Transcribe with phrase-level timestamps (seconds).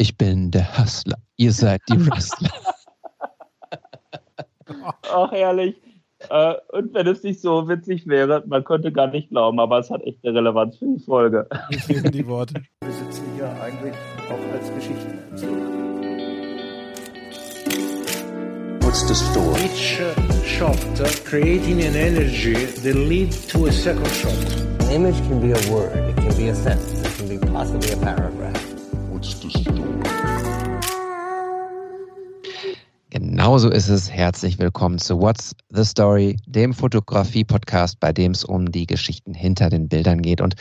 [0.00, 1.18] Ich bin der Hustler.
[1.36, 2.48] Ihr seid die Wrestler.
[5.12, 5.76] Ach, herrlich.
[6.30, 9.90] Äh, und wenn es nicht so witzig wäre, man könnte gar nicht glauben, aber es
[9.90, 11.46] hat echt eine Relevanz für die Folge.
[11.68, 12.62] Mir fehlen die Worte.
[12.80, 13.92] Wir sitzen hier eigentlich
[14.30, 15.68] auch als Geschichtenerzähler.
[18.80, 19.60] What's the story?
[19.66, 20.14] Each uh,
[20.46, 24.32] shot uh, creating an energy that lead to a second shot.
[24.80, 27.92] An image can be a word, it can be a sentence, it can be possibly
[27.92, 28.69] a paragraph.
[29.20, 29.84] What's the story?
[33.10, 34.10] Genauso ist es.
[34.10, 39.68] Herzlich willkommen zu What's the Story, dem Fotografie-Podcast, bei dem es um die Geschichten hinter
[39.68, 40.40] den Bildern geht.
[40.40, 40.54] Und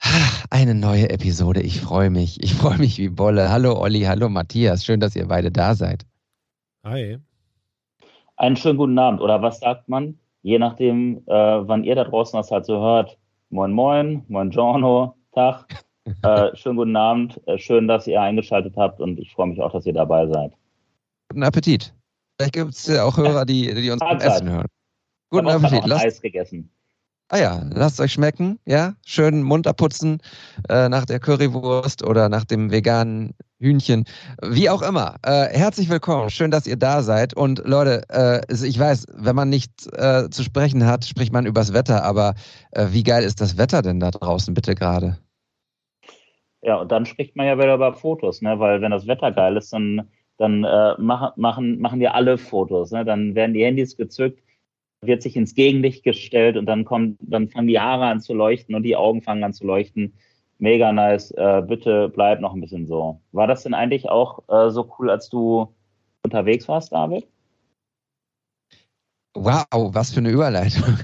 [0.00, 1.60] ah, eine neue Episode.
[1.60, 2.40] Ich freue mich.
[2.40, 3.50] Ich freue mich wie Bolle.
[3.50, 4.84] Hallo Olli, hallo Matthias.
[4.84, 6.06] Schön, dass ihr beide da seid.
[6.84, 7.18] Hi.
[8.36, 9.20] Einen schönen guten Abend.
[9.20, 10.20] Oder was sagt man?
[10.42, 13.18] Je nachdem, äh, wann ihr da draußen das halt so hört.
[13.50, 15.66] Moin, moin, moin, Giorno, Tag.
[16.22, 17.40] Äh, schönen guten Abend.
[17.46, 20.52] Äh, schön, dass ihr eingeschaltet habt und ich freue mich auch, dass ihr dabei seid.
[21.28, 21.94] Guten Appetit.
[22.36, 24.18] Vielleicht gibt es ja auch Hörer, die, die uns beim.
[24.18, 24.66] Essen hören.
[25.30, 25.86] Guten habe auch Appetit.
[25.86, 26.70] Lasst, Eis gegessen.
[27.28, 28.58] ah ja, lasst euch schmecken.
[28.66, 30.20] Ja, schön Mund abputzen
[30.68, 34.04] äh, nach der Currywurst oder nach dem veganen Hühnchen.
[34.42, 35.16] Wie auch immer.
[35.22, 36.30] Äh, herzlich willkommen.
[36.30, 37.34] Schön, dass ihr da seid.
[37.34, 41.72] Und Leute, äh, ich weiß, wenn man nicht äh, zu sprechen hat, spricht man übers
[41.72, 42.02] Wetter.
[42.02, 42.34] Aber
[42.72, 45.18] äh, wie geil ist das Wetter denn da draußen bitte gerade?
[46.62, 48.58] Ja, und dann spricht man ja wieder über Fotos, ne?
[48.58, 52.92] weil wenn das Wetter geil ist, dann, dann äh, machen, machen, machen wir alle Fotos.
[52.92, 53.04] Ne?
[53.04, 54.40] Dann werden die Handys gezückt,
[55.04, 58.76] wird sich ins Gegenlicht gestellt und dann kommt, dann fangen die Haare an zu leuchten
[58.76, 60.14] und die Augen fangen an zu leuchten.
[60.58, 61.32] Mega nice.
[61.32, 63.20] Äh, bitte bleib noch ein bisschen so.
[63.32, 65.74] War das denn eigentlich auch äh, so cool, als du
[66.22, 67.26] unterwegs warst, David?
[69.34, 70.98] Wow, was für eine Überleitung.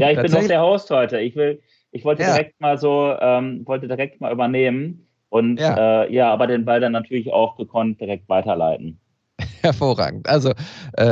[0.00, 1.20] Ja, ich bin doch der Host heute.
[1.20, 1.60] Ich will,
[1.92, 2.32] ich wollte Ja.
[2.32, 6.02] direkt mal so, ähm, wollte direkt mal übernehmen und Ja.
[6.04, 8.98] Äh, ja, aber den Ball dann natürlich auch gekonnt direkt weiterleiten.
[9.62, 10.28] Hervorragend.
[10.28, 10.52] Also
[10.98, 11.04] äh,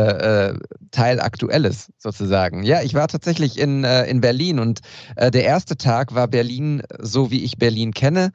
[0.51, 0.59] äh,
[0.91, 2.63] Teil Aktuelles sozusagen.
[2.65, 4.81] Ja, ich war tatsächlich in, äh, in Berlin und
[5.17, 8.33] äh, der erste Tag war Berlin so, wie ich Berlin kenne.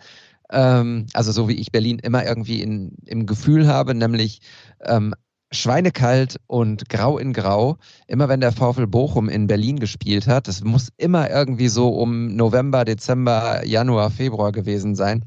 [0.52, 4.40] Ähm, also so, wie ich Berlin immer irgendwie in, im Gefühl habe, nämlich
[4.84, 5.14] ähm,
[5.52, 7.78] schweinekalt und grau in grau.
[8.08, 12.36] Immer wenn der VfL Bochum in Berlin gespielt hat, das muss immer irgendwie so um
[12.36, 15.26] November, Dezember, Januar, Februar gewesen sein,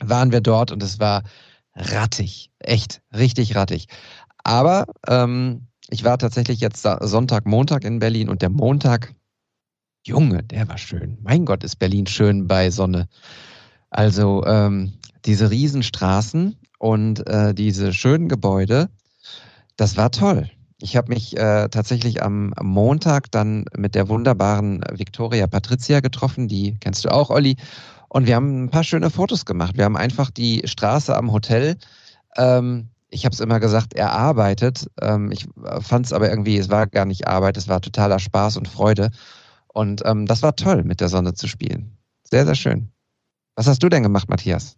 [0.00, 1.22] waren wir dort und es war
[1.74, 3.86] rattig, echt, richtig rattig.
[4.44, 9.14] Aber ähm, ich war tatsächlich jetzt Sonntag, Montag in Berlin und der Montag,
[10.04, 11.18] Junge, der war schön.
[11.22, 13.08] Mein Gott, ist Berlin schön bei Sonne.
[13.90, 18.88] Also ähm, diese Riesenstraßen und äh, diese schönen Gebäude,
[19.76, 20.50] das war toll.
[20.78, 26.76] Ich habe mich äh, tatsächlich am, Montag dann mit der wunderbaren Victoria Patricia getroffen, die
[26.80, 27.56] kennst du auch, Olli.
[28.08, 29.76] Und wir haben ein paar schöne Fotos gemacht.
[29.76, 31.76] Wir haben einfach die Straße am Hotel,
[32.36, 34.86] ähm, ich habe es immer gesagt, erarbeitet.
[35.00, 35.46] Ähm, ich
[35.80, 39.10] fand es aber irgendwie, es war gar nicht Arbeit, es war totaler Spaß und Freude.
[39.68, 41.98] Und ähm, das war toll, mit der Sonne zu spielen.
[42.24, 42.90] Sehr, sehr schön.
[43.54, 44.76] Was hast du denn gemacht, Matthias?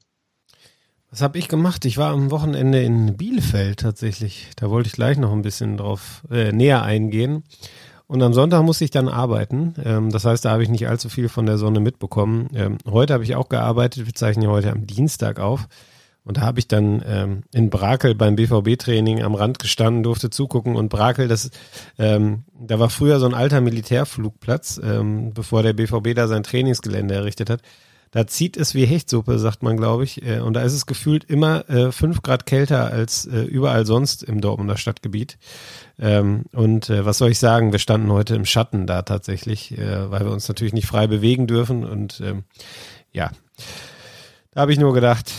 [1.15, 1.85] Was habe ich gemacht?
[1.85, 4.49] Ich war am Wochenende in Bielefeld tatsächlich.
[4.57, 7.45] Da wollte ich gleich noch ein bisschen drauf äh, näher eingehen.
[8.09, 9.75] Und am Sonntag musste ich dann arbeiten.
[9.85, 12.49] Ähm, das heißt, da habe ich nicht allzu viel von der Sonne mitbekommen.
[12.53, 14.07] Ähm, heute habe ich auch gearbeitet.
[14.07, 15.69] Wir zeichnen ja heute am Dienstag auf.
[16.25, 20.75] Und da habe ich dann ähm, in Brakel beim BVB-Training am Rand gestanden, durfte zugucken.
[20.75, 21.53] Und Brakel, das,
[21.97, 27.15] ähm, da war früher so ein alter Militärflugplatz, ähm, bevor der BVB da sein Trainingsgelände
[27.15, 27.61] errichtet hat.
[28.15, 30.25] Da zieht es wie Hechtsuppe, sagt man, glaube ich.
[30.25, 34.23] Äh, Und da ist es gefühlt immer äh, fünf Grad kälter als äh, überall sonst
[34.23, 35.37] im Dortmunder Stadtgebiet.
[35.99, 37.73] Ähm, Und äh, was soll ich sagen?
[37.73, 41.49] Wir standen heute im Schatten da tatsächlich, äh, weil wir uns natürlich nicht frei bewegen
[41.49, 41.85] dürfen.
[41.85, 42.45] Und ähm,
[43.11, 43.33] ja,
[44.53, 45.33] da habe ich nur gedacht,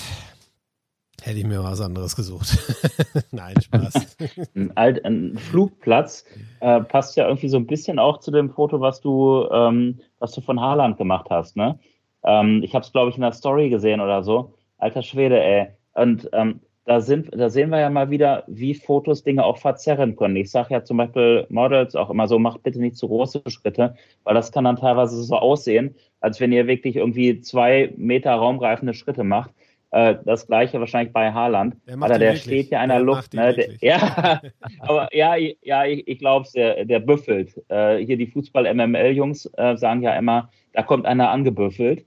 [1.21, 2.57] hätte ich mir was anderes gesucht.
[3.31, 4.17] Nein, Spaß.
[4.53, 6.25] Ein, alt, ein Flugplatz
[6.59, 10.33] äh, passt ja irgendwie so ein bisschen auch zu dem Foto, was du, ähm, was
[10.33, 11.79] du von Haaland gemacht hast, ne?
[12.25, 14.53] Ähm, ich habe es, glaube ich, in der Story gesehen oder so.
[14.77, 15.67] Alter Schwede, ey.
[15.93, 20.15] Und ähm, da, sind, da sehen wir ja mal wieder, wie Fotos Dinge auch verzerren
[20.15, 20.35] können.
[20.35, 23.95] Ich sage ja zum Beispiel Models auch immer so, macht bitte nicht zu große Schritte,
[24.23, 28.93] weil das kann dann teilweise so aussehen, als wenn ihr wirklich irgendwie zwei Meter raumgreifende
[28.93, 29.51] Schritte macht.
[29.91, 31.75] Äh, das gleiche wahrscheinlich bei Haaland.
[31.87, 32.43] Der Alter, der wirklich.
[32.43, 33.33] steht ja in der Der Luft.
[33.33, 33.53] Ne?
[33.53, 34.41] Der, ja,
[34.79, 37.53] aber ja, ich- ja, ich, ich glaube es, der, der büffelt.
[37.69, 42.05] Äh, hier die Fußball-MML-Jungs äh, sagen ja immer, da kommt einer angebüffelt.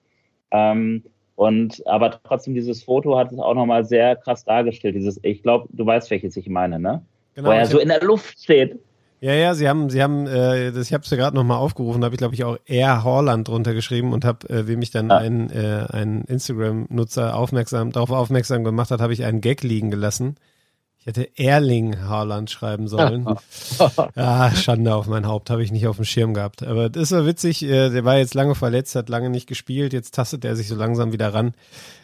[0.50, 1.03] Ähm,
[1.37, 4.97] und aber trotzdem, dieses Foto hat es auch nochmal sehr krass dargestellt.
[4.97, 7.03] Dieses, ich glaube, du weißt, welches ich meine, ne?
[7.35, 8.79] Genau, Wo er so in der Luft steht.
[9.21, 12.00] Ja, ja, sie haben, sie haben, äh, das, ich habe es ja gerade nochmal aufgerufen,
[12.00, 14.93] da habe ich glaube ich auch Air Horland drunter geschrieben und habe, äh, wie mich
[14.93, 15.19] dann Ah.
[15.19, 20.37] ein, äh, ein Instagram-Nutzer aufmerksam, darauf aufmerksam gemacht hat, habe ich einen Gag liegen gelassen.
[21.00, 23.25] Ich hätte Erling Haaland schreiben sollen.
[24.17, 26.62] Ah, Schande auf mein Haupt, habe ich nicht auf dem Schirm gehabt.
[26.62, 30.15] Aber das war witzig, äh, der war jetzt lange verletzt, hat lange nicht gespielt, jetzt
[30.15, 31.53] tastet er sich so langsam wieder ran.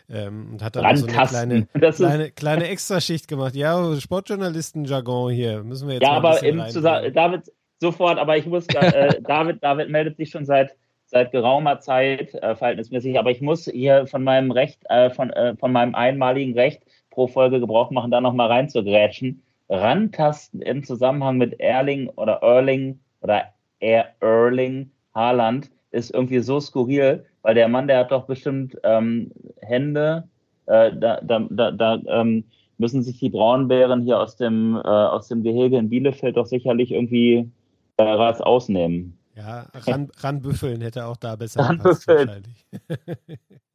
[0.08, 3.54] Ähm, und hat dann so eine kleine, ist- kleine, kleine Extraschicht gemacht.
[3.56, 5.62] Ja, Sportjournalisten-Jargon hier.
[5.64, 7.42] Müssen wir jetzt Ja, aber im David,
[7.80, 10.76] sofort, aber ich muss, äh, David, David meldet sich schon seit,
[11.06, 15.56] seit geraumer Zeit äh, verhältnismäßig, aber ich muss hier von meinem Recht, äh, von, äh,
[15.56, 16.82] von meinem einmaligen Recht
[17.14, 19.42] pro Folge Gebrauch machen, da nochmal reinzugrätschen.
[19.68, 23.44] Rantasten im Zusammenhang mit Erling oder Erling oder
[23.80, 29.30] er Erling Haaland ist irgendwie so skurril, weil der Mann, der hat doch bestimmt ähm,
[29.62, 30.28] Hände,
[30.66, 32.44] äh, da, da, da, da ähm,
[32.78, 36.90] müssen sich die Braunbären hier aus dem, äh, aus dem Gehege in Bielefeld doch sicherlich
[36.90, 37.50] irgendwie
[37.96, 39.16] äh, was ausnehmen.
[39.36, 42.66] Ja, ran, ranbüffeln hätte auch da besser gepasst wahrscheinlich.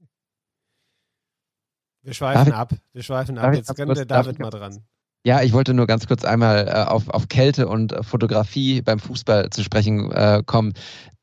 [2.01, 2.73] Wir schweifen ab.
[2.93, 3.53] Wir schweifen ab.
[3.53, 4.83] Jetzt kann der David mal dran.
[5.25, 8.99] Ja, ich wollte nur ganz kurz einmal äh, auf, auf Kälte und äh, Fotografie beim
[8.99, 10.73] Fußball zu sprechen äh, kommen.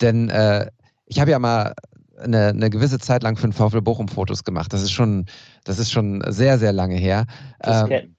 [0.02, 0.70] Denn äh,
[1.06, 1.74] ich habe ja mal
[2.18, 4.72] eine, eine gewisse Zeit lang für den VfL Bochum Fotos gemacht.
[4.72, 5.26] Das ist schon,
[5.64, 7.26] das ist schon sehr, sehr lange her.
[7.62, 8.15] Ähm.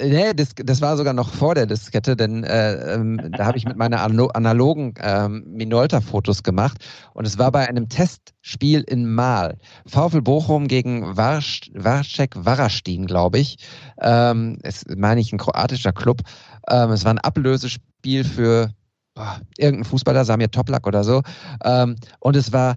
[0.00, 3.64] Nee, das, das war sogar noch vor der Diskette, denn äh, ähm, da habe ich
[3.64, 6.84] mit meiner analo analogen ähm, Minolta-Fotos gemacht
[7.14, 9.58] und es war bei einem Testspiel in Mahl.
[9.86, 13.58] VfL Bochum gegen Warsch, Warschek Warastin, glaube ich.
[14.00, 16.22] Ähm, es meine ich ein kroatischer Club.
[16.68, 18.70] Ähm, es war ein Ablösespiel für
[19.14, 21.22] boah, irgendeinen Fußballer, Samir Toplak oder so.
[21.64, 22.76] Ähm, und es war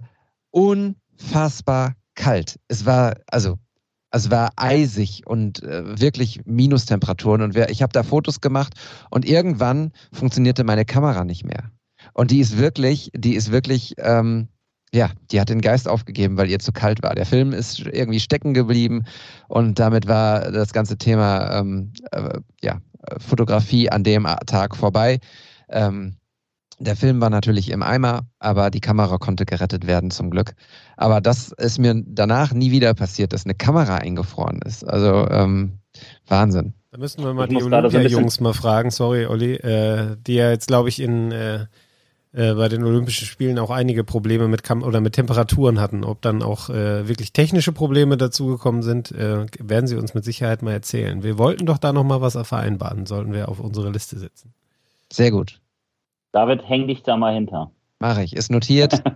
[0.50, 2.58] unfassbar kalt.
[2.68, 3.58] Es war, also
[4.12, 7.42] es war eisig und äh, wirklich Minustemperaturen.
[7.42, 8.74] Und wer, ich habe da Fotos gemacht
[9.10, 11.70] und irgendwann funktionierte meine Kamera nicht mehr.
[12.12, 14.48] Und die ist wirklich, die ist wirklich, ähm,
[14.92, 17.14] ja, die hat den Geist aufgegeben, weil ihr zu kalt war.
[17.14, 19.04] Der Film ist irgendwie stecken geblieben
[19.48, 22.80] und damit war das ganze Thema ähm, äh, ja,
[23.18, 25.20] Fotografie an dem Tag vorbei.
[25.70, 26.16] Ähm,
[26.82, 30.54] der Film war natürlich im Eimer, aber die Kamera konnte gerettet werden zum Glück.
[30.96, 34.84] Aber das ist mir danach nie wieder passiert, dass eine Kamera eingefroren ist.
[34.84, 35.78] Also ähm,
[36.26, 36.74] Wahnsinn.
[36.90, 40.50] Da müssen wir mal Ich die so Olympia-Jungs mal fragen, sorry, Olli, äh, die ja
[40.50, 41.66] jetzt, glaube ich, in äh,
[42.32, 46.04] äh, bei den Olympischen Spielen auch einige Probleme mit Kam oder mit Temperaturen hatten.
[46.04, 50.62] Ob dann auch äh, wirklich technische Probleme dazugekommen sind, äh, werden sie uns mit Sicherheit
[50.62, 51.22] mal erzählen.
[51.22, 54.52] Wir wollten doch da noch mal was vereinbaren, sollten wir auf unsere Liste setzen.
[55.12, 55.61] Sehr gut.
[56.32, 57.70] David, häng dich da mal hinter.
[57.98, 58.34] Mache ich.
[58.34, 59.02] Ist notiert.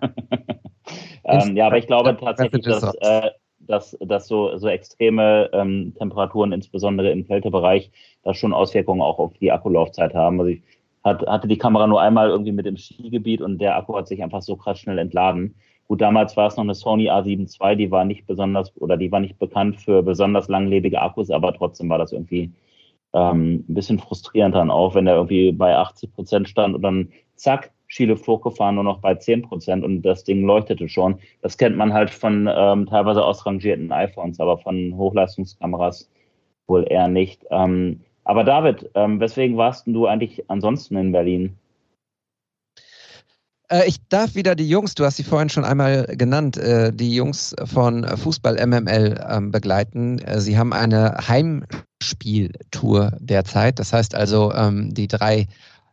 [1.29, 6.53] Ähm, ja, aber ich glaube tatsächlich, dass, äh, dass, dass so, so extreme ähm, Temperaturen,
[6.53, 7.91] insbesondere im Kältebereich,
[8.23, 10.39] da schon Auswirkungen auch auf die Akkulaufzeit haben.
[10.39, 10.63] Also ich
[11.03, 14.23] hat, hatte die Kamera nur einmal irgendwie mit dem Skigebiet und der Akku hat sich
[14.23, 15.55] einfach so krass schnell entladen.
[15.89, 19.13] Gut, damals war es noch eine Sony A7 II, die war nicht besonders oder die
[19.13, 22.51] war nicht bekannt für besonders langlebige Akkus, aber trotzdem war das irgendwie
[23.17, 27.09] ähm, ein bisschen frustrierend dann auch, wenn der irgendwie bei 80 Prozent stand und dann
[27.37, 31.19] zack, Skilift hochgefahren, nur noch bei 10 Prozent und das Ding leuchtete schon.
[31.41, 36.11] Das kennt man halt von ähm, teilweise ausrangierten iPhones, aber von Hochleistungskameras
[36.67, 37.45] wohl eher nicht.
[37.51, 41.57] Ähm, aber David, ähm, weswegen warst du eigentlich ansonsten in Berlin?
[43.71, 47.15] Äh, ich darf wieder die Jungs, du hast sie vorhin schon einmal genannt, äh, die
[47.15, 50.19] Jungs von Fußball MML ähm, begleiten.
[50.19, 51.29] Äh, sie haben eine
[52.07, 53.79] Heimspieltour derzeit.
[53.79, 55.47] Das heißt also, ähm, die drei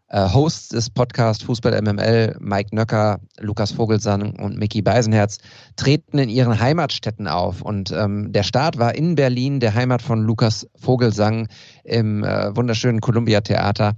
[0.10, 5.40] äh, Hosts des Podcasts Fußball MML, Mike Nöcker, Lukas Vogelsang und Mickey Beisenherz,
[5.76, 7.62] treten in ihren Heimatstädten auf.
[7.62, 11.48] Und ähm, der Start war in Berlin, der Heimat von Lukas Vogelsang
[11.84, 13.94] im äh, wunderschönen Columbia Theater.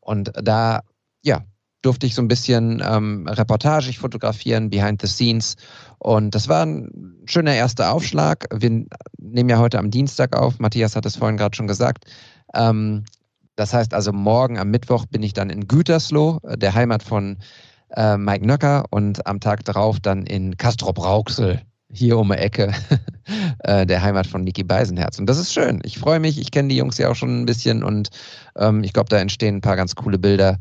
[0.00, 0.80] Und da,
[1.22, 1.42] ja,
[1.82, 5.56] durfte ich so ein bisschen ähm, Reportage fotografieren, behind the scenes.
[5.98, 8.46] Und das war ein schöner erster Aufschlag.
[8.52, 8.86] Wir
[9.18, 10.58] nehmen ja heute am Dienstag auf.
[10.58, 12.04] Matthias hat es vorhin gerade schon gesagt.
[12.54, 13.04] Ähm,
[13.58, 17.38] das heißt also, morgen am Mittwoch bin ich dann in Gütersloh, äh, der Heimat von
[17.90, 22.72] äh, Mike Nöcker, und am Tag darauf dann in Castrop-Rauxel, hier um die Ecke,
[23.60, 25.18] äh, der Heimat von Niki Beisenherz.
[25.18, 25.80] Und das ist schön.
[25.84, 26.38] Ich freue mich.
[26.38, 28.10] Ich kenne die Jungs ja auch schon ein bisschen und
[28.56, 30.58] ähm, ich glaube, da entstehen ein paar ganz coole Bilder,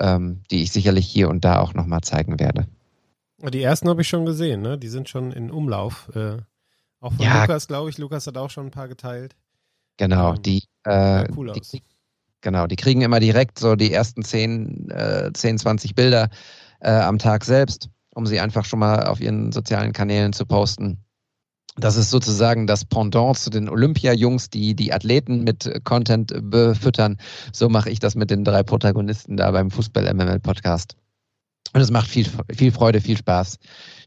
[0.00, 2.66] ähm, die ich sicherlich hier und da auch nochmal zeigen werde.
[3.52, 4.78] Die ersten habe ich schon gesehen, ne?
[4.78, 6.10] Die sind schon in Umlauf.
[6.14, 6.38] Äh,
[7.00, 7.42] auch von Ja.
[7.42, 7.98] Lukas, glaube ich.
[7.98, 9.36] Lukas hat auch schon ein paar geteilt.
[9.98, 11.70] Genau, Ähm, die, äh, cool die, aus.
[11.70, 11.84] krieg-
[12.40, 16.28] genau, die kriegen immer direkt so die ersten 10, äh, 10 20 Bilder
[16.80, 20.98] äh, am Tag selbst, um sie einfach schon mal auf ihren sozialen Kanälen zu posten.
[21.76, 27.18] Das ist sozusagen das Pendant zu den Olympia-Jungs, die die Athleten mit Content befüttern.
[27.52, 30.96] So mache ich das mit den drei Protagonisten da beim Fußball-MML-Podcast.
[31.74, 33.58] Und es macht viel, viel Freude, viel Spaß.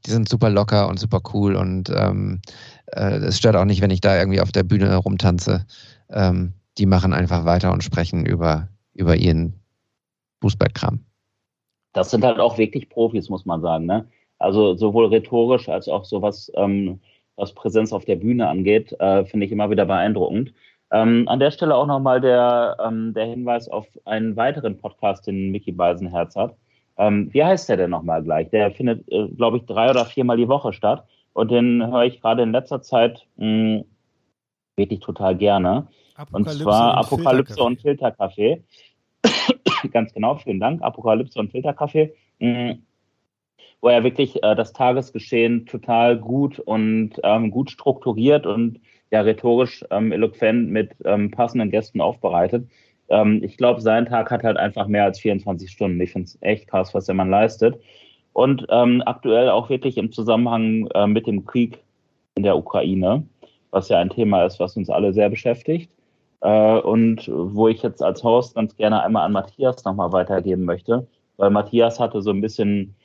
[0.06, 2.42] Die sind super locker und super cool und ähm,
[2.88, 5.66] äh, es stört auch nicht, wenn ich da irgendwie auf der Bühne rumtanze.
[6.10, 9.60] Ähm, die machen einfach weiter und sprechen über, über ihren
[10.42, 11.06] Fußballkram.
[11.94, 13.86] Das sind halt auch wirklich Profis, muss man sagen.
[13.86, 14.08] Ne?
[14.40, 17.02] Also sowohl rhetorisch als auch so was, ähm,
[17.40, 20.54] was Präsenz auf der Bühne angeht, äh, finde ich immer wieder beeindruckend.
[20.92, 25.52] Ähm, an der Stelle auch nochmal der, ähm, der Hinweis auf einen weiteren Podcast, den
[25.52, 26.56] Mickey Beisenherz hat.
[26.98, 28.50] Ähm, wie heißt der denn nochmal gleich?
[28.50, 31.06] Der findet, äh, glaube ich, drei oder viermal die Woche statt.
[31.34, 33.84] Und den höre ich gerade in letzter Zeit mh,
[34.76, 35.88] wirklich total gerne.
[36.32, 38.64] und zwar und Apokalypse und Filterkaffee.
[39.94, 40.82] Ganz genau, vielen Dank.
[40.82, 42.14] Apokalypse und Filterkaffee.
[42.40, 42.84] Mhm.
[43.82, 48.80] Wo er wirklich äh, das Tagesgeschehen total gut und ähm, gut strukturiert und
[49.12, 52.68] ja rhetorisch ähm, eloquent mit ähm, passenden Gästen aufbereitet.
[53.10, 56.00] Ähm, ich glaube, sein Tag hat halt einfach mehr als 24 Stunden.
[56.02, 57.80] Ich finde es echt krass, was der Mann leistet.
[58.34, 61.80] Und ähm, aktuell auch wirklich im Zusammenhang äh, mit dem Krieg
[62.36, 63.24] in der Ukraine,
[63.72, 65.92] was ja ein Thema ist, was uns alle sehr beschäftigt.
[66.42, 71.08] Äh, und wo ich jetzt als Host ganz gerne einmal an Matthias nochmal weitergeben möchte,
[71.38, 72.96] weil Matthias hatte so ein bisschen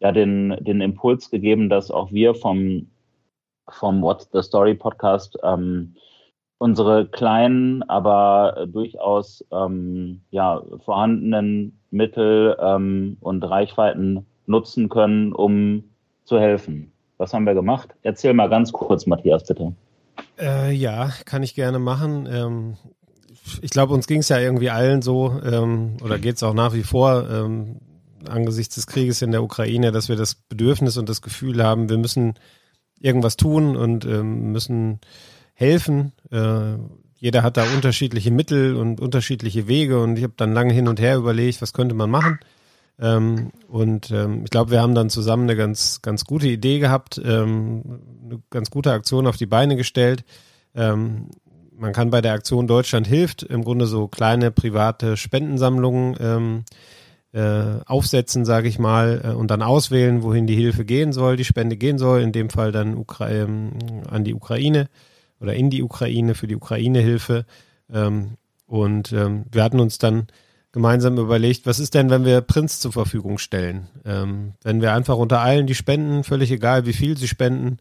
[0.00, 2.88] ja den, den Impuls gegeben, dass auch wir vom,
[3.68, 5.94] vom What's the Story Podcast ähm,
[6.58, 15.84] unsere kleinen, aber durchaus ähm, ja, vorhandenen Mittel ähm, und Reichweiten nutzen können, um
[16.24, 16.92] zu helfen.
[17.18, 17.90] Was haben wir gemacht?
[18.02, 19.74] Erzähl mal ganz kurz, Matthias, bitte.
[20.38, 22.28] Äh, ja, kann ich gerne machen.
[22.30, 22.76] Ähm,
[23.62, 26.74] ich glaube, uns ging es ja irgendwie allen so, ähm, oder geht es auch nach
[26.74, 27.76] wie vor, ähm,
[28.28, 31.98] angesichts des Krieges in der Ukraine, dass wir das Bedürfnis und das Gefühl haben, wir
[31.98, 32.34] müssen
[33.00, 35.00] irgendwas tun und ähm, müssen
[35.54, 36.12] helfen.
[36.30, 36.76] Äh,
[37.16, 41.00] jeder hat da unterschiedliche Mittel und unterschiedliche Wege und ich habe dann lange hin und
[41.00, 42.38] her überlegt, was könnte man machen.
[42.98, 47.20] Ähm, und ähm, ich glaube, wir haben dann zusammen eine ganz, ganz gute Idee gehabt,
[47.24, 50.24] ähm, eine ganz gute Aktion auf die Beine gestellt.
[50.74, 51.28] Ähm,
[51.76, 56.64] man kann bei der Aktion Deutschland hilft im Grunde so kleine private Spendensammlungen ähm,
[57.32, 61.44] äh, aufsetzen, sage ich mal, äh, und dann auswählen, wohin die Hilfe gehen soll, die
[61.44, 63.72] Spende gehen soll, in dem Fall dann Ukra ähm,
[64.08, 64.88] an die Ukraine
[65.40, 67.46] oder in die Ukraine für die Ukraine-Hilfe.
[67.92, 68.32] Ähm,
[68.66, 70.26] und ähm, wir hatten uns dann
[70.72, 73.88] gemeinsam überlegt, was ist denn, wenn wir Prints zur Verfügung stellen?
[74.04, 77.78] Ähm, wenn wir einfach unter allen, die spenden, völlig egal, wie viel sie spenden,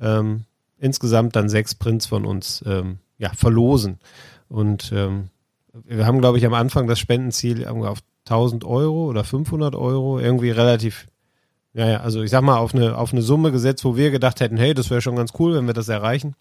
[0.00, 0.44] ähm,
[0.78, 3.98] insgesamt dann sechs Prints von uns ähm, ja, verlosen.
[4.48, 5.28] Und ähm,
[5.84, 10.50] wir haben, glaube ich, am Anfang das Spendenziel auf 1000 Euro oder 500 Euro, irgendwie
[10.50, 11.08] relativ,
[11.74, 14.40] ja, ja, also ich sag mal, auf eine, auf eine Summe gesetzt, wo wir gedacht
[14.40, 16.34] hätten, hey, das wäre schon ganz cool, wenn wir das erreichen.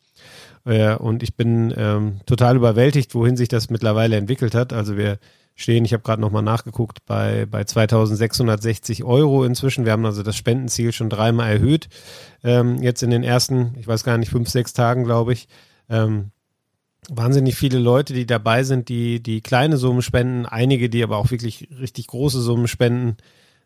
[0.65, 4.73] Äh, und ich bin ähm, total überwältigt, wohin sich das mittlerweile entwickelt hat.
[4.73, 5.19] Also wir
[5.55, 9.85] stehen, ich habe gerade nochmal nachgeguckt, bei, bei 2660 Euro inzwischen.
[9.85, 11.89] Wir haben also das Spendenziel schon dreimal erhöht.
[12.43, 15.47] Ähm, jetzt in den ersten, ich weiß gar nicht, fünf, sechs Tagen, glaube ich.
[15.89, 16.31] Ähm,
[17.07, 21.31] wahnsinnig viele Leute, die dabei sind, die, die kleine Summen spenden, einige, die aber auch
[21.31, 23.17] wirklich richtig große Summen spenden,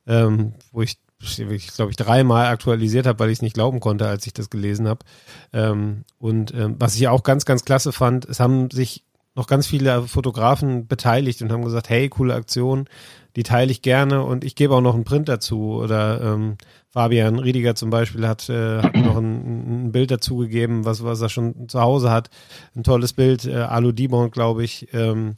[0.05, 0.97] ähm, wo ich
[1.37, 4.49] ich glaube ich dreimal aktualisiert habe, weil ich es nicht glauben konnte, als ich das
[4.49, 5.05] gelesen habe.
[5.53, 9.65] Ähm, und ähm, was ich auch ganz, ganz klasse fand, es haben sich noch ganz
[9.65, 12.87] viele Fotografen beteiligt und haben gesagt, hey, coole Aktion,
[13.35, 15.73] die teile ich gerne und ich gebe auch noch einen Print dazu.
[15.75, 16.57] Oder ähm,
[16.93, 21.21] Fabian Riediger zum Beispiel hat, äh, hat noch ein, ein Bild dazu gegeben, was, was
[21.21, 22.29] er schon zu Hause hat.
[22.75, 24.93] Ein tolles Bild, äh, Alu Dibon, glaube ich.
[24.93, 25.37] Ähm,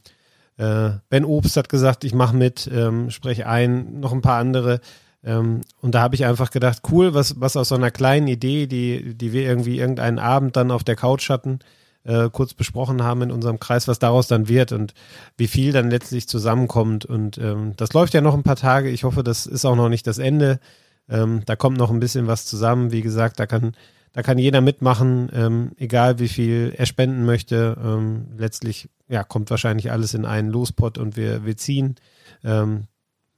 [0.58, 4.80] äh, ben Obst hat gesagt, ich mache mit, ähm, spreche ein, noch ein paar andere.
[5.24, 8.66] Ähm, und da habe ich einfach gedacht, cool, was, was aus so einer kleinen Idee,
[8.66, 11.60] die, die wir irgendwie irgendeinen Abend dann auf der Couch hatten,
[12.04, 14.92] äh, kurz besprochen haben in unserem Kreis, was daraus dann wird und
[15.38, 17.06] wie viel dann letztlich zusammenkommt.
[17.06, 18.90] Und ähm, das läuft ja noch ein paar Tage.
[18.90, 20.60] Ich hoffe, das ist auch noch nicht das Ende.
[21.08, 22.92] Ähm, da kommt noch ein bisschen was zusammen.
[22.92, 23.72] Wie gesagt, da kann,
[24.12, 27.76] da kann jeder mitmachen, ähm, egal wie viel er spenden möchte.
[27.82, 31.96] Ähm, letztlich ja, kommt wahrscheinlich alles in einen Lospot und wir, wir ziehen.
[32.42, 32.88] Ähm,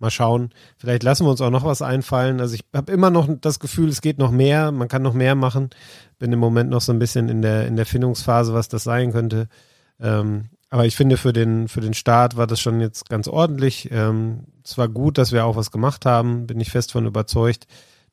[0.00, 0.50] Mal schauen.
[0.76, 2.40] Vielleicht lassen wir uns auch noch was einfallen.
[2.40, 4.70] Also ich habe immer noch das Gefühl, es geht noch mehr.
[4.70, 5.70] Man kann noch mehr machen.
[6.20, 9.10] Bin im Moment noch so ein bisschen in der, in der Findungsphase, was das sein
[9.10, 9.48] könnte.
[9.98, 13.88] Ähm, aber ich finde, für den, für den Start war das schon jetzt ganz ordentlich.
[13.90, 16.46] Ähm, es war gut, dass wir auch was gemacht haben.
[16.46, 17.66] Bin ich fest von überzeugt.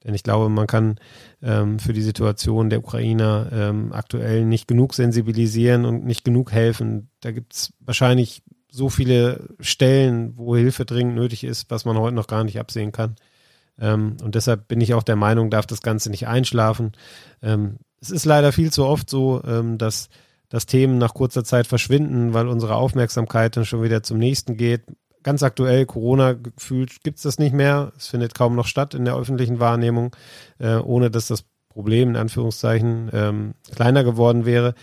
[0.03, 0.99] Denn ich glaube, man kann
[1.41, 7.09] ähm, für die Situation der Ukrainer ähm, aktuell nicht genug sensibilisieren und nicht genug helfen.
[7.21, 12.15] Da gibt es wahrscheinlich so viele Stellen, wo Hilfe dringend nötig ist, was man heute
[12.15, 13.15] noch gar nicht absehen kann.
[13.79, 16.91] Ähm, und deshalb bin ich auch der Meinung, darf das Ganze nicht einschlafen.
[17.41, 20.09] Ähm, es ist leider viel zu oft so, ähm, dass,
[20.49, 24.83] dass Themen nach kurzer Zeit verschwinden, weil unsere Aufmerksamkeit dann schon wieder zum nächsten geht.
[25.23, 27.91] Ganz aktuell, Corona gefühlt gibt es das nicht mehr.
[27.97, 30.15] Es findet kaum noch statt in der öffentlichen Wahrnehmung,
[30.59, 34.75] äh, ohne dass das Problem in Anführungszeichen ähm, kleiner geworden wäre.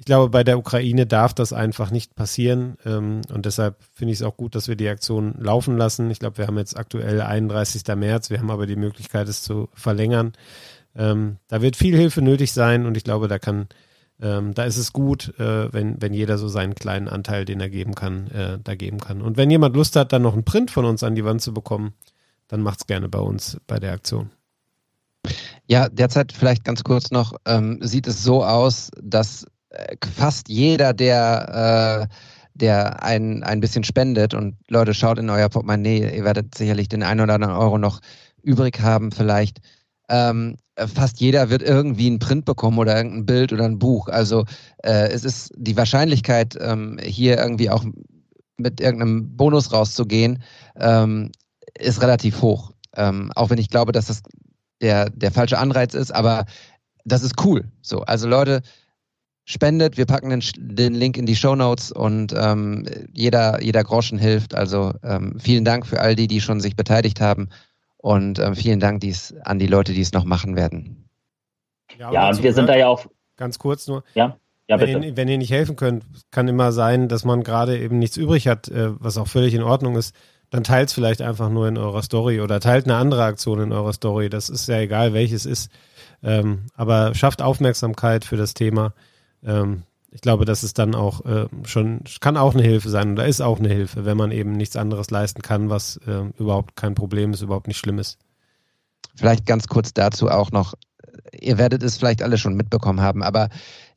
[0.00, 2.76] Ich glaube, bei der Ukraine darf das einfach nicht passieren.
[2.86, 6.10] Ähm, und deshalb finde ich es auch gut, dass wir die Aktion laufen lassen.
[6.10, 7.82] Ich glaube, wir haben jetzt aktuell 31.
[7.96, 8.30] März.
[8.30, 10.32] Wir haben aber die Möglichkeit, es zu verlängern.
[10.96, 13.68] Ähm, da wird viel Hilfe nötig sein und ich glaube, da kann,
[14.22, 17.70] ähm, da ist es gut, äh, wenn, wenn jeder so seinen kleinen Anteil, den er
[17.70, 19.22] geben kann, äh, da geben kann.
[19.22, 21.54] Und wenn jemand Lust hat, dann noch einen Print von uns an die Wand zu
[21.54, 21.94] bekommen,
[22.48, 24.30] dann macht's gerne bei uns bei der Aktion.
[25.66, 30.92] Ja, derzeit vielleicht ganz kurz noch, ähm, sieht es so aus, dass äh, fast jeder,
[30.92, 32.14] der, äh,
[32.54, 37.02] der ein, ein bisschen spendet und Leute, schaut in euer Portemonnaie, ihr werdet sicherlich den
[37.02, 38.00] einen oder anderen Euro noch
[38.42, 39.60] übrig haben vielleicht.
[40.08, 40.56] Ähm,
[40.86, 44.08] fast jeder wird irgendwie ein Print bekommen oder irgendein Bild oder ein Buch.
[44.08, 44.44] Also
[44.82, 47.84] äh, es ist die Wahrscheinlichkeit, ähm, hier irgendwie auch
[48.56, 50.42] mit irgendeinem Bonus rauszugehen,
[50.76, 51.32] ähm,
[51.78, 52.72] ist relativ hoch.
[52.96, 54.22] Ähm, auch wenn ich glaube, dass das
[54.80, 56.46] der, der falsche Anreiz ist, aber
[57.04, 57.70] das ist cool.
[57.82, 58.62] So, also Leute,
[59.44, 64.18] spendet, wir packen den, den Link in die Show Notes und ähm, jeder, jeder Groschen
[64.18, 64.54] hilft.
[64.54, 67.48] Also ähm, vielen Dank für all die, die schon sich beteiligt haben
[68.02, 71.08] und ähm, vielen Dank dies, an die Leute, die es noch machen werden.
[71.98, 73.06] Ja, ja und wir sind da ja auch.
[73.36, 74.04] Ganz kurz nur.
[74.14, 74.36] Ja.
[74.68, 77.98] Ja, wenn, ihr, wenn, ihr, nicht helfen könnt, kann immer sein, dass man gerade eben
[77.98, 80.14] nichts übrig hat, äh, was auch völlig in Ordnung ist.
[80.50, 83.72] Dann teilt es vielleicht einfach nur in eurer Story oder teilt eine andere Aktion in
[83.72, 84.30] eurer Story.
[84.30, 85.72] Das ist ja egal, welches ist.
[86.22, 88.94] Ähm, aber schafft Aufmerksamkeit für das Thema.
[89.44, 93.26] Ähm, ich glaube, das ist dann auch äh, schon, kann auch eine Hilfe sein oder
[93.26, 96.94] ist auch eine Hilfe, wenn man eben nichts anderes leisten kann, was äh, überhaupt kein
[96.94, 98.18] Problem ist, überhaupt nicht schlimm ist.
[99.14, 100.74] Vielleicht ganz kurz dazu auch noch,
[101.32, 103.48] ihr werdet es vielleicht alle schon mitbekommen haben, aber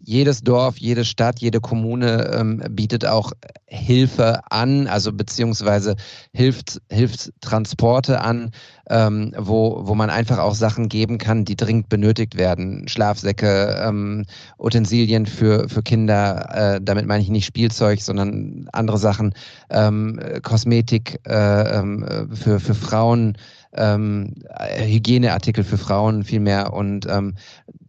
[0.04, 3.32] jedes Dorf, jede Stadt, jede Kommune ähm, bietet auch
[3.66, 5.96] Hilfe an, also beziehungsweise
[6.34, 8.52] hilft, hilft Transporte an,
[8.90, 12.88] ähm, wo, wo man einfach auch Sachen geben kann, die dringend benötigt werden.
[12.88, 14.26] Schlafsäcke, ähm,
[14.60, 19.34] Utensilien für, für Kinder, äh, damit meine ich nicht Spielzeug, sondern andere Sachen,
[19.70, 23.38] ähm, Kosmetik äh, äh, für, für Frauen
[23.76, 24.36] ähm,
[24.78, 26.74] Hygieneartikel für Frauen vielmehr.
[26.74, 27.36] Und ähm,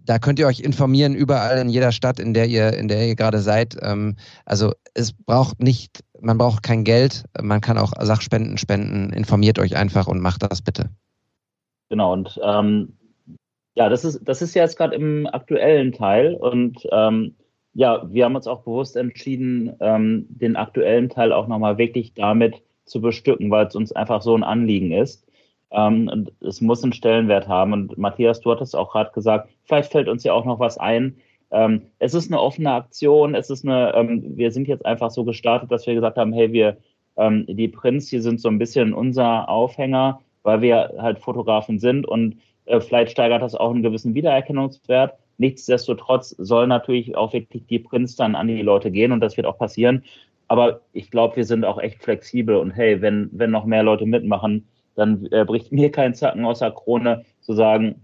[0.04, 3.16] da könnt ihr euch informieren, überall in jeder Stadt, in der ihr, in der ihr
[3.16, 3.76] gerade seid.
[3.80, 9.12] Ähm, also es braucht nicht, man braucht kein Geld, man kann auch Sachspenden spenden.
[9.12, 10.90] Informiert euch einfach und macht das bitte.
[11.88, 12.96] Genau, und ähm,
[13.74, 17.34] ja, das ist, das ist jetzt gerade im aktuellen Teil und ähm,
[17.74, 22.62] ja, wir haben uns auch bewusst entschieden, ähm, den aktuellen Teil auch nochmal wirklich damit
[22.84, 25.23] zu bestücken, weil es uns einfach so ein Anliegen ist.
[25.74, 27.72] Ähm, es muss einen Stellenwert haben.
[27.72, 31.16] Und Matthias, du hattest auch gerade gesagt, vielleicht fällt uns ja auch noch was ein.
[31.50, 33.34] Ähm, es ist eine offene Aktion.
[33.34, 36.52] Es ist eine, ähm, wir sind jetzt einfach so gestartet, dass wir gesagt haben, hey,
[36.52, 36.76] wir,
[37.16, 42.06] ähm, die Prints hier sind so ein bisschen unser Aufhänger, weil wir halt Fotografen sind
[42.06, 45.14] und äh, vielleicht steigert das auch einen gewissen Wiedererkennungswert.
[45.38, 49.46] Nichtsdestotrotz soll natürlich auch wirklich die Prints dann an die Leute gehen und das wird
[49.46, 50.04] auch passieren.
[50.48, 54.06] Aber ich glaube, wir sind auch echt flexibel und hey, wenn, wenn noch mehr Leute
[54.06, 58.00] mitmachen, dann äh, bricht mir kein Zacken aus der Krone zu sagen,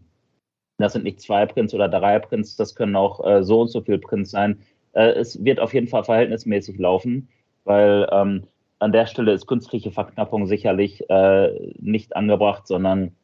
[0.79, 3.81] das sind nicht zwei Prints oder drei Prints, das können auch äh, so und so
[3.83, 4.61] viel Prints sein.
[4.92, 7.29] Äh, es wird auf jeden Fall verhältnismäßig laufen,
[7.64, 8.44] weil ähm,
[8.79, 13.14] an der Stelle ist künstliche Verknappung sicherlich äh, nicht angebracht, sondern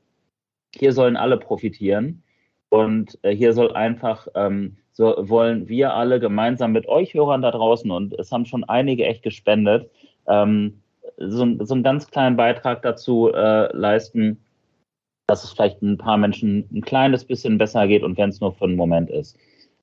[0.75, 2.23] hier sollen alle profitieren.
[2.69, 7.51] Und äh, hier soll einfach, ähm, so wollen wir alle gemeinsam mit euch Hörern da
[7.51, 9.91] draußen, und es haben schon einige echt gespendet,
[10.27, 10.83] ähm,
[11.17, 14.39] so, so einen ganz kleinen Beitrag dazu äh, leisten,
[15.27, 18.53] dass es vielleicht ein paar Menschen ein kleines bisschen besser geht und wenn es nur
[18.53, 19.37] für einen Moment ist.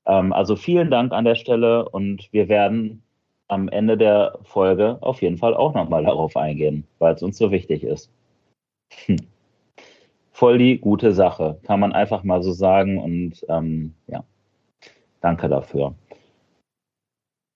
[0.06, 3.02] Ähm, also vielen Dank an der Stelle und wir werden
[3.48, 7.50] am Ende der Folge auf jeden Fall auch nochmal darauf eingehen, weil es uns so
[7.50, 8.10] wichtig ist.
[9.06, 9.16] Hm.
[10.32, 14.24] Voll die gute Sache, kann man einfach mal so sagen und ähm, ja,
[15.20, 15.94] danke dafür.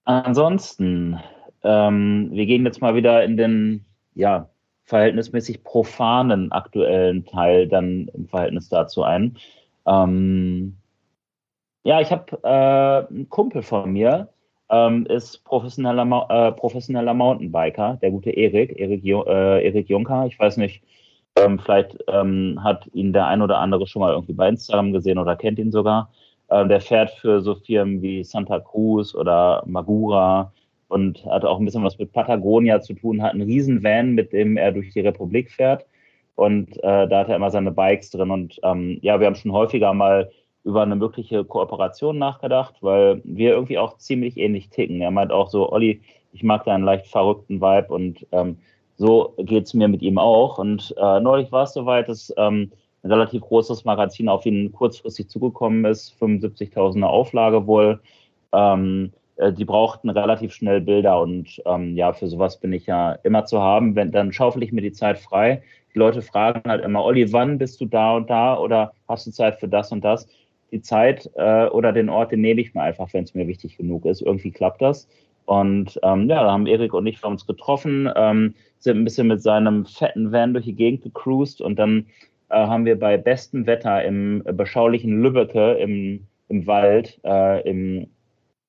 [0.04, 1.18] Ansonsten
[1.62, 4.48] ähm, wir gehen jetzt mal wieder in den, ja,
[4.84, 9.36] verhältnismäßig profanen aktuellen Teil dann im Verhältnis dazu ein.
[9.86, 10.76] Ähm,
[11.84, 14.28] ja, ich habe äh, einen Kumpel von mir,
[14.70, 20.26] ähm, ist professioneller, äh, professioneller Mountainbiker, der gute Erik, Erik, äh, Erik Juncker.
[20.26, 20.82] Ich weiß nicht,
[21.36, 25.18] ähm, vielleicht ähm, hat ihn der ein oder andere schon mal irgendwie bei Instagram gesehen
[25.18, 26.10] oder kennt ihn sogar.
[26.50, 30.52] Ähm, der fährt für so Firmen wie Santa Cruz oder Magura
[30.88, 34.32] und hat auch ein bisschen was mit Patagonia zu tun, hat einen riesen Van, mit
[34.32, 35.86] dem er durch die Republik fährt.
[36.34, 38.30] Und äh, da hat er immer seine Bikes drin.
[38.30, 40.30] Und ähm, ja, wir haben schon häufiger mal
[40.64, 45.00] über eine mögliche Kooperation nachgedacht, weil wir irgendwie auch ziemlich ähnlich ticken.
[45.00, 46.00] Er meint auch so, Olli,
[46.32, 48.58] ich mag deinen leicht verrückten Vibe und ähm,
[48.96, 50.58] so geht's mir mit ihm auch.
[50.58, 52.70] Und äh, neulich war es soweit, dass ähm,
[53.02, 58.00] ein relativ großes Magazin auf ihn kurzfristig zugekommen ist, 75.000er Auflage wohl.
[58.52, 63.12] Ähm, äh, die brauchten relativ schnell Bilder und ähm, ja, für sowas bin ich ja
[63.22, 63.94] immer zu haben.
[63.94, 65.62] Wenn, dann schaufel ich mir die Zeit frei.
[65.94, 69.30] Die Leute fragen halt immer, Olli, wann bist du da und da oder hast du
[69.30, 70.28] Zeit für das und das?
[70.70, 73.78] Die Zeit äh, oder den Ort, den nehme ich mir einfach, wenn es mir wichtig
[73.78, 74.20] genug ist.
[74.20, 75.08] Irgendwie klappt das.
[75.46, 79.42] Und ähm, ja, da haben Erik und ich uns getroffen, ähm, sind ein bisschen mit
[79.42, 82.06] seinem fetten Van durch die Gegend gecruised und dann
[82.50, 88.08] äh, haben wir bei bestem Wetter im beschaulichen Lübbecke im, im Wald, äh, im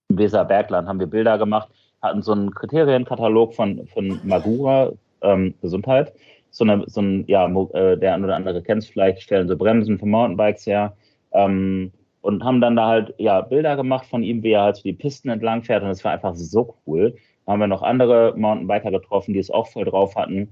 [0.10, 1.69] Weserbergland, haben wir Bilder gemacht,
[2.02, 4.91] hatten so einen Kriterienkatalog von, von Magura,
[5.22, 6.13] ähm, Gesundheit,
[6.52, 9.56] so, eine, so ein, ja, äh, der ein oder andere kennt es vielleicht, stellen so
[9.56, 10.93] Bremsen für Mountainbikes her.
[11.32, 11.91] Ähm,
[12.22, 14.93] und haben dann da halt ja Bilder gemacht von ihm, wie er halt so die
[14.93, 17.15] Pisten entlang fährt und das war einfach so cool.
[17.45, 20.50] Da haben wir noch andere Mountainbiker getroffen, die es auch voll drauf hatten.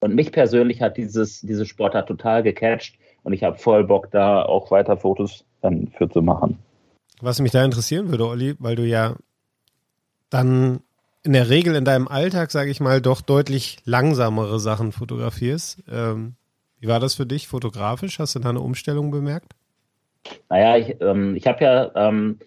[0.00, 4.42] Und mich persönlich hat dieses, diese Sportart total gecatcht und ich habe voll Bock, da
[4.42, 6.58] auch weiter Fotos dann für zu machen.
[7.20, 9.16] Was mich da interessieren würde, Olli, weil du ja
[10.30, 10.80] dann
[11.24, 15.82] in der Regel in deinem Alltag, sage ich mal, doch deutlich langsamere Sachen fotografierst.
[15.90, 16.36] Ähm,
[16.80, 18.18] wie war das für dich fotografisch?
[18.18, 19.54] Hast du da eine Umstellung bemerkt?
[20.48, 22.38] Naja, ich, ähm, ich habe ja ähm,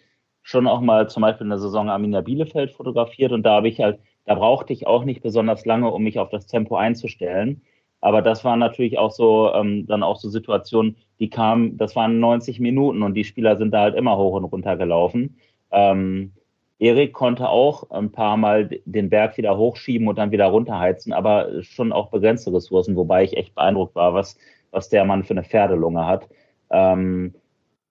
[0.41, 3.79] schon auch mal zum Beispiel in der Saison Arminia Bielefeld fotografiert und da habe ich
[3.79, 7.61] halt, da brauchte ich auch nicht besonders lange, um mich auf das Tempo einzustellen.
[8.01, 12.19] Aber das waren natürlich auch so, ähm, dann auch so Situationen, die kamen, das waren
[12.19, 15.37] 90 Minuten und die Spieler sind da halt immer hoch und runter gelaufen.
[15.71, 16.33] Ähm,
[16.79, 21.61] Erik konnte auch ein paar Mal den Berg wieder hochschieben und dann wieder runterheizen, aber
[21.61, 24.35] schon auch begrenzte Ressourcen, wobei ich echt beeindruckt war, was,
[24.71, 26.27] was der Mann für eine Pferdelunge hat.
[26.71, 27.35] Ähm,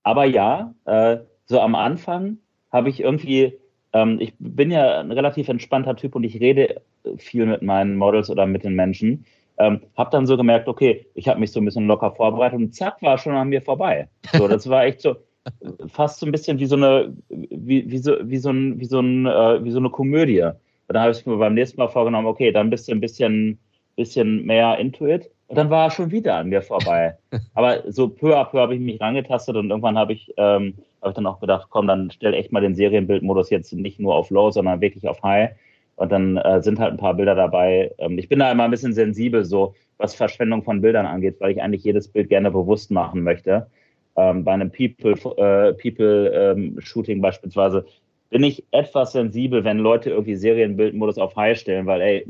[0.02, 2.38] aber ja, äh, so am Anfang
[2.72, 3.58] habe ich irgendwie,
[3.92, 6.82] ähm, ich bin ja ein relativ entspannter Typ und ich rede
[7.16, 9.24] viel mit meinen Models oder mit den Menschen.
[9.60, 12.74] Ähm, habe dann so gemerkt, okay, ich habe mich so ein bisschen locker vorbereitet und
[12.74, 14.08] zack, war schon an mir vorbei.
[14.32, 15.16] So, das war echt so
[15.88, 19.00] fast so ein bisschen wie so eine, wie, wie so, wie so ein, wie so
[19.00, 20.42] ein, äh, wie so eine Komödie.
[20.42, 20.54] Und
[20.94, 23.58] dann habe ich mir beim nächsten Mal vorgenommen, okay, dann bist du ein bisschen,
[23.96, 25.30] bisschen mehr into it.
[25.48, 27.16] Und dann war er schon wieder an mir vorbei.
[27.54, 31.10] Aber so peu à peu habe ich mich rangetastet und irgendwann habe ich, ähm, hab
[31.10, 34.30] ich dann auch gedacht, komm, dann stell echt mal den Serienbildmodus jetzt nicht nur auf
[34.30, 35.50] Low, sondern wirklich auf High.
[36.00, 37.92] Und dann äh, sind halt ein paar Bilder dabei.
[37.98, 41.52] Ähm, ich bin da immer ein bisschen sensibel, so was Verschwendung von Bildern angeht, weil
[41.52, 43.66] ich eigentlich jedes Bild gerne bewusst machen möchte.
[44.16, 47.84] Ähm, bei einem People, äh, People ähm, beispielsweise
[48.30, 52.26] bin ich etwas sensibel, wenn Leute irgendwie Serienbildmodus auf High stellen, weil ey,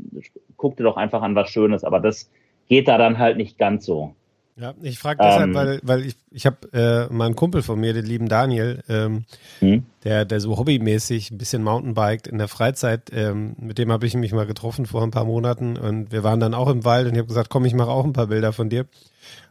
[0.57, 1.85] guck dir doch einfach an was Schönes.
[1.85, 2.29] Aber das
[2.67, 4.13] geht da dann halt nicht ganz so.
[4.61, 7.79] Ja, ich frage deshalb, ähm, weil, weil ich, ich habe äh, mal einen Kumpel von
[7.79, 9.25] mir, den lieben Daniel, ähm,
[9.57, 9.87] hm?
[10.03, 14.13] der, der so hobbymäßig ein bisschen Mountainbiked in der Freizeit, ähm, mit dem habe ich
[14.13, 17.13] mich mal getroffen vor ein paar Monaten und wir waren dann auch im Wald und
[17.13, 18.85] ich habe gesagt, komm, ich mache auch ein paar Bilder von dir.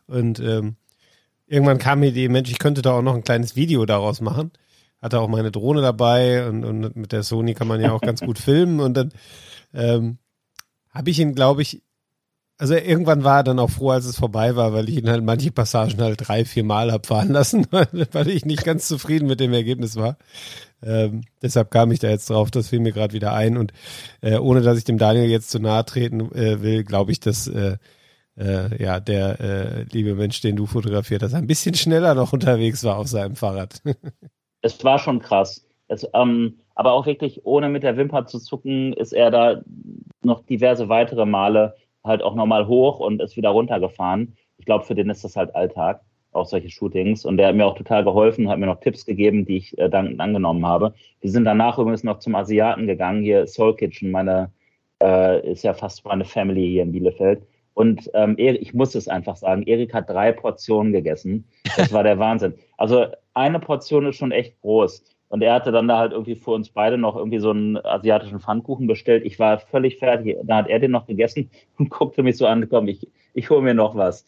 [0.07, 0.77] Und ähm,
[1.49, 4.53] irgendwann kam mir die Mensch, ich könnte da auch noch ein kleines Video daraus machen.
[5.03, 8.21] Hatte auch meine Drohne dabei und, und mit der Sony kann man ja auch ganz
[8.25, 9.13] gut filmen und dann
[9.75, 10.19] ähm,
[10.91, 11.83] habe ich ihn, glaube ich,
[12.61, 15.25] also irgendwann war er dann auch froh, als es vorbei war, weil ich ihn halt
[15.25, 19.41] manche Passagen halt drei, vier Mal hab fahren lassen, weil ich nicht ganz zufrieden mit
[19.41, 20.19] dem Ergebnis war.
[20.83, 23.57] Ähm, deshalb kam ich da jetzt drauf, das fiel mir gerade wieder ein.
[23.57, 23.73] Und
[24.21, 27.47] äh, ohne dass ich dem Daniel jetzt zu nahe treten äh, will, glaube ich, dass
[27.47, 27.79] äh,
[28.37, 32.85] äh, ja der äh, liebe Mensch, den du fotografiert hast, ein bisschen schneller noch unterwegs
[32.85, 33.81] war auf seinem Fahrrad.
[34.61, 35.67] es war schon krass.
[35.89, 39.63] Es, ähm, aber auch wirklich, ohne mit der Wimper zu zucken, ist er da
[40.23, 44.37] noch diverse weitere Male halt auch nochmal hoch und ist wieder runtergefahren.
[44.59, 47.25] Ich glaube, für den ist das halt Alltag, auch solche Shootings.
[47.25, 49.89] Und der hat mir auch total geholfen, hat mir noch Tipps gegeben, die ich äh,
[49.89, 50.95] dankend angenommen habe.
[51.21, 54.51] Wir sind danach übrigens noch zum Asiaten gegangen, hier Soul Kitchen, meine,
[55.03, 57.43] äh, ist ja fast meine Family hier in Bielefeld.
[57.75, 61.47] Und ähm, ich muss es einfach sagen, Erik hat drei Portionen gegessen.
[61.77, 62.55] Das war der Wahnsinn.
[62.77, 65.05] Also eine Portion ist schon echt groß.
[65.31, 68.41] Und er hatte dann da halt irgendwie für uns beide noch irgendwie so einen asiatischen
[68.41, 69.25] Pfannkuchen bestellt.
[69.25, 70.37] Ich war völlig fertig.
[70.43, 73.63] Da hat er den noch gegessen und guckte mich so an, komm, ich, ich hole
[73.63, 74.27] mir noch was.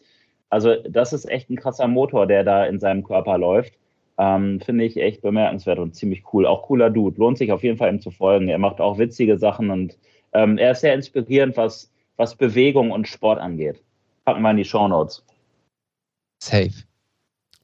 [0.49, 3.73] Also das ist echt ein krasser Motor, der da in seinem Körper läuft.
[4.17, 6.45] Ähm, Finde ich echt bemerkenswert und ziemlich cool.
[6.45, 7.19] Auch cooler Dude.
[7.19, 8.47] Lohnt sich auf jeden Fall ihm zu folgen.
[8.47, 9.97] Er macht auch witzige Sachen und
[10.31, 13.83] ähm, er ist sehr inspirierend, was, was Bewegung und Sport angeht.
[14.23, 15.25] Packen wir in die Show Notes.
[16.41, 16.71] Safe.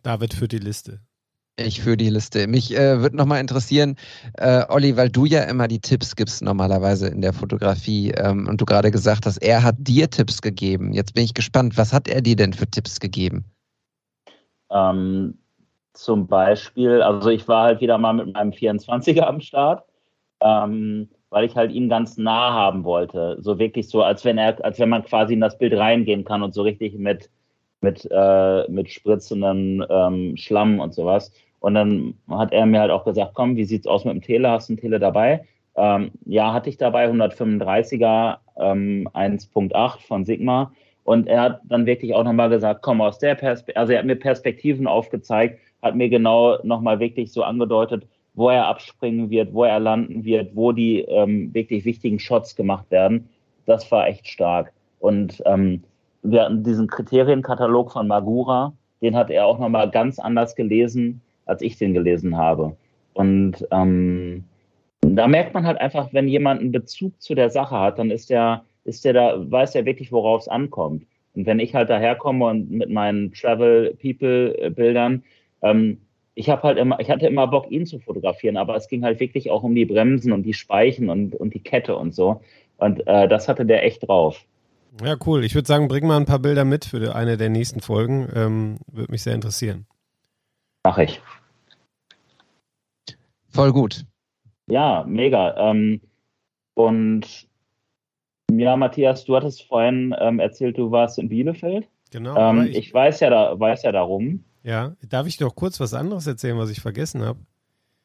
[0.04, 1.00] David für die Liste.
[1.66, 2.48] Ich für die Liste.
[2.48, 3.96] Mich äh, würde nochmal interessieren,
[4.38, 8.62] äh, Olli, weil du ja immer die Tipps gibst normalerweise in der Fotografie ähm, und
[8.62, 10.94] du gerade gesagt hast, er hat dir Tipps gegeben.
[10.94, 13.44] Jetzt bin ich gespannt, was hat er dir denn für Tipps gegeben?
[14.72, 15.38] Ähm,
[15.94, 19.84] zum Beispiel, also ich war halt wieder mal mit meinem 24er am Start,
[20.42, 23.38] ähm, weil ich halt ihn ganz nah haben wollte.
[23.42, 26.42] So wirklich so, als wenn er, als wenn man quasi in das Bild reingehen kann
[26.42, 27.30] und so richtig mit,
[27.82, 31.34] mit, äh, mit spritzendem ähm, Schlamm und sowas.
[31.60, 34.50] Und dann hat er mir halt auch gesagt, komm, wie sieht's aus mit dem Tele?
[34.50, 35.46] Hast du ein Tele dabei?
[35.76, 40.72] Ähm, ja, hatte ich dabei 135er ähm, 1.8 von Sigma.
[41.04, 44.06] Und er hat dann wirklich auch nochmal gesagt, komm aus der Perspektive, also er hat
[44.06, 49.64] mir Perspektiven aufgezeigt, hat mir genau nochmal wirklich so angedeutet, wo er abspringen wird, wo
[49.64, 53.28] er landen wird, wo die ähm, wirklich wichtigen Shots gemacht werden.
[53.66, 54.72] Das war echt stark.
[55.00, 55.84] Und ähm,
[56.22, 61.62] wir hatten diesen Kriterienkatalog von Magura, den hat er auch nochmal ganz anders gelesen, als
[61.62, 62.76] ich den gelesen habe.
[63.14, 64.46] Und ähm,
[65.02, 68.30] da merkt man halt einfach, wenn jemand einen Bezug zu der Sache hat, dann ist
[68.30, 71.06] der, ist der da, weiß er wirklich, worauf es ankommt.
[71.36, 75.24] Und wenn ich halt daherkomme und mit meinen Travel-People-Bildern,
[75.62, 75.98] ähm,
[76.36, 79.20] ich habe halt immer, ich hatte immer Bock, ihn zu fotografieren, aber es ging halt
[79.20, 82.42] wirklich auch um die Bremsen und die Speichen und, und die Kette und so.
[82.78, 84.46] Und äh, das hatte der echt drauf.
[85.04, 85.44] Ja, cool.
[85.44, 88.28] Ich würde sagen, bring mal ein paar Bilder mit für eine der nächsten Folgen.
[88.34, 89.86] Ähm, würde mich sehr interessieren.
[90.86, 91.22] Mach ich.
[93.50, 94.06] Voll gut.
[94.68, 95.56] Ja, mega.
[95.58, 96.02] Ähm,
[96.76, 97.48] und
[98.52, 101.88] ja, Matthias, du hattest vorhin ähm, erzählt, du warst in Bielefeld.
[102.12, 102.36] Genau.
[102.38, 104.44] Ähm, ich, ich, weiß ja da, weiß ja darum.
[104.64, 107.40] Ja, darf ich doch kurz was anderes erzählen, was ich vergessen habe?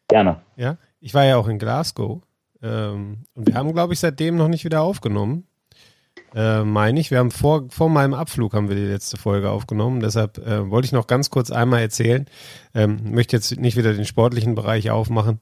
[0.08, 0.40] Gerne.
[0.56, 2.22] Ja, ich war ja auch in Glasgow
[2.62, 5.46] ähm, und wir haben, glaube ich, seitdem noch nicht wieder aufgenommen.
[6.34, 7.12] Äh, meine ich.
[7.12, 10.00] Wir haben vor, vor meinem Abflug haben wir die letzte Folge aufgenommen.
[10.00, 12.26] Deshalb äh, wollte ich noch ganz kurz einmal erzählen.
[12.74, 15.38] Ähm, möchte jetzt nicht wieder den sportlichen Bereich aufmachen.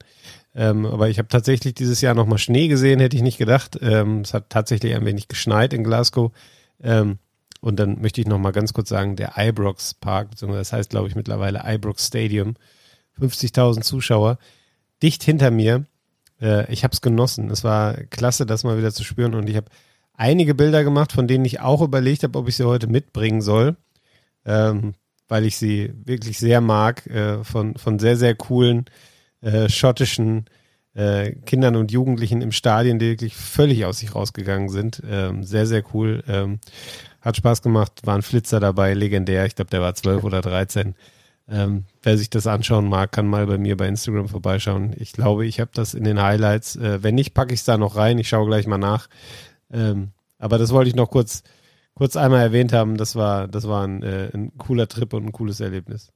[0.55, 3.79] Ähm, aber ich habe tatsächlich dieses Jahr nochmal Schnee gesehen, hätte ich nicht gedacht.
[3.81, 6.31] Ähm, es hat tatsächlich ein wenig geschneit in Glasgow.
[6.83, 7.17] Ähm,
[7.59, 11.07] und dann möchte ich nochmal ganz kurz sagen, der Ibrox Park, beziehungsweise das heißt, glaube
[11.07, 12.55] ich, mittlerweile Ibrox Stadium,
[13.19, 14.37] 50.000 Zuschauer,
[15.01, 15.85] dicht hinter mir.
[16.39, 17.49] Äh, ich habe es genossen.
[17.49, 19.33] Es war klasse, das mal wieder zu spüren.
[19.33, 19.71] Und ich habe
[20.13, 23.75] einige Bilder gemacht, von denen ich auch überlegt habe, ob ich sie heute mitbringen soll,
[24.45, 24.93] ähm,
[25.27, 28.85] weil ich sie wirklich sehr mag, äh, von, von sehr, sehr coolen
[29.41, 30.45] äh, schottischen
[30.93, 35.01] äh, Kindern und Jugendlichen im Stadion, die wirklich völlig aus sich rausgegangen sind.
[35.09, 36.23] Ähm, sehr, sehr cool.
[36.27, 36.59] Ähm,
[37.21, 39.45] hat Spaß gemacht, war ein Flitzer dabei, legendär.
[39.45, 40.95] Ich glaube, der war zwölf oder dreizehn.
[41.49, 44.93] Ähm, wer sich das anschauen mag, kann mal bei mir bei Instagram vorbeischauen.
[44.97, 46.75] Ich glaube, ich habe das in den Highlights.
[46.75, 48.19] Äh, wenn nicht, packe ich es da noch rein.
[48.19, 49.09] Ich schaue gleich mal nach.
[49.73, 51.43] Ähm, aber das wollte ich noch kurz,
[51.95, 52.97] kurz einmal erwähnt haben.
[52.97, 56.11] Das war, das war ein, äh, ein cooler Trip und ein cooles Erlebnis.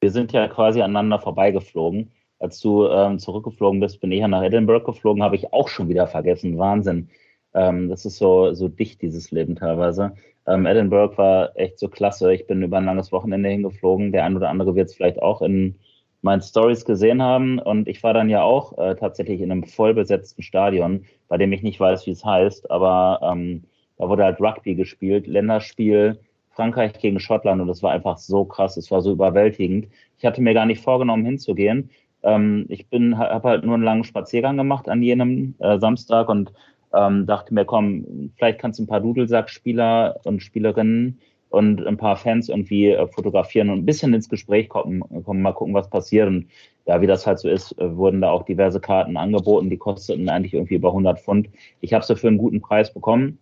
[0.00, 2.10] Wir sind ja quasi aneinander vorbeigeflogen.
[2.38, 5.88] Als du ähm, zurückgeflogen bist, bin ich ja nach Edinburgh geflogen, habe ich auch schon
[5.88, 6.56] wieder vergessen.
[6.56, 7.08] Wahnsinn.
[7.52, 10.12] Ähm, das ist so, so dicht, dieses Leben teilweise.
[10.46, 12.32] Ähm, Edinburgh war echt so klasse.
[12.32, 14.12] Ich bin über ein langes Wochenende hingeflogen.
[14.12, 15.76] Der ein oder andere wird es vielleicht auch in
[16.22, 17.58] meinen Stories gesehen haben.
[17.58, 21.62] Und ich war dann ja auch äh, tatsächlich in einem vollbesetzten Stadion, bei dem ich
[21.62, 23.64] nicht weiß, wie es heißt, aber ähm,
[23.96, 26.18] da wurde halt Rugby gespielt, Länderspiel,
[26.50, 29.88] Frankreich gegen Schottland und das war einfach so krass, es war so überwältigend.
[30.18, 31.90] Ich hatte mir gar nicht vorgenommen hinzugehen.
[32.22, 36.52] Ähm, ich bin, habe halt nur einen langen Spaziergang gemacht an jenem äh, Samstag und
[36.94, 42.16] ähm, dachte mir, komm, vielleicht kannst du ein paar Dudelsack-Spieler und Spielerinnen und ein paar
[42.16, 46.28] Fans irgendwie äh, fotografieren und ein bisschen ins Gespräch kommen, kommen, mal gucken, was passiert.
[46.28, 46.48] Und
[46.86, 50.28] ja, wie das halt so ist, äh, wurden da auch diverse Karten angeboten, die kosteten
[50.28, 51.48] eigentlich irgendwie über 100 Pfund.
[51.80, 53.38] Ich habe sie für einen guten Preis bekommen.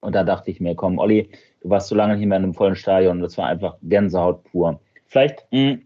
[0.00, 1.30] Und da dachte ich mir, komm, Olli,
[1.62, 3.20] du warst so lange nicht mehr in einem vollen Stadion.
[3.20, 4.80] Das war einfach Gänsehaut pur.
[5.06, 5.82] Vielleicht mh, hm,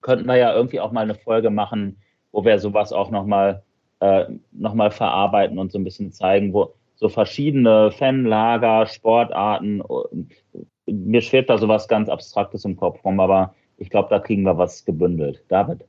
[0.00, 1.98] könnten wir ja irgendwie auch mal eine Folge machen,
[2.32, 3.62] wo wir sowas auch nochmal
[4.00, 9.82] äh, noch verarbeiten und so ein bisschen zeigen, wo so verschiedene Fanlager, Sportarten,
[10.86, 14.58] mir schwebt da sowas ganz Abstraktes im Kopf rum, aber ich glaube, da kriegen wir
[14.58, 15.44] was gebündelt.
[15.48, 15.84] David?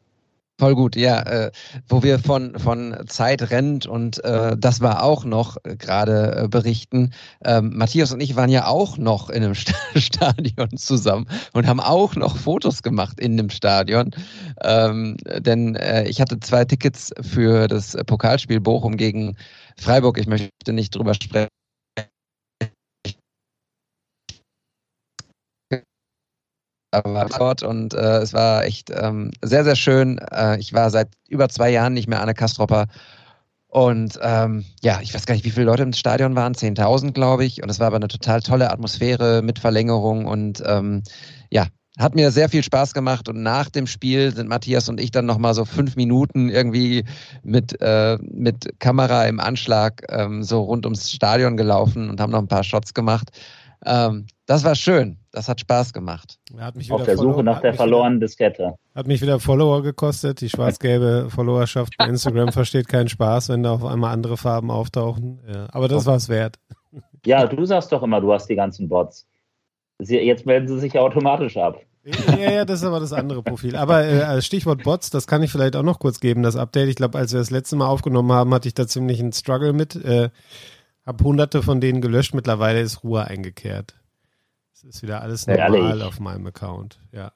[0.60, 1.22] Voll gut, ja.
[1.24, 1.52] Äh,
[1.90, 6.48] wo wir von, von Zeit rennt und äh, das war auch noch äh, gerade äh,
[6.48, 7.12] berichten.
[7.44, 11.80] Ähm, Matthias und ich waren ja auch noch in einem St Stadion zusammen und haben
[11.80, 14.12] auch noch Fotos gemacht in dem Stadion.
[14.64, 19.36] Ähm, denn äh, ich hatte zwei Tickets für das Pokalspiel Bochum gegen
[19.78, 20.20] Freiburg.
[20.20, 21.50] Ich möchte nicht drüber sprechen
[27.04, 30.20] war dort und äh, es war echt ähm, sehr, sehr schön.
[30.32, 32.88] Äh, ich war seit über zwei Jahren nicht mehr Anne Kastropper.
[33.68, 37.44] Und ähm, ja, ich weiß gar nicht, wie viele Leute im Stadion waren, 10.000, glaube
[37.44, 37.64] ich.
[37.64, 41.02] Und es war aber eine total tolle Atmosphäre mit Verlängerung und ähm,
[41.50, 41.66] ja,
[41.98, 43.30] hat mir sehr viel Spaß gemacht.
[43.30, 47.04] Und nach dem Spiel sind Matthias und ich dann nochmal so fünf Minuten irgendwie
[47.42, 52.40] mit, äh, mit Kamera im Anschlag ähm, so rund ums Stadion gelaufen und haben noch
[52.42, 53.32] ein paar Shots gemacht.
[53.86, 55.18] Ähm, das war schön.
[55.32, 56.38] Das hat Spaß gemacht.
[56.58, 58.64] Hat mich Auf der Follow- Suche nach hat der mich verlorenen Diskette.
[58.64, 60.42] Wieder, hat mich wieder Follower gekostet.
[60.42, 65.40] Die schwarz-gelbe Followerschaft bei Instagram versteht keinen Spaß, wenn da auf einmal andere Farben auftauchen.
[65.48, 66.58] Ja, aber das war es wert.
[67.26, 69.26] Ja, du sagst doch immer, du hast die ganzen Bots.
[70.00, 71.80] Sie, jetzt melden sie sich automatisch ab.
[72.38, 73.78] Ja, ja, das ist aber das andere Profil.
[73.78, 76.90] Aber äh, als Stichwort Bots, das kann ich vielleicht auch noch kurz geben, das Update.
[76.90, 79.72] Ich glaube, als wir das letzte Mal aufgenommen haben, hatte ich da ziemlich einen Struggle
[79.72, 79.96] mit.
[79.96, 80.30] Äh,
[81.06, 82.34] hab hunderte von denen gelöscht.
[82.34, 83.96] Mittlerweile ist Ruhe eingekehrt.
[84.88, 86.04] Es ist wieder alles normal Ehrlich?
[86.04, 87.00] auf meinem Account.
[87.12, 87.32] Ja.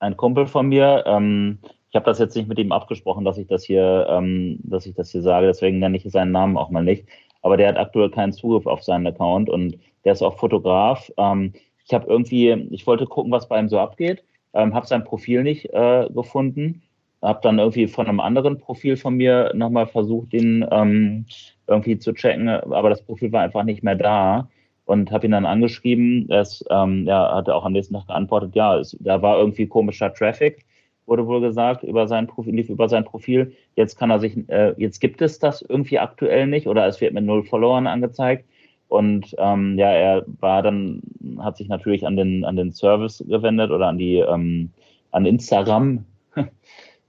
[0.00, 1.58] Ein Kumpel von mir, ähm,
[1.90, 4.94] ich habe das jetzt nicht mit ihm abgesprochen, dass ich das hier, ähm, dass ich
[4.94, 7.06] das hier sage, deswegen nenne ich seinen Namen auch mal nicht.
[7.42, 11.10] Aber der hat aktuell keinen Zugriff auf seinen Account und der ist auch Fotograf.
[11.16, 11.52] Ähm,
[11.84, 14.22] ich habe irgendwie, ich wollte gucken, was bei ihm so abgeht,
[14.54, 16.82] ähm, habe sein Profil nicht äh, gefunden,
[17.22, 21.26] habe dann irgendwie von einem anderen Profil von mir nochmal versucht, ihn ähm,
[21.66, 24.48] irgendwie zu checken, aber das Profil war einfach nicht mehr da
[24.88, 26.26] und habe ihn dann angeschrieben.
[26.30, 29.66] Er ist, ähm, ja, hatte auch am nächsten Tag geantwortet, ja, es, da war irgendwie
[29.66, 30.64] komischer Traffic,
[31.04, 33.52] wurde wohl gesagt, über sein Profil, lief über sein Profil.
[33.76, 37.12] Jetzt kann er sich, äh, jetzt gibt es das irgendwie aktuell nicht oder es wird
[37.12, 38.46] mit null Followern angezeigt.
[38.88, 41.02] Und ähm, ja, er war dann,
[41.38, 44.70] hat sich natürlich an den, an den Service gewendet oder an die, ähm,
[45.10, 46.06] an Instagram.
[46.34, 46.46] äh,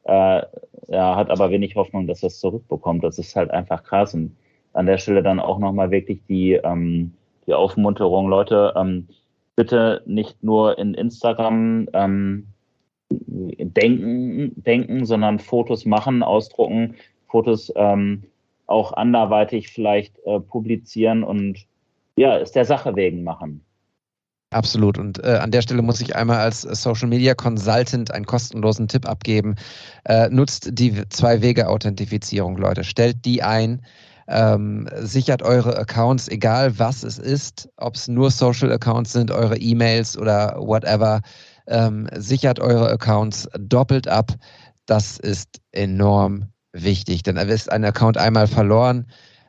[0.03, 3.05] er hat aber wenig Hoffnung, dass er es zurückbekommt.
[3.05, 4.13] Das ist halt einfach krass.
[4.13, 4.35] Und
[4.73, 7.13] an der Stelle dann auch nochmal wirklich die, ähm,
[7.49, 9.07] die Aufmunterung, Leute, ähm,
[9.55, 12.47] bitte nicht nur in Instagram ähm,
[13.09, 16.95] denken, denken, sondern Fotos machen, ausdrucken,
[17.27, 18.23] Fotos ähm,
[18.67, 21.65] auch anderweitig vielleicht äh, publizieren und
[22.15, 23.65] ja, es der Sache wegen machen.
[24.51, 24.97] Absolut.
[24.97, 29.07] Und äh, an der Stelle muss ich einmal als Social Media Consultant einen kostenlosen Tipp
[29.07, 29.55] abgeben.
[30.05, 32.83] Äh, nutzt die Zwei-Wege-Authentifizierung, Leute.
[32.83, 33.81] Stellt die ein.
[34.31, 39.57] Ähm, sichert eure Accounts, egal was es ist, ob es nur Social Accounts sind, eure
[39.57, 41.21] E-Mails oder whatever.
[41.67, 44.33] Ähm, sichert eure Accounts doppelt ab.
[44.85, 49.07] Das ist enorm wichtig, denn ist ein Account einmal verloren,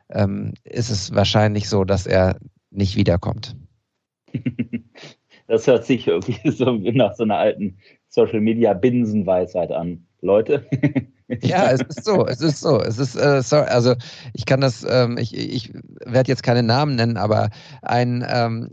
[0.09, 2.37] ähm, ist es wahrscheinlich so, dass er
[2.71, 3.55] nicht wiederkommt.
[5.47, 10.07] Das hört sich irgendwie so nach so einer alten Social Media Binsenweisheit an.
[10.21, 10.65] Leute.
[11.41, 12.81] Ja, es ist so, es ist so.
[12.81, 13.95] Es ist, äh, sorry, also
[14.33, 15.73] ich kann das, ähm, ich, ich
[16.05, 17.49] werde jetzt keine Namen nennen, aber
[17.81, 18.69] ein ähm,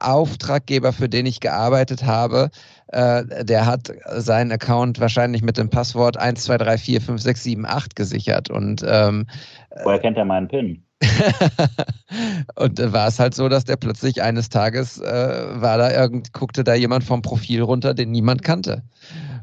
[0.00, 2.50] Auftraggeber, für den ich gearbeitet habe,
[2.88, 7.42] äh, der hat seinen Account wahrscheinlich mit dem Passwort 1, 2, 3, 4, 5, 6,
[7.42, 8.50] 7, 8 gesichert.
[8.50, 9.26] Und ähm,
[9.84, 10.82] Woher kennt er meinen PIN?
[12.56, 15.04] und da war es halt so, dass der plötzlich eines Tages äh,
[15.54, 18.82] war da irgend, guckte da jemand vom Profil runter, den niemand kannte.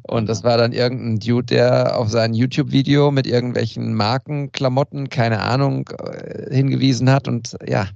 [0.07, 5.39] Und das war dann irgendein Dude, der auf sein YouTube-Video mit irgendwelchen Marken, Klamotten, keine
[5.41, 7.27] Ahnung, äh, hingewiesen hat.
[7.27, 7.87] Und ja,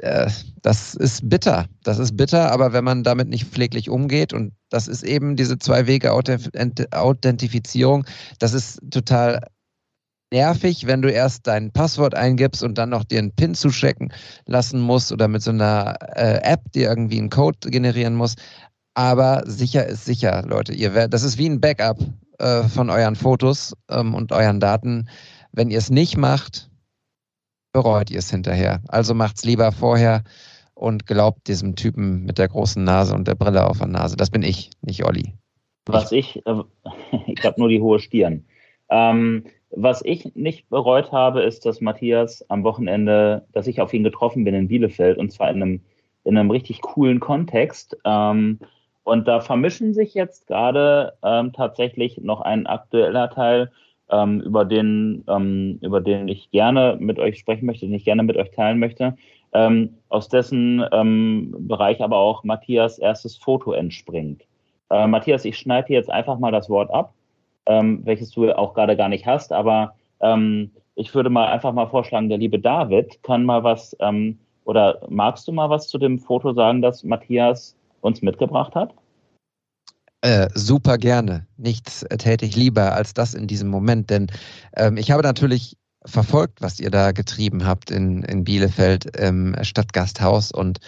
[0.00, 0.30] äh,
[0.62, 1.66] das ist bitter.
[1.82, 5.58] Das ist bitter, aber wenn man damit nicht pfleglich umgeht, und das ist eben diese
[5.58, 8.06] Zwei-Wege-Authentifizierung,
[8.38, 9.40] das ist total
[10.32, 14.12] nervig, wenn du erst dein Passwort eingibst und dann noch dir einen PIN zuschecken
[14.46, 18.40] lassen musst oder mit so einer äh, App dir irgendwie einen Code generieren musst.
[18.94, 20.74] Aber sicher ist sicher, Leute.
[20.74, 21.98] Ihr werdet, das ist wie ein Backup
[22.38, 25.08] äh, von euren Fotos ähm, und euren Daten.
[25.52, 26.70] Wenn ihr es nicht macht,
[27.72, 28.82] bereut ihr es hinterher.
[28.88, 30.24] Also macht's lieber vorher
[30.74, 34.16] und glaubt diesem Typen mit der großen Nase und der Brille auf der Nase.
[34.16, 35.34] Das bin ich, nicht Olli.
[35.86, 36.62] Was ich, äh,
[37.26, 38.44] ich habe nur die hohe Stirn.
[38.90, 44.04] Ähm, was ich nicht bereut habe, ist, dass Matthias am Wochenende, dass ich auf ihn
[44.04, 45.80] getroffen bin in Bielefeld und zwar in einem,
[46.24, 47.96] in einem richtig coolen Kontext.
[48.04, 48.58] Ähm,
[49.04, 53.72] und da vermischen sich jetzt gerade ähm, tatsächlich noch ein aktueller Teil,
[54.10, 58.22] ähm, über den, ähm, über den ich gerne mit euch sprechen möchte, den ich gerne
[58.22, 59.16] mit euch teilen möchte,
[59.52, 64.42] ähm, aus dessen ähm, Bereich aber auch Matthias erstes Foto entspringt.
[64.90, 67.14] Äh, Matthias, ich schneide hier jetzt einfach mal das Wort ab
[67.66, 69.52] ähm, welches du auch gerade gar nicht hast.
[69.52, 74.38] Aber ähm, ich würde mal einfach mal vorschlagen, der liebe David kann mal was ähm,
[74.64, 78.94] oder magst du mal was zu dem Foto sagen, das Matthias uns mitgebracht hat?
[80.20, 81.46] Äh, super gerne.
[81.56, 84.28] Nichts täte ich lieber als das in diesem Moment, denn
[84.76, 90.52] ähm, ich habe natürlich verfolgt, was ihr da getrieben habt in, in Bielefeld im Stadtgasthaus
[90.52, 90.78] und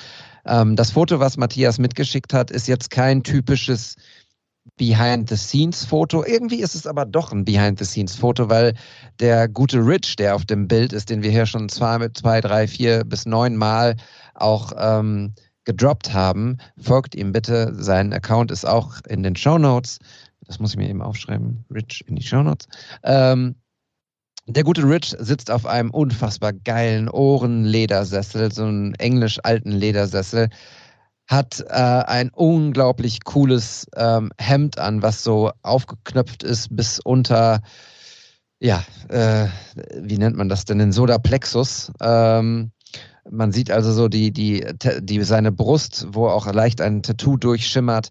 [0.46, 3.96] ähm, das Foto, was Matthias mitgeschickt hat, ist jetzt kein typisches
[4.76, 6.24] Behind-the-Scenes-Foto.
[6.24, 8.74] Irgendwie ist es aber doch ein Behind-the-Scenes-Foto, weil
[9.20, 12.66] der gute Rich, der auf dem Bild ist, den wir hier schon zwei, zwei, drei,
[12.66, 13.96] vier bis neun Mal
[14.34, 15.34] auch ähm,
[15.64, 17.74] gedroppt haben, folgt ihm bitte.
[17.74, 19.98] Sein Account ist auch in den Show Notes.
[20.46, 21.64] Das muss ich mir eben aufschreiben.
[21.72, 22.68] Rich in die Show Notes.
[23.02, 23.56] Ähm,
[24.46, 30.50] Der gute Rich sitzt auf einem unfassbar geilen Ohrenledersessel, so einen englisch alten Ledersessel,
[31.26, 37.62] hat äh, ein unglaublich cooles ähm, Hemd an, was so aufgeknöpft ist bis unter,
[38.60, 39.48] ja, äh,
[39.96, 41.90] wie nennt man das denn, den Sodaplexus.
[42.02, 42.70] Ähm,
[43.30, 44.64] man sieht also so die, die,
[45.00, 48.10] die, seine Brust, wo auch leicht ein Tattoo durchschimmert.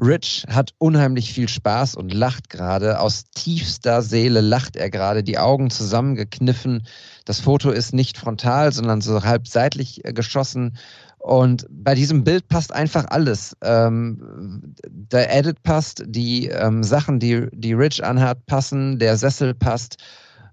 [0.00, 3.00] Rich hat unheimlich viel Spaß und lacht gerade.
[3.00, 6.84] Aus tiefster Seele lacht er gerade, die Augen zusammengekniffen.
[7.24, 10.76] Das Foto ist nicht frontal, sondern so halb seitlich äh, geschossen.
[11.18, 13.56] Und bei diesem Bild passt einfach alles.
[13.62, 19.98] Ähm, der Edit passt, die ähm, Sachen, die, die Rich anhat, passen, der Sessel passt.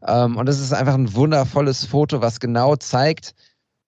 [0.06, 3.34] Ähm, und es ist einfach ein wundervolles Foto, was genau zeigt,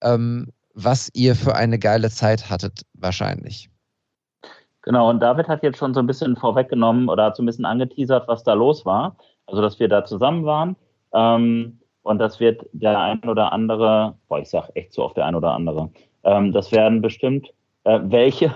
[0.02, 3.70] ähm, was ihr für eine geile Zeit hattet, wahrscheinlich.
[4.82, 7.64] Genau, und David hat jetzt schon so ein bisschen vorweggenommen oder hat so ein bisschen
[7.64, 9.16] angeteasert, was da los war.
[9.46, 10.76] Also, dass wir da zusammen waren.
[11.12, 15.26] Ähm, und das wird der ein oder andere, boah, ich sag echt so oft der
[15.26, 15.90] ein oder andere,
[16.24, 17.48] ähm, das werden bestimmt
[17.84, 18.54] äh, welche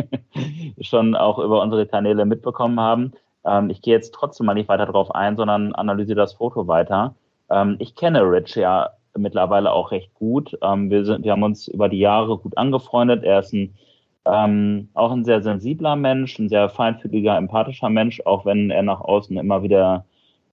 [0.80, 3.12] schon auch über unsere Kanäle mitbekommen haben.
[3.44, 7.14] Ähm, ich gehe jetzt trotzdem mal nicht weiter drauf ein, sondern analysiere das Foto weiter.
[7.50, 10.56] Ähm, ich kenne Rich ja mittlerweile auch recht gut.
[10.62, 13.24] Ähm, wir, sind, wir haben uns über die Jahre gut angefreundet.
[13.24, 13.74] Er ist ein
[14.26, 19.00] ähm, auch ein sehr sensibler Mensch, ein sehr feinfühliger, empathischer Mensch, auch wenn er nach
[19.00, 20.06] außen immer wieder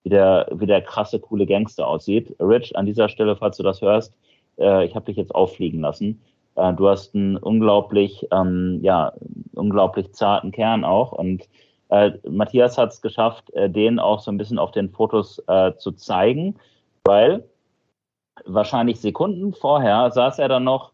[0.04, 2.36] wie der, wie der krasse, coole Gangster aussieht.
[2.40, 4.14] Rich, an dieser Stelle, falls du das hörst,
[4.58, 6.22] äh, ich habe dich jetzt auffliegen lassen.
[6.56, 9.14] Äh, du hast einen unglaublich, ähm, ja,
[9.54, 11.12] unglaublich zarten Kern auch.
[11.12, 11.48] Und
[11.90, 15.74] äh, Matthias hat es geschafft, äh, den auch so ein bisschen auf den Fotos äh,
[15.78, 16.56] zu zeigen,
[17.04, 17.44] weil
[18.46, 20.92] wahrscheinlich Sekunden vorher saß er dann noch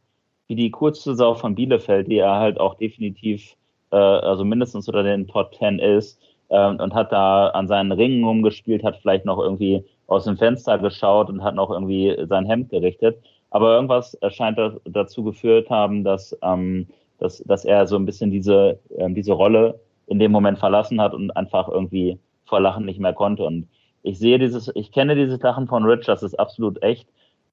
[0.47, 3.55] wie die kurze Sau von Bielefeld, die er halt auch definitiv,
[3.91, 6.19] äh, also mindestens unter den Top Ten ist,
[6.49, 10.77] äh, und hat da an seinen Ringen rumgespielt, hat vielleicht noch irgendwie aus dem Fenster
[10.77, 13.21] geschaut und hat noch irgendwie sein Hemd gerichtet.
[13.49, 16.87] Aber irgendwas scheint dazu geführt haben, dass, ähm,
[17.19, 21.13] dass, dass er so ein bisschen diese, äh, diese Rolle in dem Moment verlassen hat
[21.13, 23.43] und einfach irgendwie vor Lachen nicht mehr konnte.
[23.43, 23.67] Und
[24.03, 27.07] ich sehe dieses, ich kenne dieses Lachen von Rich, das ist absolut echt.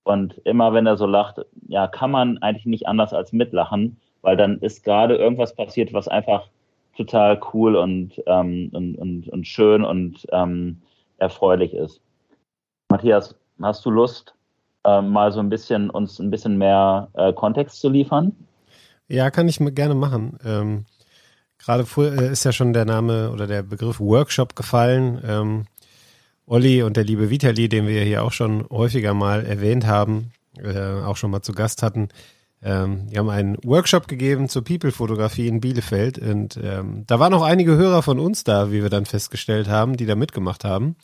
[0.05, 4.37] Und immer wenn er so lacht, ja, kann man eigentlich nicht anders als mitlachen, weil
[4.37, 6.49] dann ist gerade irgendwas passiert, was einfach
[6.97, 10.81] total cool und, ähm, und, und, und schön und ähm,
[11.19, 12.01] erfreulich ist.
[12.91, 14.35] Matthias, hast du Lust,
[14.85, 18.33] äh, mal so ein bisschen uns ein bisschen mehr äh, Kontext zu liefern?
[19.09, 20.39] Ja, kann ich gerne machen.
[20.45, 20.85] Ähm,
[21.59, 25.67] Gerade äh, ist ja schon der Name oder der Begriff Workshop gefallen.
[26.47, 31.03] Olli und der liebe Vitali, den wir hier auch schon häufiger mal erwähnt haben, äh,
[31.03, 32.09] auch schon mal zu Gast hatten,
[32.63, 37.43] ähm, die haben einen Workshop gegeben zur People-Fotografie in Bielefeld und ähm, da waren auch
[37.43, 40.97] einige Hörer von uns da, wie wir dann festgestellt haben, die da mitgemacht haben.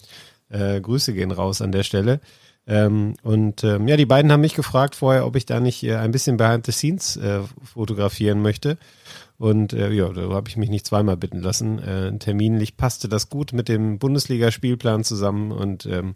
[0.49, 2.21] Äh, Grüße gehen raus an der Stelle.
[2.67, 5.97] Ähm, und ähm, ja, die beiden haben mich gefragt vorher, ob ich da nicht äh,
[5.97, 8.79] ein bisschen behind the scenes äh, fotografieren möchte.
[9.41, 11.79] Und äh, ja, da habe ich mich nicht zweimal bitten lassen.
[11.79, 16.15] Äh, terminlich passte das gut mit dem Bundesliga-Spielplan zusammen und ähm,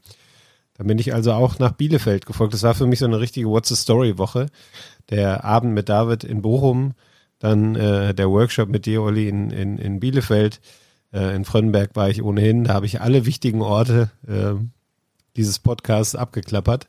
[0.77, 2.53] da bin ich also auch nach Bielefeld gefolgt.
[2.53, 4.49] Das war für mich so eine richtige What's the Story-Woche.
[5.09, 6.93] Der Abend mit David in Bochum,
[7.39, 10.61] dann äh, der Workshop mit dir, Olli, in, in, in Bielefeld.
[11.11, 12.65] Äh, in Frönnberg war ich ohnehin.
[12.65, 14.63] Da habe ich alle wichtigen Orte äh,
[15.35, 16.89] dieses Podcasts abgeklappert.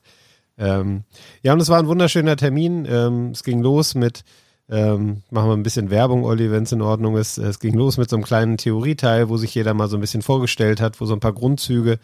[0.58, 1.04] Ähm,
[1.44, 2.86] ja, und es war ein wunderschöner Termin.
[2.90, 4.26] Ähm, es ging los mit
[4.70, 7.38] ähm, machen wir ein bisschen Werbung, Olli, wenn es in Ordnung ist.
[7.38, 10.22] Es ging los mit so einem kleinen Theorieteil, wo sich jeder mal so ein bisschen
[10.22, 12.00] vorgestellt hat, wo so ein paar Grundzüge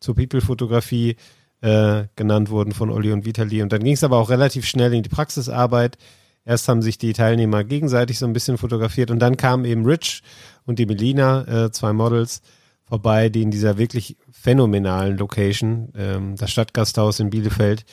[0.00, 1.16] zur People-Fotografie
[1.60, 3.62] äh, genannt wurden von Olli und Vitali.
[3.62, 5.98] Und dann ging es aber auch relativ schnell in die Praxisarbeit.
[6.44, 10.22] Erst haben sich die Teilnehmer gegenseitig so ein bisschen fotografiert und dann kamen eben Rich
[10.66, 12.42] und die Melina, äh, zwei Models,
[12.84, 17.86] vorbei, die in dieser wirklich phänomenalen Location, ähm, das Stadtgasthaus in Bielefeld,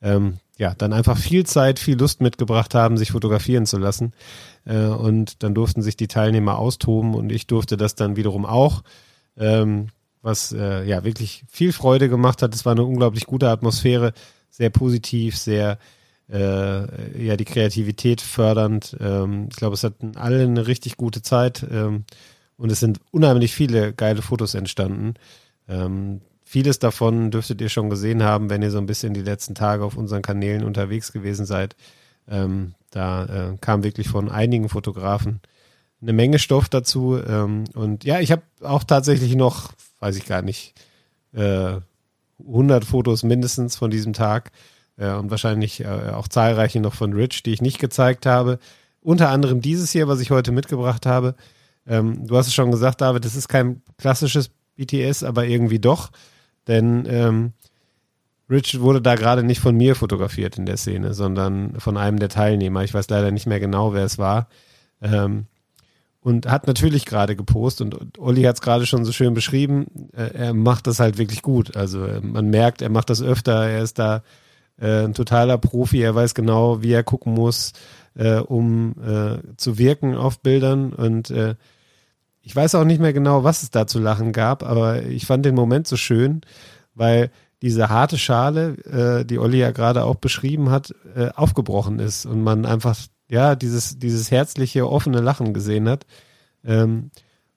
[0.00, 4.12] ähm, ja, dann einfach viel Zeit, viel Lust mitgebracht haben, sich fotografieren zu lassen.
[4.66, 8.82] Äh, und dann durften sich die Teilnehmer austoben und ich durfte das dann wiederum auch,
[9.36, 9.86] ähm,
[10.20, 12.54] was äh, ja wirklich viel Freude gemacht hat.
[12.54, 14.12] Es war eine unglaublich gute Atmosphäre,
[14.50, 15.78] sehr positiv, sehr
[16.28, 18.96] äh, ja die Kreativität fördernd.
[19.00, 22.04] Ähm, ich glaube, es hatten alle eine richtig gute Zeit ähm,
[22.56, 25.14] und es sind unheimlich viele geile Fotos entstanden.
[25.68, 26.20] Ähm,
[26.50, 29.84] Vieles davon dürftet ihr schon gesehen haben, wenn ihr so ein bisschen die letzten Tage
[29.84, 31.76] auf unseren Kanälen unterwegs gewesen seid.
[32.26, 35.40] Ähm, da äh, kam wirklich von einigen Fotografen
[36.00, 37.18] eine Menge Stoff dazu.
[37.18, 40.72] Ähm, und ja, ich habe auch tatsächlich noch, weiß ich gar nicht,
[41.34, 41.72] äh,
[42.40, 44.50] 100 Fotos mindestens von diesem Tag
[44.96, 48.58] äh, und wahrscheinlich äh, auch zahlreiche noch von Rich, die ich nicht gezeigt habe.
[49.02, 51.34] Unter anderem dieses hier, was ich heute mitgebracht habe.
[51.86, 56.10] Ähm, du hast es schon gesagt, David, das ist kein klassisches BTS, aber irgendwie doch.
[56.68, 57.52] Denn ähm,
[58.50, 62.30] Rich wurde da gerade nicht von mir fotografiert in der Szene, sondern von einem der
[62.30, 62.82] Teilnehmer.
[62.82, 64.48] Ich weiß leider nicht mehr genau, wer es war.
[65.02, 65.46] Ähm,
[66.20, 70.10] und hat natürlich gerade gepostet und Olli hat es gerade schon so schön beschrieben.
[70.16, 71.76] Äh, er macht das halt wirklich gut.
[71.76, 73.68] Also äh, man merkt, er macht das öfter.
[73.68, 74.22] Er ist da
[74.80, 76.00] äh, ein totaler Profi.
[76.00, 77.72] Er weiß genau, wie er gucken muss,
[78.14, 80.92] äh, um äh, zu wirken auf Bildern.
[80.92, 81.54] Und äh,
[82.48, 85.44] ich weiß auch nicht mehr genau, was es da zu lachen gab, aber ich fand
[85.44, 86.40] den Moment so schön,
[86.94, 87.30] weil
[87.60, 88.78] diese harte Schale,
[89.20, 92.96] äh, die Olli ja gerade auch beschrieben hat, äh, aufgebrochen ist und man einfach
[93.28, 96.06] ja dieses dieses herzliche offene Lachen gesehen hat.
[96.64, 97.10] Ähm,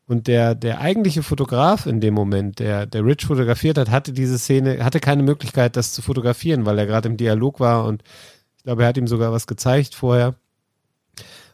[0.07, 4.37] und der der eigentliche Fotograf in dem Moment, der der Rich fotografiert hat, hatte diese
[4.37, 8.03] Szene, hatte keine Möglichkeit, das zu fotografieren, weil er gerade im Dialog war und
[8.57, 10.35] ich glaube, er hat ihm sogar was gezeigt vorher.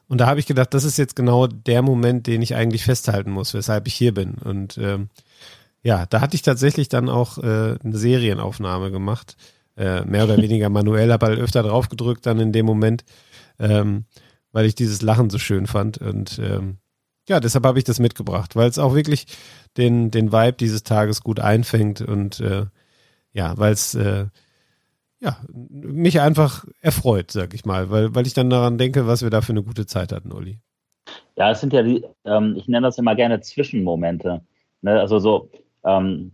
[0.08, 3.32] Und da habe ich gedacht, das ist jetzt genau der Moment, den ich eigentlich festhalten
[3.32, 4.36] muss, weshalb ich hier bin.
[4.36, 5.10] Und ähm,
[5.84, 9.36] ja, da hatte ich tatsächlich dann auch äh, eine Serienaufnahme gemacht.
[9.76, 13.06] Äh, mehr oder weniger manuell, habe halt öfter drauf gedrückt dann in dem Moment,
[13.60, 14.06] ähm,
[14.52, 16.00] weil ich dieses Lachen so schön fand.
[16.00, 16.78] Und ähm,
[17.30, 19.28] ja, deshalb habe ich das mitgebracht, weil es auch wirklich
[19.76, 22.66] den, den Vibe dieses Tages gut einfängt und äh,
[23.34, 24.26] ja, weil es äh,
[25.20, 29.30] ja, mich einfach erfreut, sag ich mal, weil, weil ich dann daran denke, was wir
[29.30, 30.60] da für eine gute Zeit hatten, Uli.
[31.36, 34.42] Ja, es sind ja die, ähm, ich nenne das immer gerne Zwischenmomente.
[34.82, 35.00] Ne?
[35.00, 35.50] Also so,
[35.84, 36.32] ähm,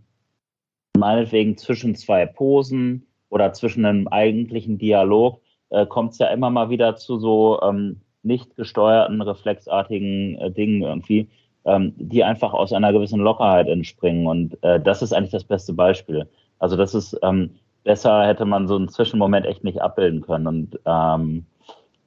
[0.96, 6.70] meinetwegen zwischen zwei Posen oder zwischen einem eigentlichen Dialog äh, kommt es ja immer mal
[6.70, 11.28] wieder zu so ähm, nicht gesteuerten, reflexartigen äh, Dingen irgendwie,
[11.64, 14.26] ähm, die einfach aus einer gewissen Lockerheit entspringen.
[14.26, 16.28] Und äh, das ist eigentlich das beste Beispiel.
[16.58, 17.50] Also das ist ähm,
[17.84, 20.46] besser hätte man so einen Zwischenmoment echt nicht abbilden können.
[20.46, 21.46] Und ähm,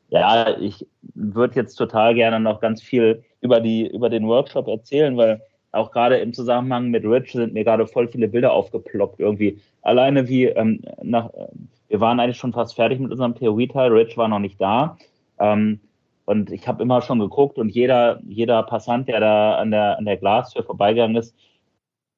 [0.10, 5.16] ja, ich würde jetzt total gerne noch ganz viel über die über den Workshop erzählen,
[5.16, 9.60] weil auch gerade im Zusammenhang mit Rich sind mir gerade voll viele Bilder aufgeploppt irgendwie.
[9.82, 11.30] Alleine wie ähm, nach,
[11.88, 14.98] wir waren eigentlich schon fast fertig mit unserem Theorieteil, Rich war noch nicht da.
[15.40, 15.80] Ähm,
[16.26, 20.06] und ich habe immer schon geguckt und jeder, jeder Passant, der da an der, an
[20.06, 21.36] der Glastür vorbeigegangen ist,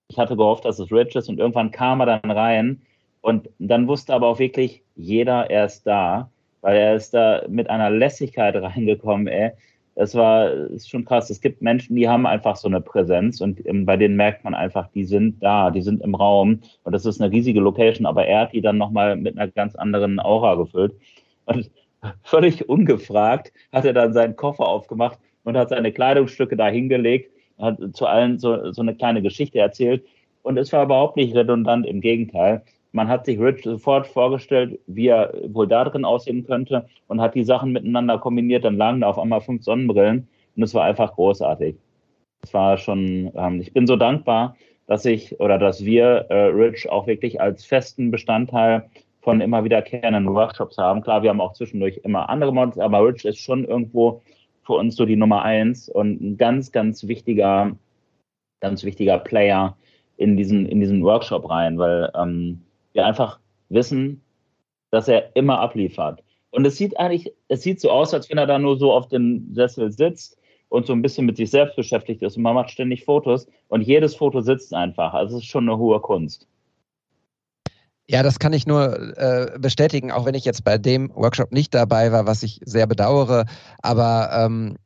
[0.08, 2.82] ich hatte gehofft, dass es Rich ist und irgendwann kam er dann rein
[3.22, 6.30] und dann wusste aber auch wirklich jeder, er ist da,
[6.62, 9.52] weil er ist da mit einer Lässigkeit reingekommen, ey
[10.00, 11.30] das war ist schon krass.
[11.30, 14.56] Es gibt Menschen, die haben einfach so eine Präsenz und ähm, bei denen merkt man
[14.56, 18.26] einfach, die sind da, die sind im Raum und das ist eine riesige Location, aber
[18.26, 20.94] er hat die dann nochmal mit einer ganz anderen Aura gefüllt.
[21.44, 21.70] Und
[22.24, 27.78] völlig ungefragt hat er dann seinen Koffer aufgemacht und hat seine Kleidungsstücke da hingelegt, hat
[27.92, 30.06] zu allen so, so eine kleine Geschichte erzählt.
[30.44, 35.08] Und es war überhaupt nicht redundant, im Gegenteil man hat sich Rich sofort vorgestellt, wie
[35.08, 38.66] er wohl da drin aussehen könnte und hat die Sachen miteinander kombiniert.
[38.66, 41.76] Dann lagen da auf einmal fünf Sonnenbrillen und es war einfach großartig.
[42.42, 44.56] Es war schon, ähm, ich bin so dankbar,
[44.88, 48.90] dass ich oder dass wir äh, Rich auch wirklich als festen Bestandteil
[49.22, 51.02] von immer wiederkehrenden Workshops haben.
[51.02, 54.22] Klar, wir haben auch zwischendurch immer andere Mods, aber Rich ist schon irgendwo
[54.64, 57.76] für uns so die Nummer eins und ein ganz, ganz wichtiger,
[58.62, 59.78] ganz wichtiger Player
[60.18, 62.62] in diesen, in diesen Workshop rein, weil ähm,
[63.00, 63.40] wir einfach
[63.70, 64.22] wissen,
[64.92, 66.24] dass er immer abliefert.
[66.52, 69.08] Und es sieht eigentlich, es sieht so aus, als wenn er da nur so auf
[69.08, 70.38] dem Sessel sitzt
[70.68, 73.82] und so ein bisschen mit sich selbst beschäftigt ist und man macht ständig Fotos und
[73.82, 75.14] jedes Foto sitzt einfach.
[75.14, 76.48] Also es ist schon eine hohe Kunst.
[78.08, 81.76] Ja, das kann ich nur äh, bestätigen, auch wenn ich jetzt bei dem Workshop nicht
[81.76, 83.46] dabei war, was ich sehr bedauere.
[83.84, 84.78] Aber ähm,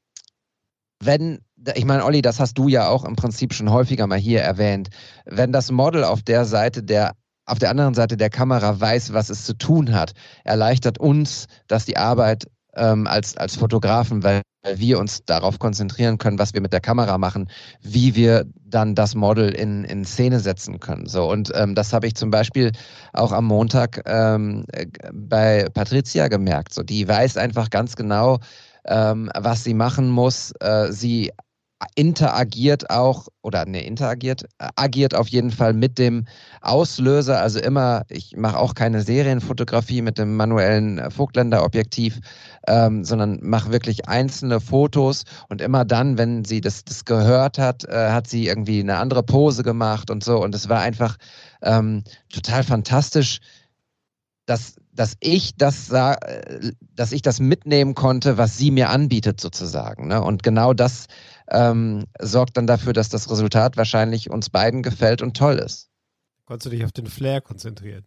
[0.99, 1.39] wenn,
[1.75, 4.89] ich meine, Olli, das hast du ja auch im Prinzip schon häufiger mal hier erwähnt,
[5.25, 7.13] wenn das Model auf der Seite der
[7.45, 10.13] auf der anderen Seite der Kamera weiß, was es zu tun hat,
[10.43, 14.41] erleichtert uns, dass die Arbeit ähm, als, als Fotografen, weil
[14.75, 17.49] wir uns darauf konzentrieren können, was wir mit der Kamera machen,
[17.81, 21.05] wie wir dann das Model in, in Szene setzen können.
[21.05, 22.71] So und ähm, das habe ich zum Beispiel
[23.11, 24.65] auch am Montag ähm,
[25.13, 26.73] bei Patricia gemerkt.
[26.73, 28.39] So die weiß einfach ganz genau,
[28.85, 30.53] ähm, was sie machen muss.
[30.61, 31.31] Äh, sie
[31.95, 36.25] interagiert auch, oder ne, interagiert, äh, agiert auf jeden Fall mit dem
[36.61, 37.39] Auslöser.
[37.39, 42.19] Also immer, ich mache auch keine Serienfotografie mit dem manuellen äh, Vogtländer-Objektiv,
[42.67, 47.83] ähm, sondern mache wirklich einzelne Fotos und immer dann, wenn sie das, das gehört hat,
[47.85, 50.41] äh, hat sie irgendwie eine andere Pose gemacht und so.
[50.41, 51.17] Und es war einfach
[51.61, 53.39] ähm, total fantastisch,
[54.45, 60.07] dass dass ich das dass ich das mitnehmen konnte, was sie mir anbietet sozusagen.
[60.07, 60.21] Ne?
[60.21, 61.07] Und genau das
[61.49, 65.89] ähm, sorgt dann dafür, dass das Resultat wahrscheinlich uns beiden gefällt und toll ist.
[66.45, 68.05] Konntest du dich auf den Flair konzentrieren?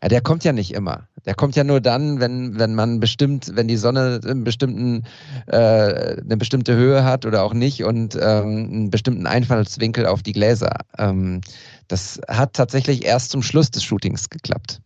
[0.00, 1.08] Ja, der kommt ja nicht immer.
[1.26, 5.02] Der kommt ja nur dann, wenn, wenn man bestimmt, wenn die Sonne einen bestimmten,
[5.46, 10.32] äh, eine bestimmte Höhe hat oder auch nicht und ähm, einen bestimmten Einfallswinkel auf die
[10.32, 10.76] Gläser.
[10.96, 11.40] Ähm,
[11.88, 14.80] Das hat tatsächlich erst zum Schluss des Shootings geklappt.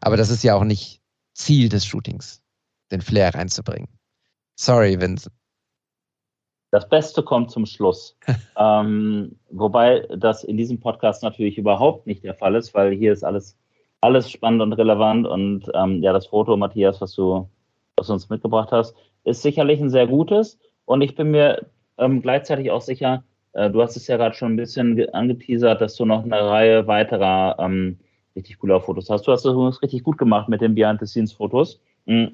[0.00, 1.00] Aber das ist ja auch nicht
[1.34, 2.42] Ziel des Shootings,
[2.90, 3.88] den Flair reinzubringen.
[4.56, 5.30] Sorry, Vince.
[6.74, 8.18] Das Beste kommt zum Schluss.
[8.58, 13.22] ähm, wobei das in diesem Podcast natürlich überhaupt nicht der Fall ist, weil hier ist
[13.22, 13.56] alles,
[14.00, 15.24] alles spannend und relevant.
[15.24, 17.48] Und ähm, ja, das Foto, Matthias, was du,
[17.96, 20.58] was du uns mitgebracht hast, ist sicherlich ein sehr gutes.
[20.84, 21.64] Und ich bin mir
[21.96, 23.22] ähm, gleichzeitig auch sicher,
[23.52, 26.88] äh, du hast es ja gerade schon ein bisschen angeteasert, dass du noch eine Reihe
[26.88, 28.00] weiterer ähm,
[28.34, 29.28] richtig cooler Fotos hast.
[29.28, 31.80] Du hast das richtig gut gemacht mit den Behind-the-Scenes-Fotos.
[32.06, 32.32] Mhm.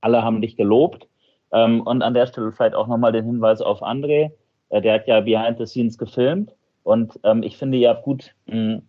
[0.00, 1.06] Alle haben dich gelobt.
[1.52, 4.32] Ähm, und an der Stelle vielleicht auch nochmal den Hinweis auf André.
[4.70, 6.54] Äh, der hat ja Behind-the-Scenes gefilmt.
[6.82, 8.82] Und ähm, ich finde, ihr habt gut, mh,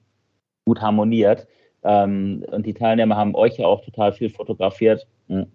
[0.65, 1.47] gut harmoniert.
[1.83, 5.45] Ähm, und die Teilnehmer haben euch ja auch total viel fotografiert mh,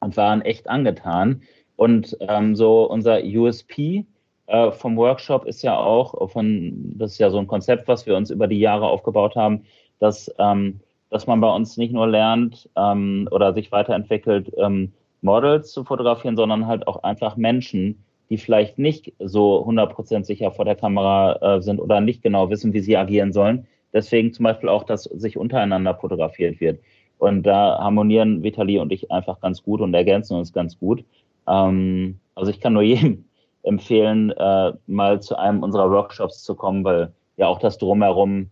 [0.00, 1.42] und waren echt angetan.
[1.76, 4.06] Und ähm, so unser USP
[4.46, 8.16] äh, vom Workshop ist ja auch von, das ist ja so ein Konzept, was wir
[8.16, 9.64] uns über die Jahre aufgebaut haben,
[9.98, 10.80] dass, ähm,
[11.10, 16.36] dass man bei uns nicht nur lernt ähm, oder sich weiterentwickelt, ähm, Models zu fotografieren,
[16.36, 21.62] sondern halt auch einfach Menschen, die vielleicht nicht so 100% sicher vor der Kamera äh,
[21.62, 23.66] sind oder nicht genau wissen, wie sie agieren sollen.
[23.92, 26.80] Deswegen zum Beispiel auch, dass sich untereinander fotografiert wird.
[27.18, 31.04] Und da harmonieren Vitali und ich einfach ganz gut und ergänzen uns ganz gut.
[31.48, 33.24] Ähm, also ich kann nur jedem
[33.62, 38.50] empfehlen, äh, mal zu einem unserer Workshops zu kommen, weil ja auch das Drumherum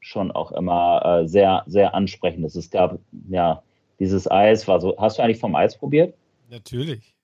[0.00, 2.54] schon auch immer äh, sehr, sehr ansprechend ist.
[2.54, 2.98] Es gab
[3.28, 3.62] ja
[3.98, 4.96] dieses Eis, war so.
[4.98, 6.14] Hast du eigentlich vom Eis probiert?
[6.50, 7.14] Natürlich.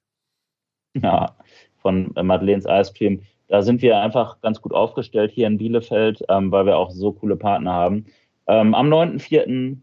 [0.95, 1.37] Ja,
[1.79, 3.23] von Madeleines Eiscreme.
[3.49, 7.13] Da sind wir einfach ganz gut aufgestellt hier in Bielefeld, ähm, weil wir auch so
[7.13, 8.07] coole Partner haben.
[8.47, 9.77] Ähm, am 9.4.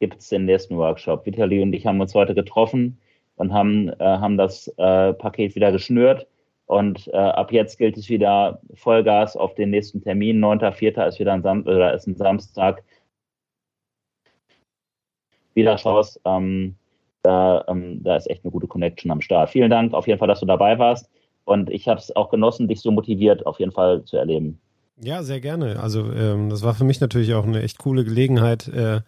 [0.00, 1.26] gibt es den nächsten Workshop.
[1.26, 2.98] Vitali und ich haben uns heute getroffen
[3.36, 6.26] und haben, äh, haben das äh, Paket wieder geschnürt.
[6.66, 10.42] Und äh, ab jetzt gilt es wieder Vollgas auf den nächsten Termin.
[10.42, 11.06] 9.4.
[11.06, 12.82] ist wieder ein, Sam oder ist ein Samstag.
[15.54, 16.20] Wieder Chance.
[16.24, 16.76] Ähm,
[17.22, 19.50] da, ähm, da ist echt eine gute Connection am Start.
[19.50, 21.08] Vielen Dank auf jeden Fall, dass du dabei warst.
[21.44, 24.60] Und ich habe es auch genossen, dich so motiviert auf jeden Fall zu erleben.
[25.00, 25.80] Ja, sehr gerne.
[25.80, 29.00] Also ähm, das war für mich natürlich auch eine echt coole Gelegenheit, äh,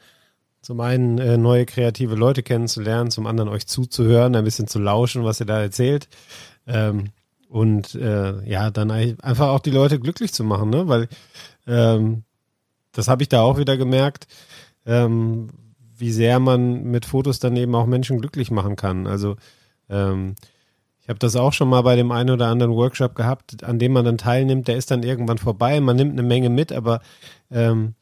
[0.61, 5.25] zum einen äh, neue kreative Leute kennenzulernen, zum anderen euch zuzuhören, ein bisschen zu lauschen,
[5.25, 6.09] was ihr da erzählt.
[6.67, 7.11] Ähm,
[7.49, 10.89] und äh, ja, dann einfach auch die Leute glücklich zu machen, ne?
[10.89, 11.09] Weil
[11.69, 12.25] ähm,
[12.93, 14.27] das habe ich da auch wieder gemerkt,
[14.87, 15.49] ähm,
[15.99, 19.07] wie sehr man mit Fotos dann eben auch Menschen glücklich machen kann.
[19.07, 19.37] Also
[19.89, 20.35] ähm,
[21.01, 23.93] ich habe das auch schon mal bei dem einen oder anderen Workshop gehabt, an dem
[23.93, 27.01] man dann teilnimmt, der ist dann irgendwann vorbei, man nimmt eine Menge mit, aber
[27.51, 27.95] ähm,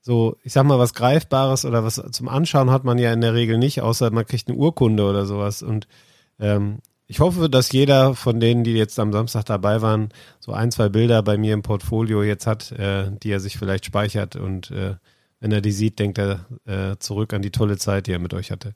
[0.00, 3.34] so, ich sag mal, was Greifbares oder was zum Anschauen hat man ja in der
[3.34, 5.62] Regel nicht, außer man kriegt eine Urkunde oder sowas.
[5.62, 5.86] Und
[6.40, 10.08] ähm, ich hoffe, dass jeder von denen, die jetzt am Samstag dabei waren,
[10.40, 13.84] so ein, zwei Bilder bei mir im Portfolio jetzt hat, äh, die er sich vielleicht
[13.84, 14.94] speichert und äh,
[15.40, 18.34] wenn er die sieht, denkt er äh, zurück an die tolle Zeit, die er mit
[18.34, 18.74] euch hatte.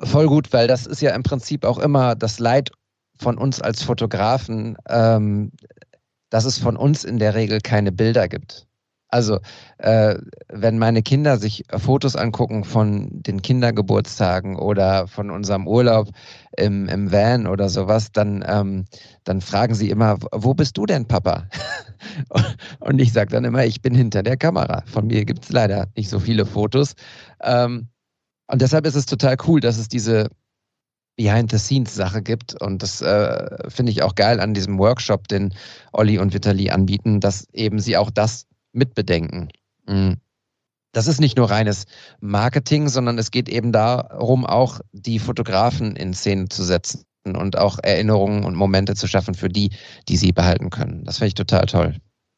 [0.00, 2.70] Voll gut, weil das ist ja im Prinzip auch immer das Leid
[3.18, 5.52] von uns als Fotografen, ähm,
[6.30, 8.66] dass es von uns in der Regel keine Bilder gibt.
[9.08, 9.40] Also,
[9.78, 10.16] äh,
[10.48, 16.08] wenn meine Kinder sich Fotos angucken von den Kindergeburtstagen oder von unserem Urlaub
[16.56, 18.84] im, im Van oder sowas, dann, ähm,
[19.24, 21.48] dann fragen sie immer, wo bist du denn, Papa?
[22.80, 24.82] Und ich sage dann immer, ich bin hinter der Kamera.
[24.86, 26.94] Von mir gibt es leider nicht so viele Fotos.
[27.42, 27.88] Ähm,
[28.46, 30.28] und deshalb ist es total cool, dass es diese
[31.16, 32.60] Behind-the-Scenes-Sache gibt.
[32.60, 35.54] Und das äh, finde ich auch geil an diesem Workshop, den
[35.92, 39.50] Olli und Vitali anbieten, dass eben sie auch das mitbedenken.
[39.86, 40.16] Mhm.
[40.92, 41.84] Das ist nicht nur reines
[42.20, 47.78] Marketing, sondern es geht eben darum, auch die Fotografen in Szene zu setzen und auch
[47.82, 49.70] Erinnerungen und Momente zu schaffen für die,
[50.08, 51.04] die sie behalten können.
[51.04, 51.94] Das finde ich total toll.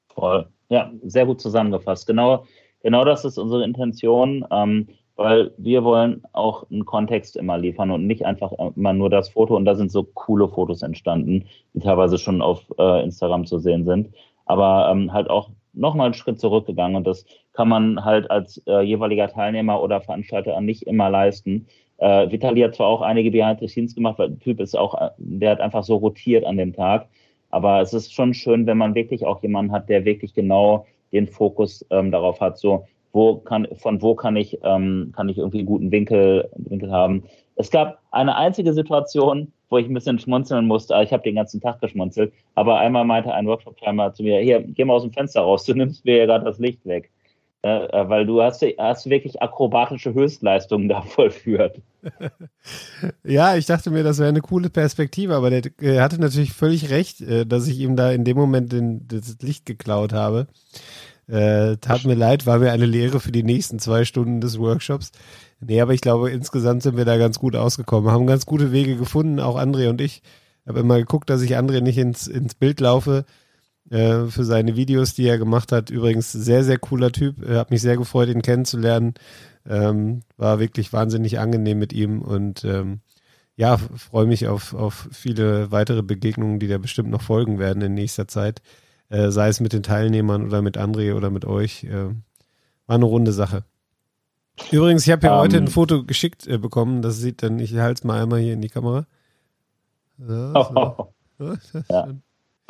[0.08, 0.48] Voll.
[0.68, 2.06] Ja, sehr gut zusammengefasst.
[2.06, 2.46] Genau,
[2.82, 8.06] genau das ist unsere Intention, ähm, weil wir wollen auch einen Kontext immer liefern und
[8.06, 9.56] nicht einfach immer nur das Foto.
[9.56, 13.84] Und da sind so coole Fotos entstanden, die teilweise schon auf äh, Instagram zu sehen
[13.84, 14.14] sind.
[14.46, 18.80] Aber ähm, halt auch nochmal einen Schritt zurückgegangen und das kann man halt als äh,
[18.80, 21.66] jeweiliger Teilnehmer oder Veranstalter nicht immer leisten.
[22.02, 25.00] Äh, Vitali hat zwar auch einige Behind the Scenes gemacht, weil der Typ ist auch,
[25.00, 27.06] äh, der hat einfach so rotiert an dem Tag.
[27.50, 31.28] Aber es ist schon schön, wenn man wirklich auch jemanden hat, der wirklich genau den
[31.28, 35.62] Fokus ähm, darauf hat, so wo kann, von wo kann ich, ähm, kann ich irgendwie
[35.62, 37.22] guten Winkel, Winkel haben.
[37.54, 41.00] Es gab eine einzige Situation, wo ich ein bisschen schmunzeln musste.
[41.02, 42.32] Ich habe den ganzen Tag geschmunzelt.
[42.54, 45.74] Aber einmal meinte ein Workshop-Timer zu mir, hier, geh mal aus dem Fenster raus, du
[45.74, 47.10] nimmst mir ja gerade das Licht weg.
[47.64, 51.80] Äh, äh, weil du hast, hast wirklich akrobatische Höchstleistungen da vollführt.
[53.24, 56.90] ja, ich dachte mir, das wäre eine coole Perspektive, aber der, der hatte natürlich völlig
[56.90, 60.48] recht, äh, dass ich ihm da in dem Moment den, das Licht geklaut habe.
[61.28, 65.12] Äh, tat mir leid, war mir eine Lehre für die nächsten zwei Stunden des Workshops.
[65.60, 68.96] Nee, aber ich glaube, insgesamt sind wir da ganz gut ausgekommen, haben ganz gute Wege
[68.96, 70.22] gefunden, auch André und ich.
[70.64, 73.24] Ich habe immer geguckt, dass ich André nicht ins, ins Bild laufe
[73.90, 75.90] äh, für seine Videos, die er gemacht hat.
[75.90, 77.42] Übrigens sehr, sehr cooler Typ.
[77.42, 79.14] Äh, hat mich sehr gefreut, ihn kennenzulernen.
[79.66, 83.00] Ähm, war wirklich wahnsinnig angenehm mit ihm und ähm,
[83.54, 87.94] ja, freue mich auf, auf viele weitere Begegnungen, die da bestimmt noch folgen werden in
[87.94, 88.62] nächster Zeit.
[89.08, 91.84] Äh, sei es mit den Teilnehmern oder mit André oder mit euch.
[91.84, 92.06] Äh,
[92.86, 93.64] war eine runde Sache.
[94.70, 95.70] Übrigens, ich habe ja um, heute ein ähm.
[95.70, 97.02] Foto geschickt äh, bekommen.
[97.02, 99.06] Das sieht dann, ich halte es mal einmal hier in die Kamera.
[100.18, 100.70] So, so.
[100.74, 101.08] Oh,
[101.38, 102.08] das ja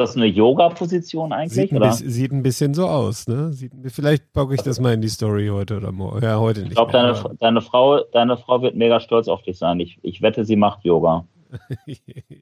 [0.02, 1.52] das eine Yoga-Position eigentlich?
[1.52, 1.88] Sieht ein, oder?
[1.88, 3.52] Bisschen, sieht ein bisschen so aus, ne?
[3.52, 6.22] Sieht, vielleicht packe ich das mal in die Story heute oder morgen.
[6.22, 6.72] Ja, heute nicht.
[6.72, 9.80] Ich glaube, deine, deine, Frau, deine Frau wird mega stolz auf dich sein.
[9.80, 11.26] Ich, ich wette, sie macht Yoga.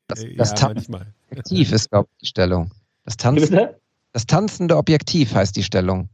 [0.09, 0.71] das, das ja,
[1.31, 2.71] Objektiv ist, glaube ich, die Stellung.
[3.05, 3.59] Das, Tanzen,
[4.13, 6.09] das tanzende Objektiv heißt die Stellung.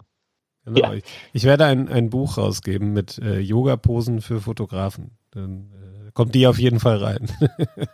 [0.67, 0.79] Genau.
[0.79, 0.95] Ja.
[0.95, 5.13] Ich, ich, werde ein, ein Buch rausgeben mit äh, Yoga-Posen für Fotografen.
[5.31, 7.29] Dann äh, kommt die auf jeden Fall rein.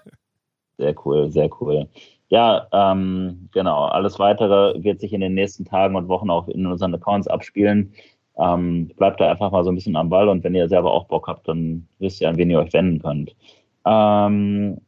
[0.79, 1.89] sehr cool, sehr cool.
[2.33, 3.85] Ja, ähm, genau.
[3.85, 7.93] Alles weitere wird sich in den nächsten Tagen und Wochen auch in unseren Accounts abspielen.
[8.39, 11.05] Ähm, bleibt da einfach mal so ein bisschen am Ball und wenn ihr selber auch
[11.09, 13.37] Bock habt, dann wisst ihr, an wen ihr euch wenden könnt.
[13.85, 14.81] Ähm,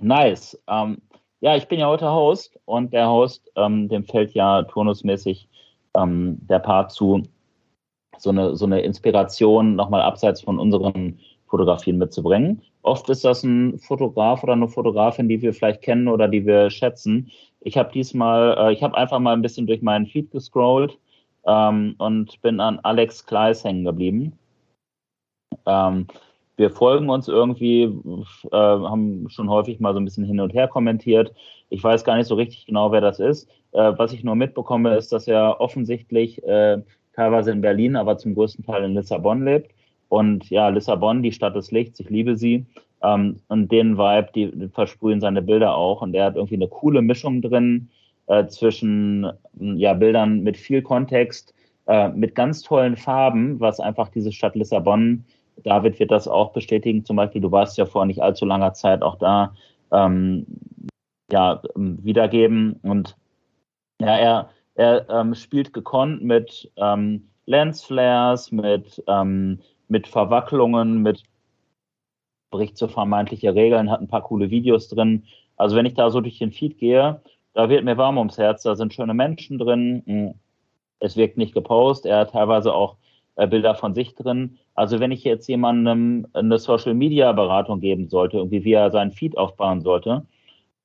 [0.00, 0.56] nice.
[0.68, 0.98] Ähm,
[1.40, 5.48] ja, ich bin ja heute Host und der Host, ähm, dem fällt ja turnusmäßig
[5.96, 7.24] ähm, der Part zu,
[8.18, 11.18] so eine, so eine Inspiration nochmal abseits von unseren
[11.48, 12.62] Fotografien mitzubringen.
[12.82, 16.70] Oft ist das ein Fotograf oder eine Fotografin, die wir vielleicht kennen oder die wir
[16.70, 17.30] schätzen.
[17.60, 20.98] Ich habe diesmal, äh, ich habe einfach mal ein bisschen durch meinen Feed gescrollt
[21.46, 24.38] ähm, und bin an Alex Kleis hängen geblieben.
[25.66, 26.06] Ähm,
[26.56, 30.68] wir folgen uns irgendwie, äh, haben schon häufig mal so ein bisschen hin und her
[30.68, 31.32] kommentiert.
[31.70, 33.48] Ich weiß gar nicht so richtig genau, wer das ist.
[33.72, 36.82] Äh, was ich nur mitbekomme, ist, dass er offensichtlich äh,
[37.14, 39.72] teilweise in Berlin, aber zum größten Teil in Lissabon lebt
[40.08, 42.66] und ja, Lissabon, die Stadt des Lichts, ich liebe sie.
[43.02, 46.02] Ähm, und den Vibe, die, versprühen seine Bilder auch.
[46.02, 47.90] Und er hat irgendwie eine coole Mischung drin
[48.26, 51.54] äh, zwischen ja, Bildern mit viel Kontext,
[51.86, 55.24] äh, mit ganz tollen Farben, was einfach diese Stadt Lissabon,
[55.64, 59.02] David wird das auch bestätigen, zum Beispiel, du warst ja vor nicht allzu langer Zeit
[59.02, 59.54] auch da,
[59.92, 60.46] ähm,
[61.30, 62.78] ja, wiedergeben.
[62.82, 63.16] Und
[64.00, 71.22] ja, er, er ähm, spielt gekonnt mit ähm, Lensflares, mit ähm, mit Verwacklungen, mit
[72.50, 75.24] bricht so vermeintliche Regeln, hat ein paar coole Videos drin.
[75.56, 77.20] Also wenn ich da so durch den Feed gehe,
[77.54, 80.02] da wird mir warm ums Herz, da sind schöne Menschen drin.
[80.06, 80.34] Hm,
[81.00, 82.96] es wirkt nicht gepostet, er hat teilweise auch
[83.36, 84.58] äh, Bilder von sich drin.
[84.74, 89.12] Also wenn ich jetzt jemandem eine Social Media Beratung geben sollte, irgendwie wie er seinen
[89.12, 90.26] Feed aufbauen sollte,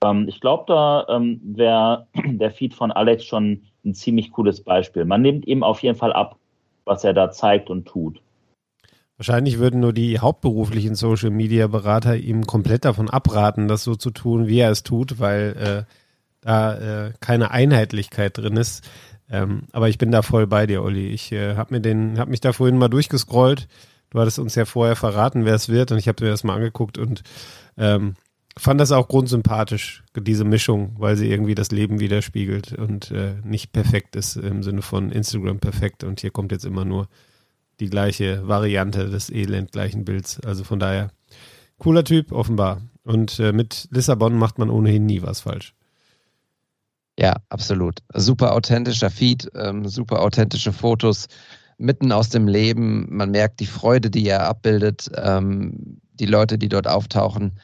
[0.04, 5.06] ähm, ich glaube, da ähm, wäre der Feed von Alex schon ein ziemlich cooles Beispiel.
[5.06, 6.38] Man nimmt ihm auf jeden Fall ab,
[6.86, 8.22] was er da zeigt und tut.
[9.26, 14.12] Wahrscheinlich würden nur die hauptberuflichen Social Media Berater ihm komplett davon abraten, das so zu
[14.12, 15.94] tun, wie er es tut, weil äh,
[16.42, 18.84] da äh, keine Einheitlichkeit drin ist.
[19.30, 21.08] Ähm, aber ich bin da voll bei dir, Olli.
[21.08, 23.70] Ich äh, habe mir den, habe mich da vorhin mal durchgescrollt.
[24.10, 26.56] Du hattest uns ja vorher verraten, wer es wird, und ich habe mir das mal
[26.56, 27.24] angeguckt und
[27.78, 28.16] ähm,
[28.58, 33.72] fand das auch grundsympathisch, diese Mischung, weil sie irgendwie das Leben widerspiegelt und äh, nicht
[33.72, 37.08] perfekt ist im Sinne von Instagram perfekt und hier kommt jetzt immer nur
[37.80, 40.40] die gleiche Variante des elendgleichen Bilds.
[40.42, 41.12] Also von daher,
[41.78, 42.82] cooler Typ, offenbar.
[43.04, 45.74] Und äh, mit Lissabon macht man ohnehin nie was falsch.
[47.20, 48.00] Ja, absolut.
[48.14, 51.28] Super authentischer Feed, ähm, super authentische Fotos,
[51.78, 53.06] mitten aus dem Leben.
[53.10, 55.12] Man merkt die Freude, die er abbildet.
[55.16, 57.60] Ähm, die Leute, die dort auftauchen,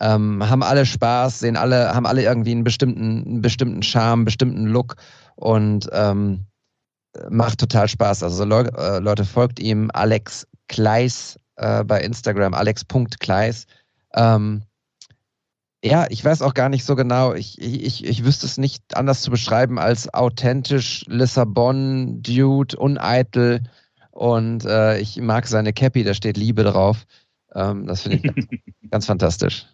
[0.00, 4.24] ähm, haben alle Spaß, sehen alle, haben alle irgendwie einen bestimmten, einen bestimmten Charme, einen
[4.24, 4.96] bestimmten Look.
[5.36, 6.46] Und ähm,
[7.28, 8.22] macht total Spaß.
[8.22, 13.66] Also Le äh, Leute, folgt ihm, Alex Kleis äh, bei Instagram, alex.kleis.
[14.14, 14.62] Ähm,
[15.82, 19.22] ja, ich weiß auch gar nicht so genau, ich, ich, ich wüsste es nicht anders
[19.22, 23.62] zu beschreiben als authentisch, Lissabon, Dude, uneitel
[24.10, 27.06] und äh, ich mag seine Cappy, da steht Liebe drauf.
[27.54, 28.46] Ähm, das finde ich ganz,
[28.90, 29.66] ganz, fantastisch.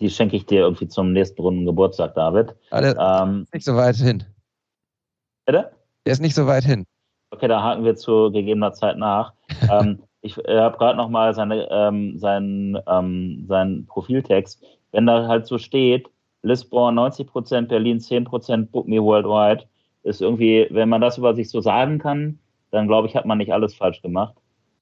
[0.00, 2.54] Die schenke ich dir irgendwie zum nächsten Runden Geburtstag, David.
[2.70, 4.24] Aber ähm, nicht so weit hin.
[5.44, 5.75] Bitte?
[6.06, 6.86] Der ist nicht so weit hin.
[7.32, 9.32] Okay, da haken wir zu gegebener Zeit nach.
[9.70, 14.64] ähm, ich äh, habe gerade noch mal seine, ähm, seinen, ähm, seinen Profiltext.
[14.92, 16.08] Wenn da halt so steht,
[16.42, 19.66] Lisbon 90%, Berlin 10%, Book Me Worldwide,
[20.04, 22.38] ist irgendwie, wenn man das über sich so sagen kann,
[22.70, 24.34] dann glaube ich, hat man nicht alles falsch gemacht.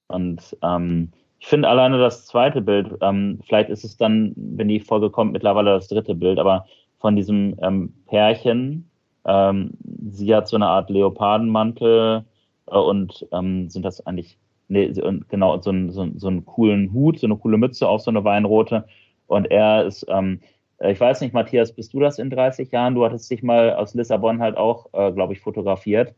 [0.07, 4.79] Und ähm, ich finde alleine das zweite Bild, ähm, vielleicht ist es dann, wenn die
[4.79, 6.65] Folge kommt, mittlerweile das dritte Bild, aber
[6.99, 8.89] von diesem ähm, Pärchen,
[9.25, 9.71] ähm,
[10.09, 12.25] sie hat so eine Art Leopardenmantel
[12.67, 14.91] äh, und ähm, sind das eigentlich, nee,
[15.29, 18.23] genau, so, ein, so, so einen coolen Hut, so eine coole Mütze, auch so eine
[18.23, 18.85] weinrote.
[19.27, 20.41] Und er ist, ähm,
[20.79, 22.95] äh, ich weiß nicht, Matthias, bist du das in 30 Jahren?
[22.95, 26.13] Du hattest dich mal aus Lissabon halt auch, äh, glaube ich, fotografiert.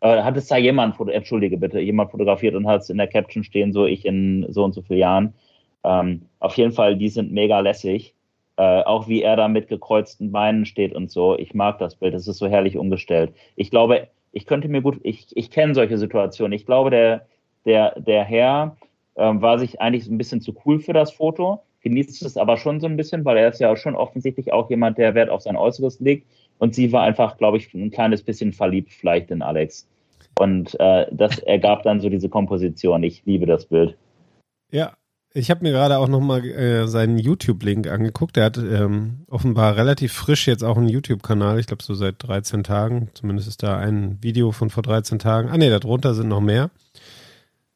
[0.00, 3.44] Äh, hat es da jemand, entschuldige bitte, jemand fotografiert und hat es in der Caption
[3.44, 5.34] stehen, so ich in so und so vielen Jahren.
[5.84, 8.14] Ähm, auf jeden Fall, die sind mega lässig.
[8.60, 11.34] Äh, auch wie er da mit gekreuzten Beinen steht und so.
[11.38, 13.32] Ich mag das Bild, das ist so herrlich umgestellt.
[13.56, 16.52] Ich glaube, ich könnte mir gut, ich, ich kenne solche Situationen.
[16.52, 17.26] Ich glaube, der,
[17.64, 18.76] der, der Herr
[19.16, 22.80] ähm, war sich eigentlich ein bisschen zu cool für das Foto, genießt es aber schon
[22.80, 25.56] so ein bisschen, weil er ist ja schon offensichtlich auch jemand, der Wert auf sein
[25.56, 26.26] Äußeres legt.
[26.58, 29.88] Und sie war einfach, glaube ich, ein kleines bisschen verliebt vielleicht in Alex.
[30.38, 33.02] Und äh, das ergab dann so diese Komposition.
[33.04, 33.96] Ich liebe das Bild.
[34.70, 34.92] Ja,
[35.32, 38.36] ich habe mir gerade auch nochmal äh, seinen YouTube-Link angeguckt.
[38.36, 41.60] Er hat ähm, offenbar relativ frisch jetzt auch einen YouTube-Kanal.
[41.60, 43.10] Ich glaube so seit 13 Tagen.
[43.14, 45.48] Zumindest ist da ein Video von vor 13 Tagen.
[45.48, 46.70] Ah nee, darunter sind noch mehr.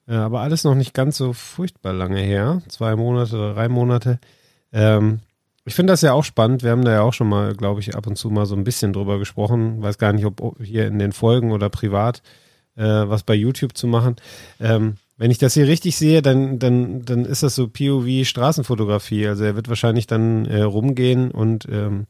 [0.09, 2.61] Äh, aber alles noch nicht ganz so furchtbar lange her.
[2.69, 4.19] Zwei Monate oder drei Monate.
[4.73, 5.21] Ähm,
[5.65, 6.65] ich finde das ja auch spannend.
[6.65, 8.65] Wir haben da ja auch schon mal, glaube ich, ab und zu mal so ein
[8.65, 9.81] bisschen drüber gesprochen.
[9.81, 12.21] Weiß gar nicht, ob hier in den Folgen oder privat
[12.77, 14.17] äh, was bei YouTube zu machen.
[14.61, 19.29] Ähm, wenn ich das hier richtig sehe, dann, dann, dann ist das so POV-Straßenfotografie.
[19.29, 22.07] Also er wird wahrscheinlich dann äh, rumgehen und ähm,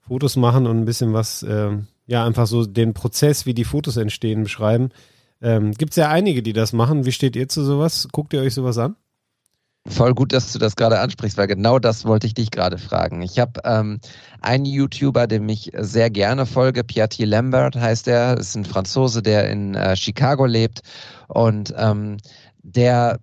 [0.00, 3.96] Fotos machen und ein bisschen was, ähm, ja, einfach so den Prozess, wie die Fotos
[3.96, 4.88] entstehen, beschreiben.
[5.40, 7.04] Ähm, Gibt es ja einige, die das machen.
[7.04, 8.08] Wie steht ihr zu sowas?
[8.10, 8.96] Guckt ihr euch sowas an?
[9.86, 13.22] Voll gut, dass du das gerade ansprichst, weil genau das wollte ich dich gerade fragen.
[13.22, 14.00] Ich habe ähm,
[14.40, 19.48] einen YouTuber, dem ich sehr gerne folge, Piatti Lambert heißt er, ist ein Franzose, der
[19.48, 20.82] in äh, Chicago lebt
[21.28, 22.18] und ähm,
[22.74, 23.18] der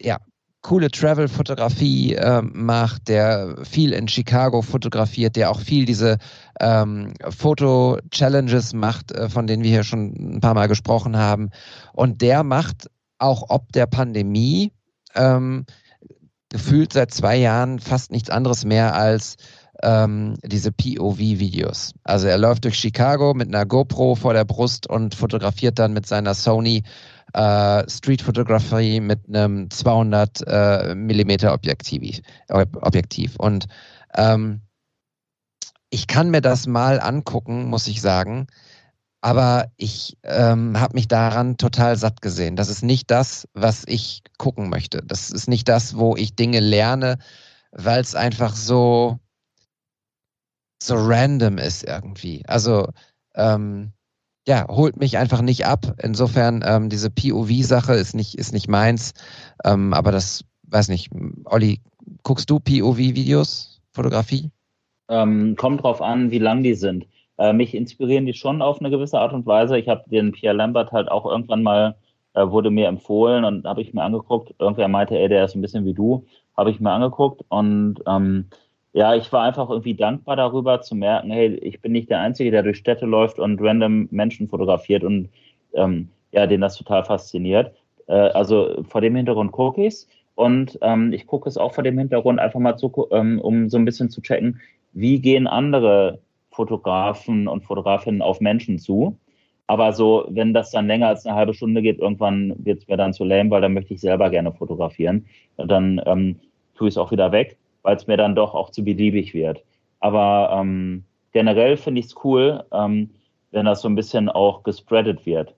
[0.00, 0.18] ja
[0.62, 6.18] coole Travel-Fotografie äh, macht, der viel in Chicago fotografiert, der auch viel diese
[6.60, 11.50] ähm, Foto-Challenges macht, äh, von denen wir hier schon ein paar Mal gesprochen haben.
[11.92, 14.72] Und der macht auch ob der Pandemie
[15.14, 15.64] ähm,
[16.50, 19.36] gefühlt seit zwei Jahren fast nichts anderes mehr als
[19.82, 21.94] ähm, diese POV-Videos.
[22.04, 26.06] Also er läuft durch Chicago mit einer GoPro vor der Brust und fotografiert dann mit
[26.06, 26.82] seiner Sony
[27.32, 32.20] äh, Street-Fotografie mit einem 200 äh, Millimeter Objektiv.
[32.48, 33.36] Objektiv.
[33.36, 33.66] Und
[34.14, 34.62] ähm,
[35.90, 38.46] ich kann mir das mal angucken, muss ich sagen.
[39.22, 42.56] Aber ich ähm, habe mich daran total satt gesehen.
[42.56, 45.02] Das ist nicht das, was ich gucken möchte.
[45.04, 47.18] Das ist nicht das, wo ich Dinge lerne,
[47.70, 49.18] weil es einfach so
[50.82, 52.44] so random ist irgendwie.
[52.46, 52.88] Also
[53.34, 53.92] ähm,
[54.46, 55.94] ja, holt mich einfach nicht ab.
[56.02, 59.12] Insofern ähm, diese POV-Sache ist nicht ist nicht meins.
[59.64, 61.10] Ähm, aber das weiß nicht.
[61.44, 61.80] Olli,
[62.22, 64.50] guckst du POV-Videos, Fotografie?
[65.08, 67.06] Ähm, kommt drauf an, wie lang die sind.
[67.38, 69.78] Äh, mich inspirieren die schon auf eine gewisse Art und Weise.
[69.78, 71.96] Ich habe den Pierre Lambert halt auch irgendwann mal,
[72.34, 74.54] äh, wurde mir empfohlen und habe ich mir angeguckt.
[74.58, 76.24] Irgendwer meinte, ey, der ist ein bisschen wie du.
[76.56, 78.46] Habe ich mir angeguckt und ähm,
[78.92, 82.50] ja, ich war einfach irgendwie dankbar darüber zu merken, hey, ich bin nicht der Einzige,
[82.50, 85.28] der durch Städte läuft und random Menschen fotografiert und
[85.74, 87.72] ähm, ja, den das total fasziniert.
[88.08, 91.98] Äh, also vor dem Hintergrund gucke ich und ähm, ich gucke es auch vor dem
[91.98, 94.60] Hintergrund einfach mal zu, ähm, um so ein bisschen zu checken,
[94.92, 96.18] wie gehen andere
[96.50, 99.16] Fotografen und Fotografinnen auf Menschen zu.
[99.68, 102.96] Aber so, wenn das dann länger als eine halbe Stunde geht, irgendwann wird es mir
[102.96, 105.26] dann zu lame, weil dann möchte ich selber gerne fotografieren.
[105.56, 106.40] Und dann ähm,
[106.74, 109.62] tue ich es auch wieder weg, weil es mir dann doch auch zu beliebig wird.
[110.00, 113.10] Aber ähm, generell finde ich es cool, ähm,
[113.50, 115.54] wenn das so ein bisschen auch gespreadet wird.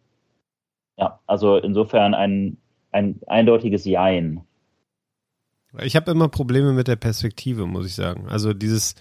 [0.97, 2.59] Ja, also insofern ein,
[2.91, 4.43] ein eindeutiges Jein.
[5.81, 8.29] Ich habe immer Probleme mit der Perspektive, muss ich sagen.
[8.29, 8.95] Also dieses,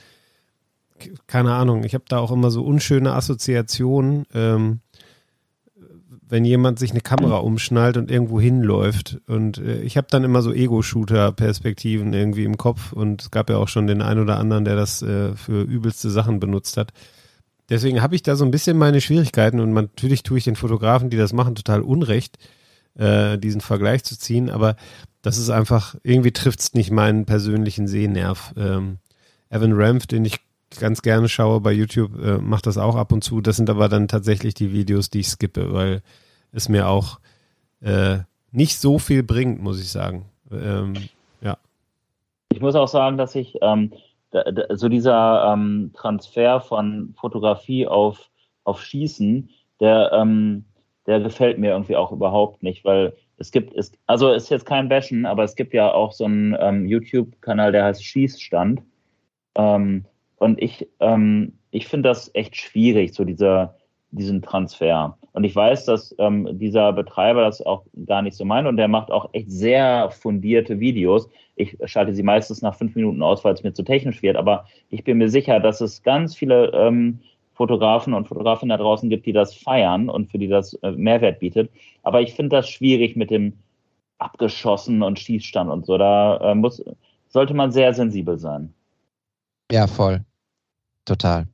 [1.27, 4.79] keine Ahnung, ich habe da auch immer so unschöne Assoziationen, ähm,
[6.31, 9.19] wenn jemand sich eine Kamera umschnallt und irgendwo hinläuft.
[9.27, 13.57] Und äh, ich habe dann immer so Ego-Shooter-Perspektiven irgendwie im Kopf und es gab ja
[13.57, 16.93] auch schon den einen oder anderen, der das äh, für übelste Sachen benutzt hat.
[17.69, 21.09] Deswegen habe ich da so ein bisschen meine Schwierigkeiten und natürlich tue ich den Fotografen,
[21.09, 22.37] die das machen, total unrecht,
[22.95, 24.77] äh, diesen Vergleich zu ziehen, aber
[25.21, 28.53] das ist einfach, irgendwie trifft es nicht meinen persönlichen Sehnerv.
[28.55, 28.99] Ähm,
[29.49, 30.39] Evan Ramf, den ich
[30.79, 33.41] ganz gerne schaue bei YouTube, äh, mache das auch ab und zu.
[33.41, 36.01] Das sind aber dann tatsächlich die Videos, die ich skippe, weil
[36.51, 37.19] es mir auch
[37.81, 38.19] äh,
[38.51, 40.25] nicht so viel bringt, muss ich sagen.
[40.51, 40.93] Ähm,
[41.41, 41.57] ja.
[42.51, 43.91] Ich muss auch sagen, dass ich ähm,
[44.31, 48.29] da, da, so dieser ähm, Transfer von Fotografie auf,
[48.63, 49.49] auf Schießen,
[49.79, 50.65] der, ähm,
[51.05, 54.87] der gefällt mir irgendwie auch überhaupt nicht, weil es gibt, es, also ist jetzt kein
[54.87, 58.81] Bashen, aber es gibt ja auch so einen ähm, YouTube-Kanal, der heißt Schießstand.
[59.55, 60.05] Ähm,
[60.41, 63.75] und ich, ähm, ich finde das echt schwierig, so dieser,
[64.09, 65.15] diesen Transfer.
[65.33, 68.87] Und ich weiß, dass ähm, dieser Betreiber das auch gar nicht so meint und der
[68.87, 71.29] macht auch echt sehr fundierte Videos.
[71.57, 74.65] Ich schalte sie meistens nach fünf Minuten aus, weil es mir zu technisch wird, aber
[74.89, 77.19] ich bin mir sicher, dass es ganz viele ähm,
[77.53, 81.39] Fotografen und Fotografinnen da draußen gibt, die das feiern und für die das äh, Mehrwert
[81.39, 81.69] bietet.
[82.01, 83.53] Aber ich finde das schwierig mit dem
[84.17, 85.99] abgeschossen und Schießstand und so.
[85.99, 86.83] Da äh, muss,
[87.29, 88.73] sollte man sehr sensibel sein.
[89.71, 90.25] Ja, voll.
[91.05, 91.47] Total.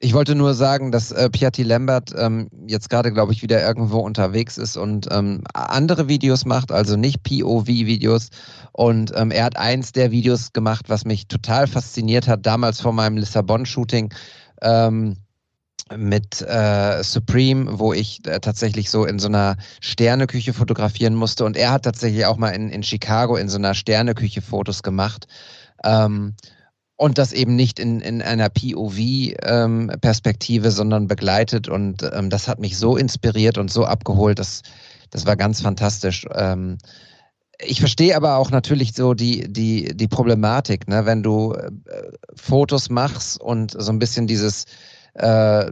[0.00, 3.98] Ich wollte nur sagen, dass äh, Piatti Lambert ähm, jetzt gerade, glaube ich, wieder irgendwo
[3.98, 8.28] unterwegs ist und ähm, andere Videos macht, also nicht POV-Videos.
[8.70, 12.92] Und ähm, er hat eins der Videos gemacht, was mich total fasziniert hat, damals vor
[12.92, 14.14] meinem Lissabon-Shooting,
[14.62, 15.16] ähm,
[15.96, 21.44] mit äh, Supreme, wo ich äh, tatsächlich so in so einer Sterneküche fotografieren musste.
[21.44, 25.26] Und er hat tatsächlich auch mal in, in Chicago in so einer Sterneküche Fotos gemacht.
[25.84, 26.34] Ähm,
[26.98, 31.68] und das eben nicht in, in einer POV-Perspektive, ähm, sondern begleitet.
[31.68, 34.40] Und ähm, das hat mich so inspiriert und so abgeholt.
[34.40, 34.62] Das,
[35.10, 36.26] das war ganz fantastisch.
[36.34, 36.78] Ähm,
[37.60, 41.06] ich verstehe aber auch natürlich so die, die, die Problematik, ne?
[41.06, 41.70] wenn du äh,
[42.34, 44.64] Fotos machst und so ein bisschen dieses
[45.14, 45.70] äh,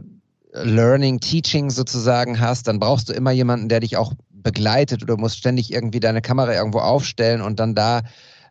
[0.53, 5.37] Learning, Teaching sozusagen hast, dann brauchst du immer jemanden, der dich auch begleitet oder musst
[5.37, 8.03] ständig irgendwie deine Kamera irgendwo aufstellen und dann da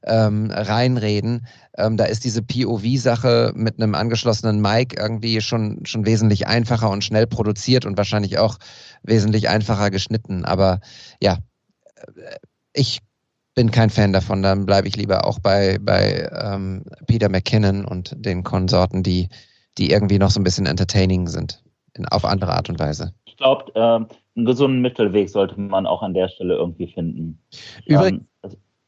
[0.07, 1.47] ähm, reinreden.
[1.77, 7.05] Ähm, da ist diese POV-Sache mit einem angeschlossenen Mic irgendwie schon, schon wesentlich einfacher und
[7.05, 8.59] schnell produziert und wahrscheinlich auch
[9.03, 10.45] wesentlich einfacher geschnitten.
[10.45, 10.81] Aber
[11.21, 11.39] ja,
[12.17, 12.37] äh,
[12.73, 13.01] ich
[13.55, 14.43] bin kein Fan davon.
[14.43, 19.29] Dann bleibe ich lieber auch bei, bei ähm, Peter McKinnon und den Konsorten, die,
[19.79, 21.63] die irgendwie noch so ein bisschen entertaining sind.
[21.95, 23.13] In, auf andere Art und Weise.
[23.25, 23.81] Ich glaube, äh,
[24.37, 27.39] einen gesunden Mittelweg sollte man auch an der Stelle irgendwie finden.
[27.87, 28.25] Übrigens.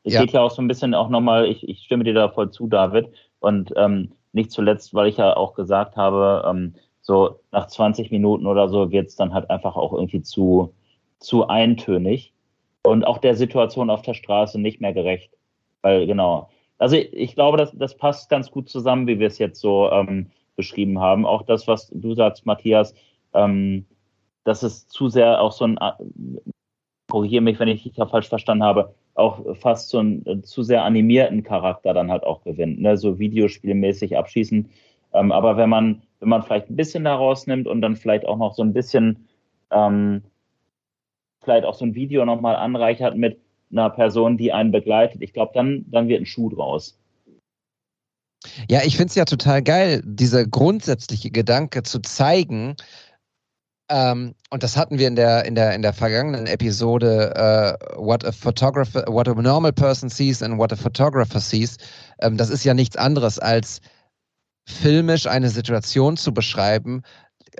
[0.04, 0.20] Es ja.
[0.20, 2.66] geht ja auch so ein bisschen auch nochmal, ich, ich stimme dir da voll zu,
[2.66, 3.08] David.
[3.40, 8.46] Und ähm, nicht zuletzt, weil ich ja auch gesagt habe, ähm, so nach 20 Minuten
[8.46, 10.74] oder so wird es dann halt einfach auch irgendwie zu,
[11.18, 12.32] zu eintönig
[12.82, 15.30] und auch der Situation auf der Straße nicht mehr gerecht.
[15.82, 16.50] Weil, genau.
[16.78, 20.30] Also ich glaube, das, das passt ganz gut zusammen, wie wir es jetzt so ähm,
[20.56, 21.26] beschrieben haben.
[21.26, 22.94] Auch das, was du sagst, Matthias,
[23.32, 23.86] ähm,
[24.44, 25.92] dass es zu sehr auch so ein, äh,
[27.10, 30.62] korrigiere mich, wenn ich dich da falsch verstanden habe, auch fast so einen äh, zu
[30.62, 32.96] sehr animierten Charakter dann halt auch gewinnt, ne?
[32.96, 34.68] so videospielmäßig abschießen.
[35.14, 38.36] Ähm, aber wenn man, wenn man vielleicht ein bisschen daraus nimmt und dann vielleicht auch
[38.36, 39.28] noch so ein bisschen
[39.70, 40.22] ähm,
[41.42, 43.40] vielleicht auch so ein Video nochmal anreichert mit
[43.70, 46.98] einer Person, die einen begleitet, ich glaube, dann, dann wird ein Schuh draus.
[48.70, 52.76] Ja, ich finde es ja total geil, dieser grundsätzliche Gedanke zu zeigen,
[53.88, 58.24] ähm, und das hatten wir in der, in der, in der vergangenen Episode, uh, what
[58.24, 61.76] a photographer, what a normal person sees and what a photographer sees.
[62.20, 63.80] Ähm, das ist ja nichts anderes als
[64.66, 67.02] filmisch eine Situation zu beschreiben,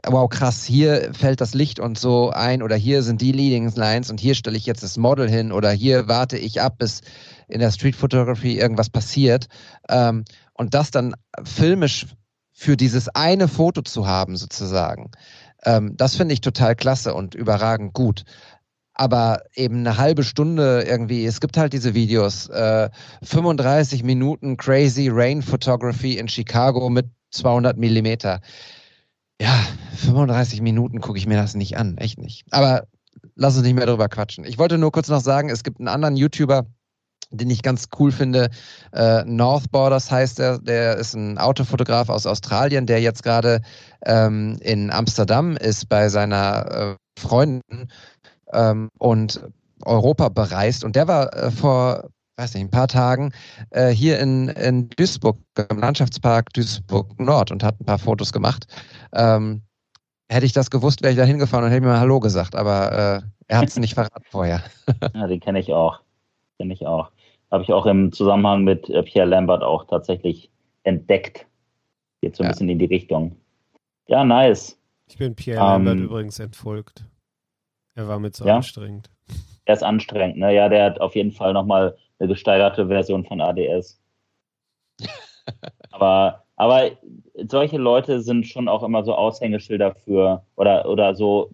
[0.06, 4.10] wow, krass, hier fällt das Licht und so ein oder hier sind die Leading Lines
[4.10, 7.00] und hier stelle ich jetzt das Model hin oder hier warte ich ab, bis
[7.48, 9.46] in der Street Photography irgendwas passiert.
[9.88, 10.24] Ähm,
[10.54, 12.06] und das dann filmisch
[12.52, 15.10] für dieses eine Foto zu haben, sozusagen,
[15.64, 18.24] ähm, das finde ich total klasse und überragend gut.
[18.94, 22.90] Aber eben eine halbe Stunde irgendwie, es gibt halt diese Videos, äh,
[23.22, 28.40] 35 Minuten Crazy Rain Photography in Chicago mit 200 Millimeter
[29.40, 29.54] ja,
[29.96, 32.44] 35 Minuten gucke ich mir das nicht an, echt nicht.
[32.50, 32.86] Aber
[33.34, 34.44] lass uns nicht mehr drüber quatschen.
[34.44, 36.66] Ich wollte nur kurz noch sagen, es gibt einen anderen YouTuber,
[37.30, 38.50] den ich ganz cool finde.
[38.92, 43.60] Äh, North Borders heißt er, der ist ein Autofotograf aus Australien, der jetzt gerade
[44.04, 47.88] ähm, in Amsterdam ist bei seiner äh, Freundin
[48.52, 49.40] ähm, und
[49.84, 50.84] Europa bereist.
[50.84, 53.32] Und der war äh, vor weiß nicht, ein paar Tagen
[53.70, 55.38] äh, hier in, in Duisburg,
[55.70, 58.66] im Landschaftspark Duisburg Nord und hat ein paar Fotos gemacht.
[59.12, 59.62] Ähm,
[60.30, 62.92] hätte ich das gewusst, wäre ich da hingefahren und hätte mir mal Hallo gesagt, aber
[62.92, 64.62] äh, er hat es nicht verraten vorher.
[65.14, 66.00] ja, den kenne ich auch.
[66.58, 67.10] Kenne ich auch.
[67.50, 70.50] Habe ich auch im Zusammenhang mit äh, Pierre Lambert auch tatsächlich
[70.82, 71.46] entdeckt.
[72.20, 72.50] Geht so ein ja.
[72.50, 73.36] bisschen in die Richtung.
[74.06, 74.78] Ja, nice.
[75.08, 77.04] Ich bin Pierre ähm, Lambert übrigens entfolgt.
[77.94, 78.56] Er war mit so ja?
[78.56, 79.10] anstrengend.
[79.64, 80.54] Er ist anstrengend, ne?
[80.54, 84.00] Ja, der hat auf jeden Fall nochmal eine gesteigerte Version von ADS.
[85.90, 86.92] aber, aber
[87.46, 91.50] solche Leute sind schon auch immer so Aushängeschilder für oder, oder so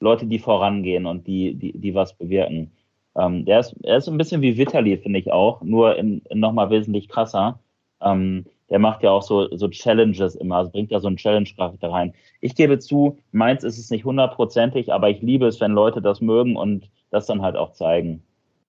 [0.00, 2.72] Leute, die vorangehen und die, die, die was bewirken.
[3.16, 6.40] Ähm, der ist, er ist ein bisschen wie Vitali, finde ich auch, nur in, in
[6.40, 7.58] nochmal wesentlich krasser.
[8.00, 11.90] Ähm, der macht ja auch so, so Challenges immer, also bringt da so einen Challenge-Charakter
[11.90, 12.14] rein.
[12.40, 16.20] Ich gebe zu, meins ist es nicht hundertprozentig, aber ich liebe es, wenn Leute das
[16.20, 18.22] mögen und das dann halt auch zeigen.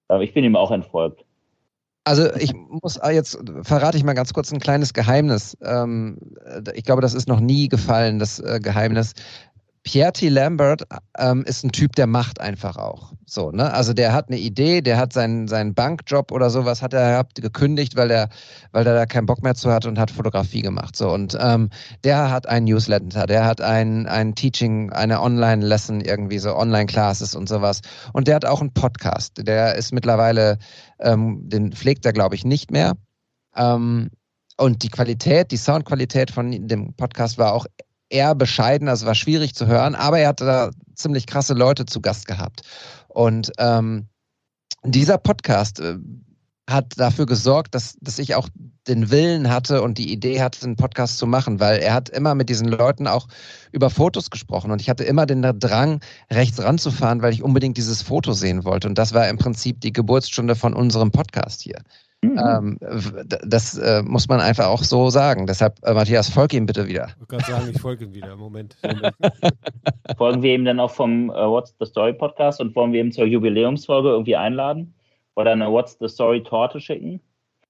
[0.10, 1.24] Äh, ich bin ihm auch entfolgt.
[2.04, 5.56] Also ich muss ah, jetzt verrate ich mal ganz kurz ein kleines Geheimnis.
[5.62, 6.18] Ähm,
[6.74, 9.14] ich glaube, das ist noch nie gefallen, das äh, Geheimnis.
[9.84, 10.30] Pierre T.
[10.30, 10.84] Lambert
[11.18, 13.14] ähm, ist ein Typ, der macht einfach auch.
[13.26, 13.74] So, ne?
[13.74, 17.42] Also der hat eine Idee, der hat seinen, seinen Bankjob oder sowas hat er gehabt,
[17.42, 18.30] gekündigt, weil er,
[18.72, 20.96] weil er da keinen Bock mehr zu hat und hat Fotografie gemacht.
[20.96, 21.70] So, und ähm,
[22.04, 27.50] der hat einen Newsletter, der hat ein, ein Teaching, eine Online-Lesson, irgendwie so Online-Classes und
[27.50, 27.82] sowas.
[28.14, 29.48] Und der hat auch einen Podcast.
[29.48, 30.60] Der ist mittlerweile,
[31.00, 32.94] ähm, den pflegt er, glaube ich, nicht mehr.
[33.56, 34.10] Ähm,
[34.58, 37.66] und die Qualität, die Soundqualität von dem Podcast war auch
[38.12, 42.02] eher bescheiden, also war schwierig zu hören, aber er hatte da ziemlich krasse Leute zu
[42.02, 42.62] Gast gehabt.
[43.08, 44.08] Und ähm,
[44.84, 45.98] dieser Podcast äh,
[46.70, 48.48] hat dafür gesorgt, dass, dass ich auch
[48.88, 52.34] den Willen hatte und die Idee hatte, einen Podcast zu machen, weil er hat immer
[52.34, 53.28] mit diesen Leuten auch
[53.72, 56.00] über Fotos gesprochen und ich hatte immer den Drang,
[56.32, 58.88] rechts ranzufahren, weil ich unbedingt dieses Foto sehen wollte.
[58.88, 61.82] Und das war im Prinzip die Geburtsstunde von unserem Podcast hier.
[62.24, 62.40] Mhm.
[62.40, 62.78] Ähm,
[63.44, 65.48] das äh, muss man einfach auch so sagen.
[65.48, 67.10] Deshalb, äh, Matthias, folge ihm bitte wieder.
[67.20, 68.36] Ich kann sagen, ich folge ihm wieder.
[68.36, 68.78] Moment.
[68.84, 69.16] Moment.
[70.18, 73.12] Folgen wir ihm dann auch vom äh, What's the Story Podcast und wollen wir ihm
[73.12, 74.94] zur Jubiläumsfolge irgendwie einladen?
[75.36, 77.20] Oder eine What's the Story Torte schicken?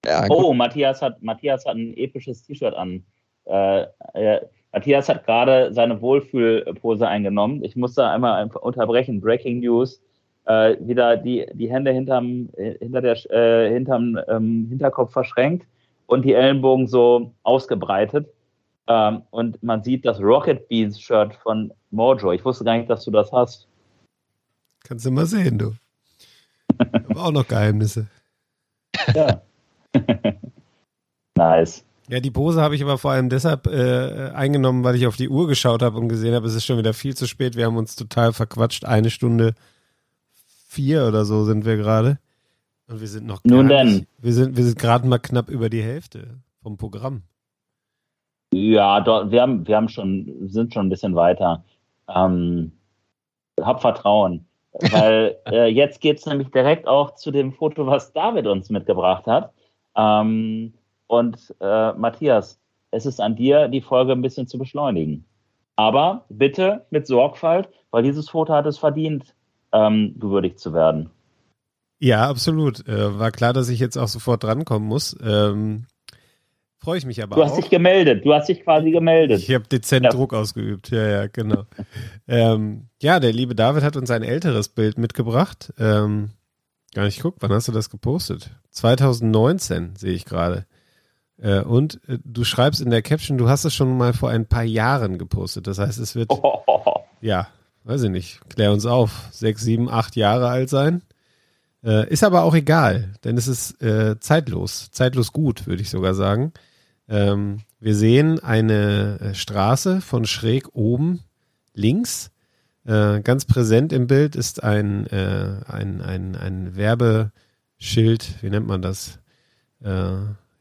[0.06, 3.06] Ja, oh, Matthias hat, Matthias hat ein episches T-Shirt an.
[3.46, 4.42] Äh, äh,
[4.74, 7.64] Matthias hat gerade seine Wohlfühlpose eingenommen.
[7.64, 9.22] Ich muss da einmal unterbrechen.
[9.22, 10.02] Breaking News
[10.46, 15.68] äh, wieder die, die Hände hinterm, hinter der, äh, hinterm ähm, Hinterkopf verschränkt
[16.08, 18.28] und die Ellenbogen so ausgebreitet.
[18.88, 22.32] Ähm, und man sieht das Rocket Beans Shirt von Mojo.
[22.32, 23.68] Ich wusste gar nicht, dass du das hast.
[24.84, 25.74] Kannst du mal sehen, du.
[27.10, 28.08] Aber auch noch Geheimnisse.
[29.14, 29.42] Ja.
[31.36, 31.86] nice.
[32.08, 35.30] Ja, die Pose habe ich aber vor allem deshalb äh, eingenommen, weil ich auf die
[35.30, 37.56] Uhr geschaut habe und gesehen habe, es ist schon wieder viel zu spät.
[37.56, 38.84] Wir haben uns total verquatscht.
[38.84, 39.54] Eine Stunde
[40.72, 42.18] vier oder so sind wir gerade.
[42.88, 43.88] Und wir sind noch Nun denn.
[43.88, 47.24] Nicht, wir sind, wir sind gerade mal knapp über die Hälfte vom Programm.
[48.54, 51.64] Ja, dort, wir haben, wir haben schon, sind schon ein bisschen weiter.
[52.14, 52.72] Ähm,
[53.60, 54.46] hab Vertrauen.
[54.92, 59.28] Weil äh, jetzt geht es nämlich direkt auch zu dem Foto, was David uns mitgebracht
[59.28, 59.54] hat.
[59.96, 60.74] Ähm,
[61.08, 62.60] und äh, Matthias,
[62.92, 65.26] es ist an dir, die Folge ein bisschen zu beschleunigen.
[65.76, 69.36] Aber bitte mit Sorgfalt, weil dieses Foto hat es verdient,
[69.74, 71.10] ähm, gewürdigt zu werden.
[72.00, 72.88] Ja, absolut.
[72.88, 75.16] Äh, war klar, dass ich jetzt auch sofort drankommen muss.
[75.24, 75.86] Ähm,
[76.84, 77.58] Freue ich mich aber Du hast auch.
[77.58, 78.26] dich gemeldet.
[78.26, 79.40] Du hast dich quasi gemeldet.
[79.40, 80.10] Ich habe dezent ja.
[80.10, 80.90] Druck ausgeübt.
[80.90, 81.66] Ja, ja, genau.
[82.28, 85.72] ähm, ja, der liebe David hat uns ein älteres Bild mitgebracht.
[85.78, 86.32] Ähm,
[86.96, 88.50] gar nicht guck, wann hast du das gepostet?
[88.72, 90.66] 2019 sehe ich gerade.
[91.38, 94.48] Äh, und äh, du schreibst in der Caption, du hast es schon mal vor ein
[94.48, 95.68] paar Jahren gepostet.
[95.68, 96.64] Das heißt, es wird oh.
[97.22, 97.48] ja
[97.84, 101.02] weiß ich nicht, klär uns auf, sechs, sieben, acht Jahre alt sein.
[101.84, 106.14] Äh, ist aber auch egal, denn es ist äh, zeitlos, zeitlos gut, würde ich sogar
[106.14, 106.54] sagen.
[107.10, 111.22] Ähm, wir sehen eine äh, Straße von schräg oben
[111.74, 112.30] links.
[112.86, 118.82] Äh, ganz präsent im Bild ist ein, äh, ein, ein, ein Werbeschild, wie nennt man
[118.82, 119.20] das?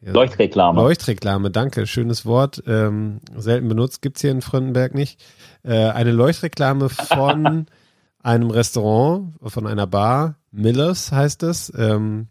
[0.03, 0.13] Ja.
[0.13, 0.81] Leuchtreklame.
[0.81, 2.63] Leuchtreklame, danke, schönes Wort.
[2.67, 5.23] Ähm, selten benutzt, gibt's hier in Fröndenberg nicht.
[5.63, 7.67] Äh, eine Leuchtreklame von
[8.23, 11.73] einem Restaurant, von einer Bar, Millers heißt es.
[11.77, 12.29] Ähm,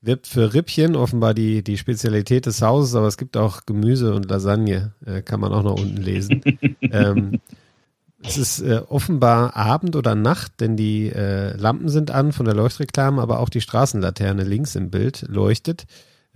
[0.00, 4.30] wirbt für Rippchen, offenbar die, die Spezialität des Hauses, aber es gibt auch Gemüse und
[4.30, 6.42] Lasagne, äh, kann man auch noch unten lesen.
[6.80, 7.40] ähm,
[8.22, 12.54] es ist äh, offenbar Abend oder Nacht, denn die äh, Lampen sind an von der
[12.54, 15.86] Leuchtreklame, aber auch die Straßenlaterne links im Bild leuchtet.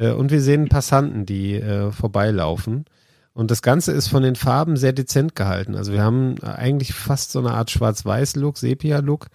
[0.01, 2.86] Äh, und wir sehen Passanten, die äh, vorbeilaufen.
[3.32, 5.76] Und das Ganze ist von den Farben sehr dezent gehalten.
[5.76, 9.28] Also wir haben eigentlich fast so eine Art Schwarz-Weiß-Look, Sepia-Look.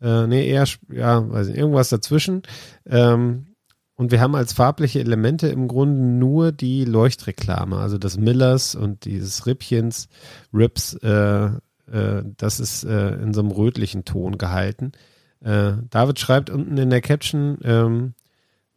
[0.00, 2.42] Äh, nee, eher, ja, weiß nicht, irgendwas dazwischen.
[2.86, 3.46] Ähm,
[3.94, 9.04] und wir haben als farbliche Elemente im Grunde nur die Leuchtreklame, also das Millers und
[9.04, 10.08] dieses Rippchens,
[10.52, 11.50] Rips, äh,
[11.90, 14.92] äh, das ist äh, in so einem rötlichen Ton gehalten.
[15.40, 18.14] Äh, David schreibt unten in der Caption, ähm,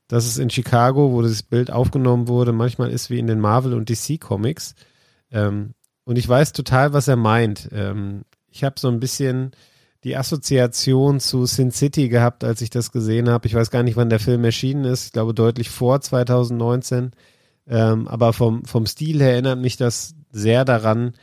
[0.08, 3.74] dass es in Chicago, wo das Bild aufgenommen wurde, manchmal ist wie in den Marvel-
[3.74, 4.76] und DC-Comics.
[5.32, 5.74] Ähm,
[6.04, 7.70] und ich weiß total, was er meint.
[7.72, 9.52] Ähm, ich habe so ein bisschen
[10.04, 13.48] die Assoziation zu Sin City gehabt, als ich das gesehen habe.
[13.48, 15.08] Ich weiß gar nicht, wann der Film erschienen ist.
[15.08, 17.12] Ich glaube deutlich vor 2019.
[17.68, 21.14] Ähm, aber vom, vom Stil her erinnert mich das sehr daran,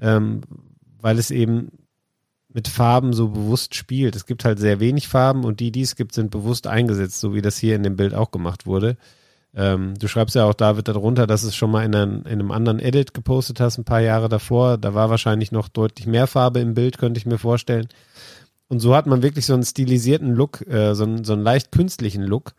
[0.00, 0.42] ähm,
[1.00, 1.72] weil es eben
[2.58, 4.16] mit Farben so bewusst spielt.
[4.16, 7.32] Es gibt halt sehr wenig Farben und die, die es gibt, sind bewusst eingesetzt, so
[7.32, 8.96] wie das hier in dem Bild auch gemacht wurde.
[9.54, 12.50] Ähm, du schreibst ja auch, David, darunter, dass es schon mal in, einem, in einem
[12.50, 14.76] anderen Edit gepostet hast, ein paar Jahre davor.
[14.76, 17.86] Da war wahrscheinlich noch deutlich mehr Farbe im Bild, könnte ich mir vorstellen.
[18.66, 21.70] Und so hat man wirklich so einen stilisierten Look, äh, so, einen, so einen leicht
[21.70, 22.54] künstlichen Look,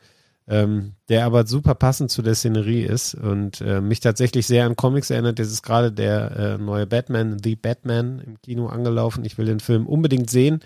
[0.50, 4.76] ähm, der aber super passend zu der Szenerie ist und äh, mich tatsächlich sehr an
[4.76, 5.38] Comics erinnert.
[5.38, 9.24] Das ist gerade der äh, neue Batman, The Batman, im Kino angelaufen.
[9.26, 10.62] Ich will den Film unbedingt sehen.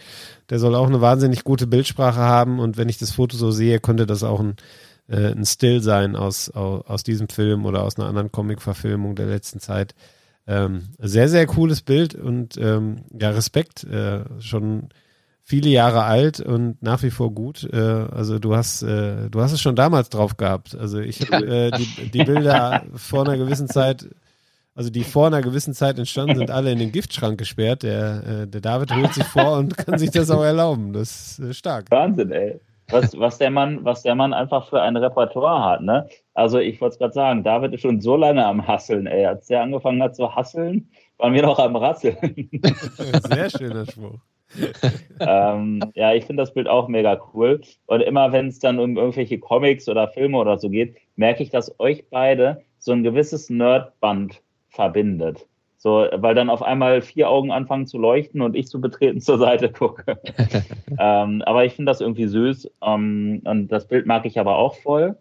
[0.49, 3.81] Der soll auch eine wahnsinnig gute Bildsprache haben und wenn ich das Foto so sehe,
[3.81, 4.55] könnte das auch ein,
[5.10, 9.26] äh, ein Still sein aus, aus, aus diesem Film oder aus einer anderen Comic-Verfilmung der
[9.26, 9.95] letzten Zeit.
[10.47, 13.84] Ähm, sehr, sehr cooles Bild und ähm, ja, Respekt.
[13.84, 14.89] Äh, schon
[15.44, 17.68] viele Jahre alt und nach wie vor gut.
[17.72, 20.76] Äh, also du hast, äh, du hast es schon damals drauf gehabt.
[20.76, 24.07] Also ich habe äh, die, die Bilder vor einer gewissen Zeit,
[24.74, 27.84] also die vor einer gewissen Zeit entstanden sind, alle in den Giftschrank gesperrt.
[27.84, 30.94] Der, äh, der David holt sich vor und kann sich das auch erlauben.
[30.94, 31.91] Das ist äh, stark.
[31.91, 32.60] Wahnsinn, ey.
[32.89, 36.07] Was, was, der Mann, was der Mann einfach für ein Repertoire hat, ne?
[36.34, 39.26] Also ich wollte es gerade sagen, David ist schon so lange am Hasseln, ey.
[39.26, 42.18] Als der angefangen hat zu hasseln, waren wir noch am Rasseln.
[43.30, 44.19] Sehr schöner Spruch.
[45.19, 47.61] ähm, ja, ich finde das Bild auch mega cool.
[47.88, 51.49] Und immer wenn es dann um irgendwelche Comics oder Filme oder so geht, merke ich,
[51.49, 55.47] dass euch beide so ein gewisses Nerdband verbindet.
[55.84, 59.38] So, weil dann auf einmal vier Augen anfangen zu leuchten und ich zu betreten zur
[59.38, 60.18] Seite gucke.
[60.97, 62.72] ähm, aber ich finde das irgendwie süß.
[62.81, 65.18] Ähm, und das Bild mag ich aber auch voll.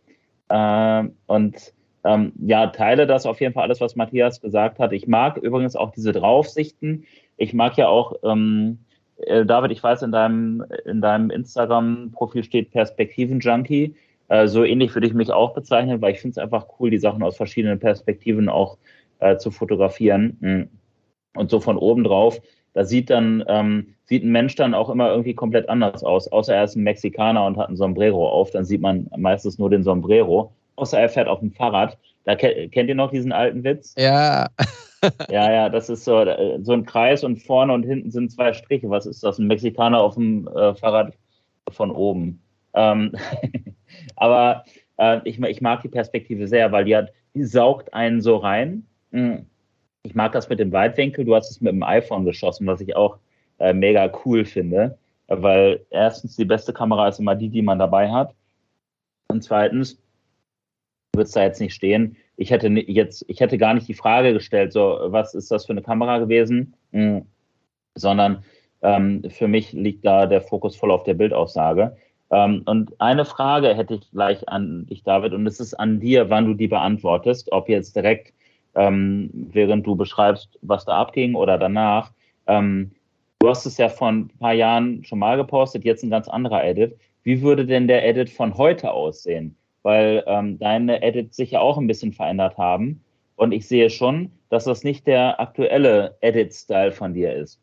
[0.51, 1.73] Ähm, und
[2.05, 4.93] ähm, ja, teile das auf jeden Fall alles, was Matthias gesagt hat.
[4.93, 7.07] Ich mag übrigens auch diese Draufsichten.
[7.39, 8.79] Ich mag ja auch ähm,
[9.17, 13.97] äh, David, ich weiß, in deinem, in deinem Instagram-Profil steht Perspektiven-Junkie.
[14.29, 16.99] Äh, so ähnlich würde ich mich auch bezeichnen, weil ich finde es einfach cool, die
[16.99, 18.79] Sachen aus verschiedenen Perspektiven auch
[19.23, 20.37] äh, zu fotografieren.
[20.41, 20.69] Mhm.
[21.35, 22.41] Und so von oben drauf,
[22.75, 26.31] da sieht dann, ähm, sieht ein Mensch dann auch immer irgendwie komplett anders aus.
[26.31, 29.71] Außer er ist ein Mexikaner und hat ein Sombrero auf, dann sieht man meistens nur
[29.71, 30.53] den Sombrero.
[30.77, 31.99] Außer er fährt auf dem Fahrrad.
[32.25, 33.95] Da kennt ihr noch diesen alten Witz?
[33.99, 34.49] Ja.
[35.31, 38.53] ja, ja, das ist so, äh, so ein Kreis und vorne und hinten sind zwei
[38.53, 38.89] Striche.
[38.91, 39.39] Was ist das?
[39.39, 41.15] Ein Mexikaner auf dem äh, Fahrrad
[41.71, 42.41] von oben.
[42.75, 43.13] Ähm,
[44.17, 44.65] aber
[44.99, 48.87] äh, ich, ich, mag die Perspektive sehr, weil die, hat, die saugt einen so rein.
[49.13, 49.47] Hm.
[50.05, 51.25] Ich mag das mit dem Weitwinkel.
[51.25, 53.19] Du hast es mit dem iPhone geschossen, was ich auch
[53.59, 54.99] äh, mega cool finde.
[55.29, 58.35] Weil erstens die beste Kamera ist immer die, die man dabei hat.
[59.29, 60.03] Und zweitens
[61.15, 64.33] wird es da jetzt nicht stehen, ich hätte jetzt, ich hätte gar nicht die Frage
[64.33, 67.27] gestellt, so, was ist das für eine Kamera gewesen, mhm.
[67.95, 68.45] sondern
[68.83, 71.97] ähm, für mich liegt da der Fokus voll auf der Bildaussage.
[72.31, 76.31] Ähm, und eine Frage hätte ich gleich an dich, David, und es ist an dir,
[76.31, 78.33] wann du die beantwortest, ob jetzt direkt,
[78.75, 82.13] ähm, während du beschreibst, was da abging oder danach.
[82.47, 82.93] Ähm,
[83.39, 86.65] du hast es ja vor ein paar Jahren schon mal gepostet, jetzt ein ganz anderer
[86.65, 86.99] Edit.
[87.23, 89.57] Wie würde denn der Edit von heute aussehen?
[89.83, 93.03] weil ähm, deine Edits sich ja auch ein bisschen verändert haben.
[93.37, 97.61] Und ich sehe schon, dass das nicht der aktuelle Edit-Style von dir ist.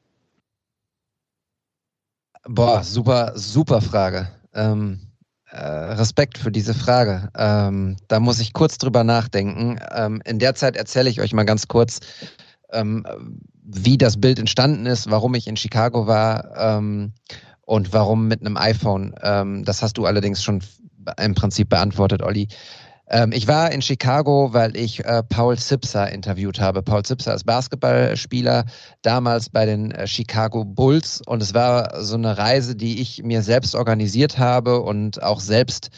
[2.48, 4.28] Boah, super, super Frage.
[4.54, 5.09] Ähm, äh,
[5.52, 7.30] Respekt für diese Frage.
[7.36, 9.80] Ähm, da muss ich kurz drüber nachdenken.
[9.92, 12.00] Ähm, in der Zeit erzähle ich euch mal ganz kurz,
[12.72, 13.06] ähm,
[13.64, 17.14] wie das Bild entstanden ist, warum ich in Chicago war ähm,
[17.62, 19.16] und warum mit einem iPhone.
[19.22, 20.62] Ähm, das hast du allerdings schon
[21.20, 22.48] im Prinzip beantwortet, Olli.
[23.10, 26.84] Ähm, ich war in Chicago, weil ich äh, Paul Zipser interviewt habe.
[26.84, 28.66] Paul Zipser ist Basketballspieler,
[29.02, 31.22] damals bei den äh, Chicago Bulls.
[31.26, 35.90] Und es war so eine Reise, die ich mir selbst organisiert habe und auch selbst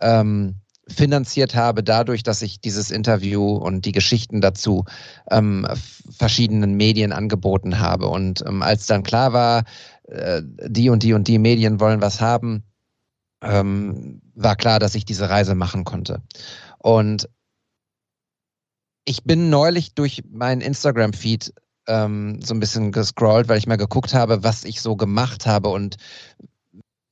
[0.00, 0.56] ähm,
[0.88, 4.84] finanziert habe, dadurch, dass ich dieses Interview und die Geschichten dazu
[5.30, 5.66] ähm,
[6.10, 8.08] verschiedenen Medien angeboten habe.
[8.08, 9.64] Und ähm, als dann klar war,
[10.08, 12.64] äh, die und die und die Medien wollen was haben,
[13.44, 16.22] ähm, war klar, dass ich diese Reise machen konnte.
[16.78, 17.28] Und
[19.04, 21.52] ich bin neulich durch meinen Instagram-Feed
[21.86, 25.68] ähm, so ein bisschen gescrollt, weil ich mal geguckt habe, was ich so gemacht habe
[25.68, 25.96] und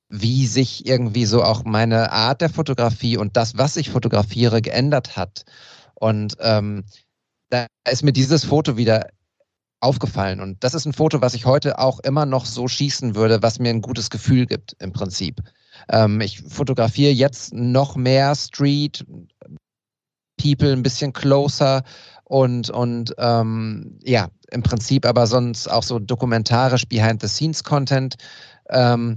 [0.09, 5.17] wie sich irgendwie so auch meine Art der Fotografie und das, was ich fotografiere, geändert
[5.17, 5.45] hat.
[5.95, 6.85] Und ähm,
[7.49, 9.09] da ist mir dieses Foto wieder
[9.81, 10.41] aufgefallen.
[10.41, 13.59] Und das ist ein Foto, was ich heute auch immer noch so schießen würde, was
[13.59, 15.41] mir ein gutes Gefühl gibt im Prinzip.
[15.89, 19.05] Ähm, ich fotografiere jetzt noch mehr Street,
[20.41, 21.83] People ein bisschen closer
[22.25, 28.17] und, und ähm, ja, im Prinzip aber sonst auch so dokumentarisch Behind-the-Scenes-Content.
[28.71, 29.17] Ähm,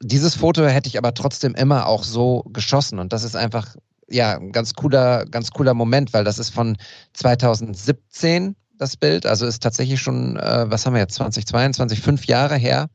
[0.00, 3.76] dieses Foto hätte ich aber trotzdem immer auch so geschossen und das ist einfach
[4.08, 6.76] ja ein ganz cooler, ganz cooler Moment, weil das ist von
[7.14, 12.56] 2017 das Bild, also ist tatsächlich schon, äh, was haben wir jetzt, 2022, fünf Jahre
[12.56, 12.88] her.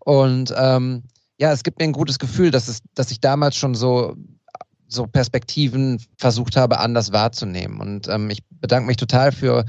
[0.00, 1.04] Und ähm,
[1.42, 4.14] ja, es gibt mir ein gutes Gefühl, dass, es, dass ich damals schon so,
[4.86, 7.80] so Perspektiven versucht habe, anders wahrzunehmen.
[7.80, 9.64] Und ähm, ich bedanke mich total für,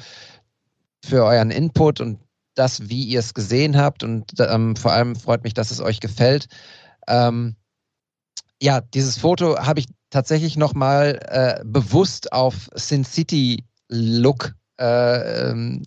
[1.04, 2.20] für euren Input und
[2.54, 4.04] das, wie ihr es gesehen habt.
[4.04, 6.45] Und ähm, vor allem freut mich, dass es euch gefällt.
[7.08, 7.56] Ähm,
[8.62, 15.82] ja, dieses Foto habe ich tatsächlich nochmal äh, bewusst auf Sin City Look äh, ähm,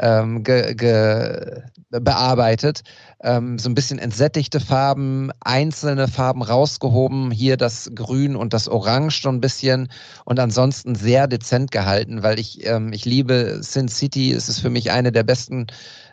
[0.00, 2.82] ähm, ge, ge, bearbeitet.
[3.22, 9.20] Ähm, so ein bisschen entsättigte Farben, einzelne Farben rausgehoben, hier das Grün und das Orange
[9.22, 9.88] so ein bisschen
[10.24, 14.70] und ansonsten sehr dezent gehalten, weil ich, ähm, ich liebe Sin City, es ist für
[14.70, 15.66] mich eine der besten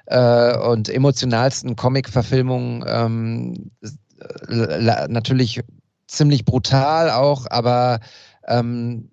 [0.07, 2.83] äh, und emotionalsten Comic-Verfilmungen.
[2.87, 3.71] Ähm,
[4.49, 5.61] natürlich
[6.07, 7.99] ziemlich brutal auch, aber
[8.47, 9.11] ähm,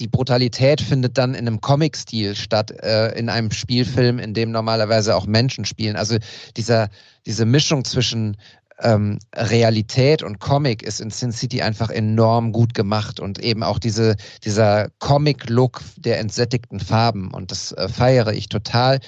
[0.00, 5.14] die Brutalität findet dann in einem Comic-Stil statt, äh, in einem Spielfilm, in dem normalerweise
[5.14, 5.96] auch Menschen spielen.
[5.96, 6.16] Also
[6.56, 6.88] dieser,
[7.26, 8.36] diese Mischung zwischen
[8.80, 13.78] ähm, Realität und Comic ist in Sin City einfach enorm gut gemacht und eben auch
[13.78, 19.00] diese, dieser Comic-Look der entsättigten Farben und das äh, feiere ich total.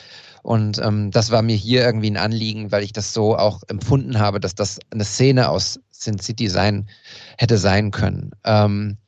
[0.42, 4.18] Und ähm, das war mir hier irgendwie ein Anliegen, weil ich das so auch empfunden
[4.18, 6.88] habe, dass das eine Szene aus Sin City sein
[7.38, 8.32] hätte sein können.
[8.44, 8.98] Ähm,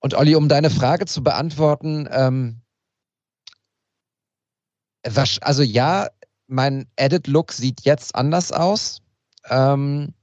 [0.00, 2.62] und Olli, um deine Frage zu beantworten, ähm,
[5.40, 6.08] also ja,
[6.46, 9.02] mein Edit-Look sieht jetzt anders aus.
[9.48, 10.14] Ähm,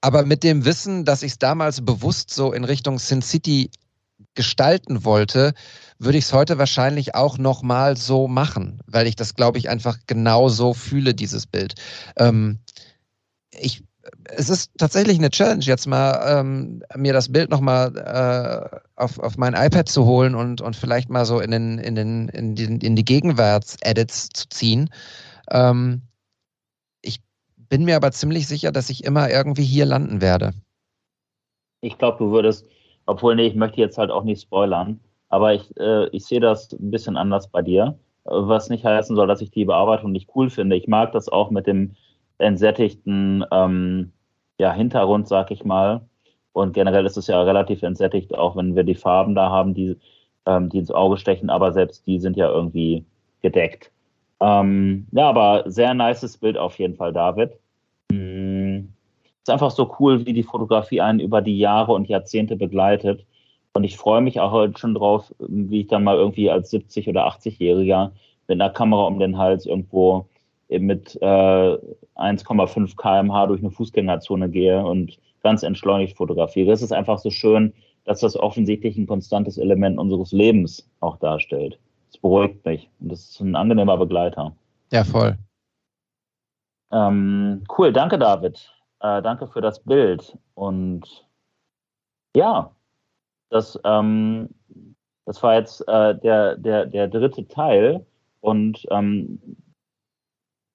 [0.00, 3.70] aber mit dem Wissen, dass ich es damals bewusst so in Richtung Sin City
[4.34, 5.54] gestalten wollte,
[5.98, 9.98] würde ich es heute wahrscheinlich auch nochmal so machen, weil ich das, glaube ich, einfach
[10.06, 11.74] genau so fühle, dieses Bild.
[12.16, 12.58] Ähm,
[13.50, 13.84] ich
[14.30, 19.36] es ist tatsächlich eine Challenge, jetzt mal ähm, mir das Bild nochmal äh, auf, auf
[19.36, 22.80] mein iPad zu holen und, und vielleicht mal so in, den, in, den, in, den,
[22.80, 24.90] in die Gegenwarts-Edits zu ziehen.
[25.50, 26.02] Ähm,
[27.02, 27.20] ich
[27.56, 30.52] bin mir aber ziemlich sicher, dass ich immer irgendwie hier landen werde.
[31.80, 32.66] Ich glaube, du würdest,
[33.06, 36.72] obwohl, nee, ich möchte jetzt halt auch nicht spoilern, aber ich, äh, ich sehe das
[36.72, 40.48] ein bisschen anders bei dir, was nicht heißen soll, dass ich die Bearbeitung nicht cool
[40.48, 40.76] finde.
[40.76, 41.94] Ich mag das auch mit dem
[42.38, 44.12] entsättigten ähm,
[44.58, 46.02] ja, Hintergrund, sag ich mal.
[46.52, 49.96] Und generell ist es ja relativ entsättigt, auch wenn wir die Farben da haben, die,
[50.46, 53.04] ähm, die ins Auge stechen, aber selbst die sind ja irgendwie
[53.42, 53.90] gedeckt.
[54.40, 57.52] Ähm, ja, aber sehr nices Bild auf jeden Fall, David.
[58.10, 58.92] Mhm.
[59.42, 63.26] Ist einfach so cool, wie die Fotografie einen über die Jahre und Jahrzehnte begleitet.
[63.74, 67.08] Und ich freue mich auch heute schon drauf, wie ich dann mal irgendwie als 70-
[67.08, 68.12] oder 80-Jähriger
[68.46, 70.28] mit einer Kamera um den Hals irgendwo
[70.68, 76.72] mit äh, 1,5 kmh durch eine Fußgängerzone gehe und ganz entschleunigt fotografiere.
[76.72, 77.72] Es ist einfach so schön,
[78.04, 81.78] dass das offensichtlich ein konstantes Element unseres Lebens auch darstellt.
[82.10, 84.54] Es beruhigt mich und das ist ein angenehmer Begleiter.
[84.92, 85.36] Ja, voll.
[86.92, 88.72] Ähm, cool, danke David.
[89.00, 90.36] Äh, danke für das Bild.
[90.54, 91.26] Und
[92.36, 92.70] ja,
[93.50, 94.48] das, ähm,
[95.26, 98.04] das war jetzt äh, der, der, der dritte Teil.
[98.40, 99.40] Und ähm,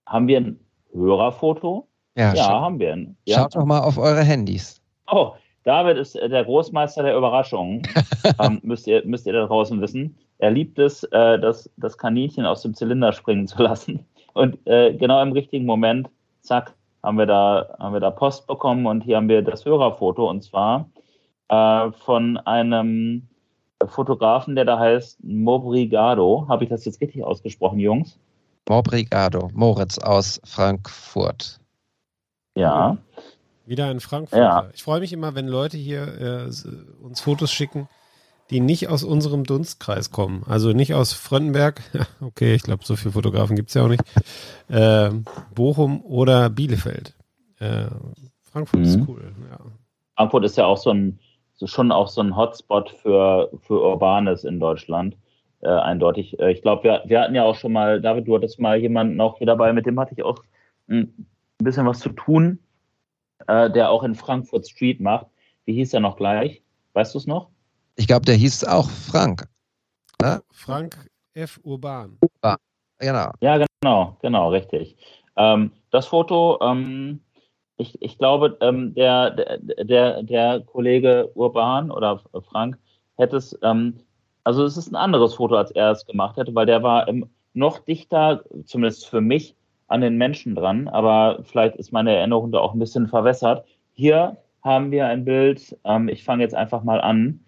[0.10, 0.60] haben wir ein
[0.92, 1.88] Hörerfoto?
[2.16, 2.94] Ja, ja haben wir.
[2.94, 3.40] Ein, ja.
[3.40, 4.82] Schaut doch mal auf eure Handys.
[5.12, 5.34] Oh,
[5.64, 7.84] David ist äh, der Großmeister der Überraschungen.
[8.42, 10.18] ähm, müsst, ihr, müsst ihr da draußen wissen.
[10.40, 14.06] Er liebt es, äh, das, das Kaninchen aus dem Zylinder springen zu lassen.
[14.34, 16.10] Und äh, genau im richtigen Moment,
[16.42, 16.74] zack,
[17.04, 20.44] haben wir, da, haben wir da Post bekommen und hier haben wir das Hörerfoto und
[20.44, 20.90] zwar
[21.50, 23.28] äh, von einem
[23.86, 26.46] Fotografen, der da heißt Mobrigado.
[26.50, 28.20] Habe ich das jetzt richtig ausgesprochen, Jungs?
[28.70, 31.60] Mobrigado, Moritz aus Frankfurt.
[32.56, 32.98] Ja.
[33.66, 34.38] Wieder in Frankfurt.
[34.38, 34.70] Ja.
[34.76, 37.90] Ich freue mich immer, wenn Leute hier äh, uns Fotos schicken,
[38.52, 40.44] die nicht aus unserem Dunstkreis kommen.
[40.48, 41.82] Also nicht aus Fröndenberg,
[42.22, 44.04] okay, ich glaube, so viele Fotografen gibt es ja auch nicht,
[44.68, 45.10] äh,
[45.56, 47.16] Bochum oder Bielefeld.
[47.58, 47.88] Äh,
[48.44, 48.86] Frankfurt mhm.
[48.86, 49.60] ist cool, ja.
[50.16, 51.20] Frankfurt ist ja auch so ein,
[51.56, 55.16] so schon auch so ein Hotspot für, für Urbanes in Deutschland
[55.62, 56.40] äh, eindeutig.
[56.40, 59.20] Äh, ich glaube, wir, wir hatten ja auch schon mal, David, du hattest mal jemanden
[59.22, 60.44] auch hier dabei, mit dem hatte ich auch
[60.90, 61.28] ein
[61.58, 62.60] bisschen was zu tun,
[63.48, 65.28] äh, der auch in Frankfurt Street macht.
[65.66, 66.62] Wie hieß er noch gleich?
[66.94, 67.50] Weißt du es noch?
[67.96, 69.48] Ich glaube, der hieß auch Frank.
[70.22, 70.42] Ne?
[70.52, 70.96] Frank
[71.34, 71.60] F.
[71.64, 72.18] Urban.
[72.22, 72.58] Urban.
[73.00, 73.32] Genau.
[73.42, 74.98] Ja, genau, genau, richtig.
[75.38, 77.22] Ähm, das Foto, ähm,
[77.78, 82.78] ich, ich glaube, ähm, der, der, der Kollege Urban oder Frank
[83.18, 84.00] hätte es ähm,
[84.44, 87.08] also es ist ein anderes Foto, als er es gemacht hätte, weil der war
[87.54, 89.56] noch dichter, zumindest für mich,
[89.88, 90.88] an den Menschen dran.
[90.88, 93.66] Aber vielleicht ist meine Erinnerung da auch ein bisschen verwässert.
[93.94, 97.42] Hier haben wir ein Bild, ähm, ich fange jetzt einfach mal an.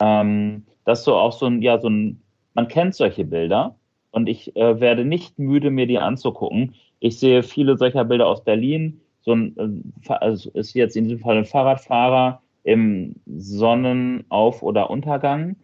[0.00, 2.22] Ähm, das so auch so ein, ja, so ein,
[2.54, 3.76] man kennt solche Bilder
[4.10, 6.74] und ich äh, werde nicht müde, mir die anzugucken.
[7.00, 11.20] Ich sehe viele solcher Bilder aus Berlin, so ein, äh, also ist jetzt in diesem
[11.20, 15.56] Fall ein Fahrradfahrer im Sonnenauf- oder Untergang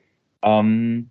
[0.43, 1.10] ähm,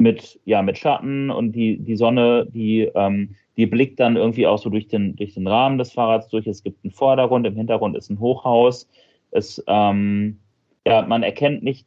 [0.00, 4.58] mit, ja, mit Schatten und die, die Sonne, die, ähm, die blickt dann irgendwie auch
[4.58, 6.46] so durch den, durch den Rahmen des Fahrrads durch.
[6.46, 8.88] Es gibt einen Vordergrund, im Hintergrund ist ein Hochhaus.
[9.32, 10.38] Es, ähm,
[10.86, 11.86] ja, man erkennt nicht,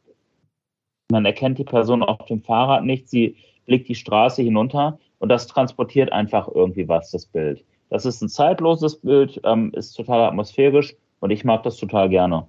[1.10, 3.08] man erkennt die Person auf dem Fahrrad nicht.
[3.08, 3.36] Sie
[3.66, 7.64] blickt die Straße hinunter und das transportiert einfach irgendwie was, das Bild.
[7.88, 12.46] Das ist ein zeitloses Bild, ähm, ist total atmosphärisch und ich mag das total gerne.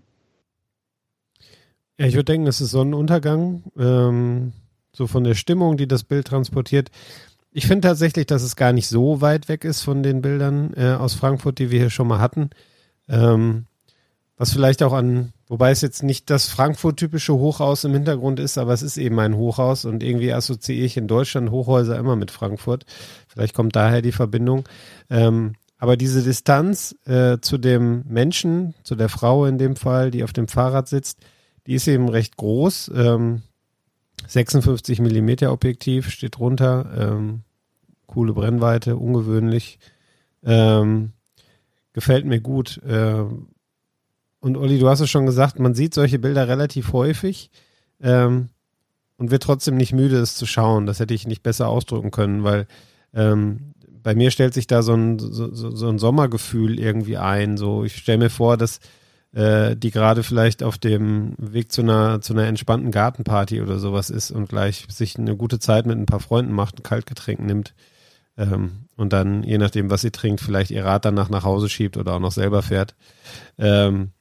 [1.98, 4.54] Ja, ich würde denken, es ist Sonnenuntergang, ähm,
[4.92, 6.90] so von der Stimmung, die das Bild transportiert.
[7.52, 10.94] Ich finde tatsächlich, dass es gar nicht so weit weg ist von den Bildern äh,
[10.94, 12.50] aus Frankfurt, die wir hier schon mal hatten.
[13.08, 13.66] Ähm,
[14.38, 18.74] was vielleicht auch an, wobei es jetzt nicht das Frankfurt-typische Hochhaus im Hintergrund ist, aber
[18.74, 22.86] es ist eben ein Hochhaus und irgendwie assoziiere ich in Deutschland Hochhäuser immer mit Frankfurt.
[23.28, 24.68] Vielleicht kommt daher die Verbindung.
[25.12, 30.24] Ähm, aber diese Distanz äh, zu dem Menschen, zu der Frau in dem Fall, die
[30.24, 31.20] auf dem Fahrrad sitzt,
[31.68, 32.92] die ist eben recht groß.
[32.96, 33.42] Ähm,
[34.28, 36.92] 56 Millimeter Objektiv steht drunter.
[36.98, 37.42] Ähm,
[38.08, 39.80] coole Brennweite, ungewöhnlich.
[40.44, 41.14] Ähm,
[41.94, 42.82] gefällt mir gut.
[42.86, 43.48] Ähm,
[44.40, 47.50] und Olli, du hast es schon gesagt, man sieht solche Bilder relativ häufig
[48.02, 48.50] ähm,
[49.18, 50.86] und wird trotzdem nicht müde, es zu schauen.
[50.86, 52.68] Das hätte ich nicht besser ausdrücken können, weil
[53.14, 53.74] ähm,
[54.04, 57.56] bei mir stellt sich da so ein, so, so ein Sommergefühl irgendwie ein.
[57.56, 58.82] So, ich stelle mir vor, dass
[59.34, 64.10] äh, die gerade vielleicht auf dem Weg zu einer, zu einer entspannten Gartenparty oder sowas
[64.10, 67.74] ist und gleich sich eine gute Zeit mit ein paar Freunden macht, ein Kaltgetränk nimmt
[68.38, 71.98] ähm, und dann, je nachdem, was sie trinkt, vielleicht ihr Rad danach nach Hause schiebt
[71.98, 72.96] oder auch noch selber fährt.
[73.58, 74.12] Ähm,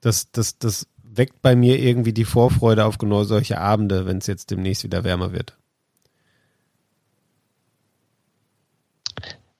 [0.00, 4.26] das, das, das weckt bei mir irgendwie die Vorfreude auf genau solche Abende, wenn es
[4.26, 5.56] jetzt demnächst wieder wärmer wird.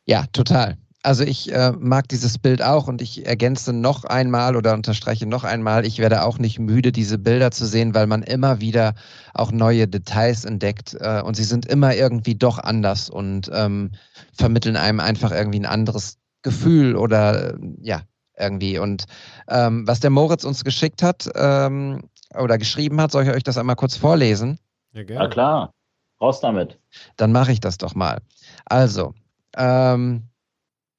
[0.07, 0.79] Ja, total.
[1.09, 5.43] Also ich äh, mag dieses Bild auch und ich ergänze noch einmal oder unterstreiche noch
[5.43, 8.93] einmal, ich werde auch nicht müde, diese Bilder zu sehen, weil man immer wieder
[9.33, 13.93] auch neue Details entdeckt äh, und sie sind immer irgendwie doch anders und ähm,
[14.35, 18.03] vermitteln einem einfach irgendwie ein anderes Gefühl oder ja,
[18.39, 18.79] irgendwie.
[18.79, 19.07] Und
[19.49, 22.03] ähm, was der Moritz uns geschickt hat ähm,
[22.39, 24.59] oder geschrieben hat, soll ich euch das einmal kurz vorlesen?
[24.93, 25.25] Ja, gerne.
[25.25, 25.75] Na klar,
[26.21, 26.79] raus damit.
[27.17, 28.21] Dann mache ich das doch mal.
[28.67, 29.15] Also,
[29.57, 30.29] ähm,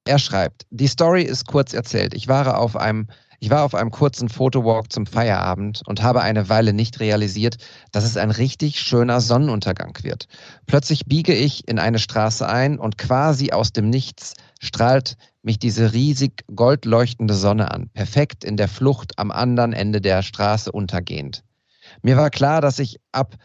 [0.04, 2.14] er schreibt, die Story ist kurz erzählt.
[2.14, 3.06] Ich war auf einem
[3.42, 7.56] ich war auf einem kurzen Fotowalk zum Feierabend und habe eine Weile nicht realisiert,
[7.90, 10.26] dass es ein richtig schöner Sonnenuntergang wird.
[10.66, 15.94] Plötzlich biege ich in eine Straße ein und quasi aus dem Nichts strahlt mich diese
[15.94, 21.42] riesig goldleuchtende Sonne an, perfekt in der Flucht am anderen Ende der Straße untergehend.
[22.02, 23.36] Mir war klar, dass ich ab,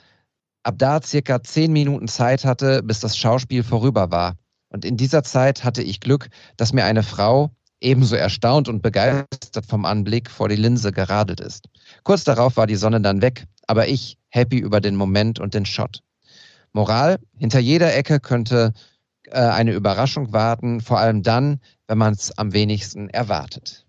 [0.64, 4.36] ab da circa zehn Minuten Zeit hatte, bis das Schauspiel vorüber war.
[4.76, 6.28] Und in dieser Zeit hatte ich Glück,
[6.58, 7.50] dass mir eine Frau,
[7.80, 11.70] ebenso erstaunt und begeistert vom Anblick, vor die Linse geradelt ist.
[12.04, 15.66] Kurz darauf war die Sonne dann weg, aber ich happy über den Moment und den
[15.66, 16.02] Shot.
[16.74, 18.74] Moral, hinter jeder Ecke könnte
[19.28, 23.86] äh, eine Überraschung warten, vor allem dann, wenn man es am wenigsten erwartet.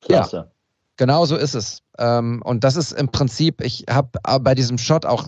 [0.00, 0.36] Klasse.
[0.36, 0.52] Ja,
[0.96, 1.82] genau so ist es.
[1.98, 5.26] Ähm, und das ist im Prinzip, ich habe bei diesem Shot auch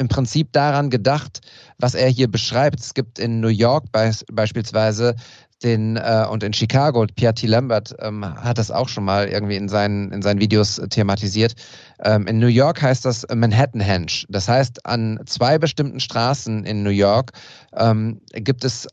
[0.00, 1.40] im Prinzip daran gedacht,
[1.78, 2.80] was er hier beschreibt.
[2.80, 5.14] Es gibt in New York beis beispielsweise
[5.62, 7.46] den äh, und in Chicago, T.
[7.46, 11.54] Lambert ähm, hat das auch schon mal irgendwie in seinen, in seinen Videos äh, thematisiert.
[12.02, 14.24] Ähm, in New York heißt das Manhattan Henge.
[14.30, 17.32] Das heißt, an zwei bestimmten Straßen in New York
[17.76, 18.88] ähm, gibt es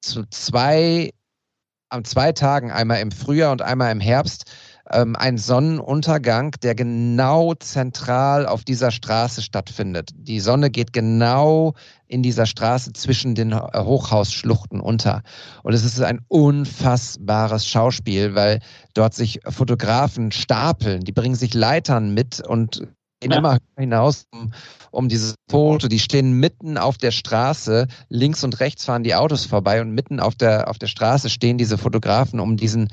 [0.00, 1.10] zu zwei,
[1.88, 4.44] an zwei Tagen, einmal im Frühjahr und einmal im Herbst,
[4.90, 10.10] ähm, ein Sonnenuntergang, der genau zentral auf dieser Straße stattfindet.
[10.14, 11.74] Die Sonne geht genau
[12.06, 15.22] in dieser Straße zwischen den äh, Hochhausschluchten unter.
[15.62, 18.60] Und es ist ein unfassbares Schauspiel, weil
[18.94, 22.86] dort sich Fotografen stapeln, die bringen sich Leitern mit und
[23.20, 23.38] gehen ja.
[23.38, 24.52] immer hinaus, um,
[24.90, 25.88] um dieses Foto.
[25.88, 30.20] Die stehen mitten auf der Straße, links und rechts fahren die Autos vorbei und mitten
[30.20, 32.88] auf der, auf der Straße stehen diese Fotografen, um diesen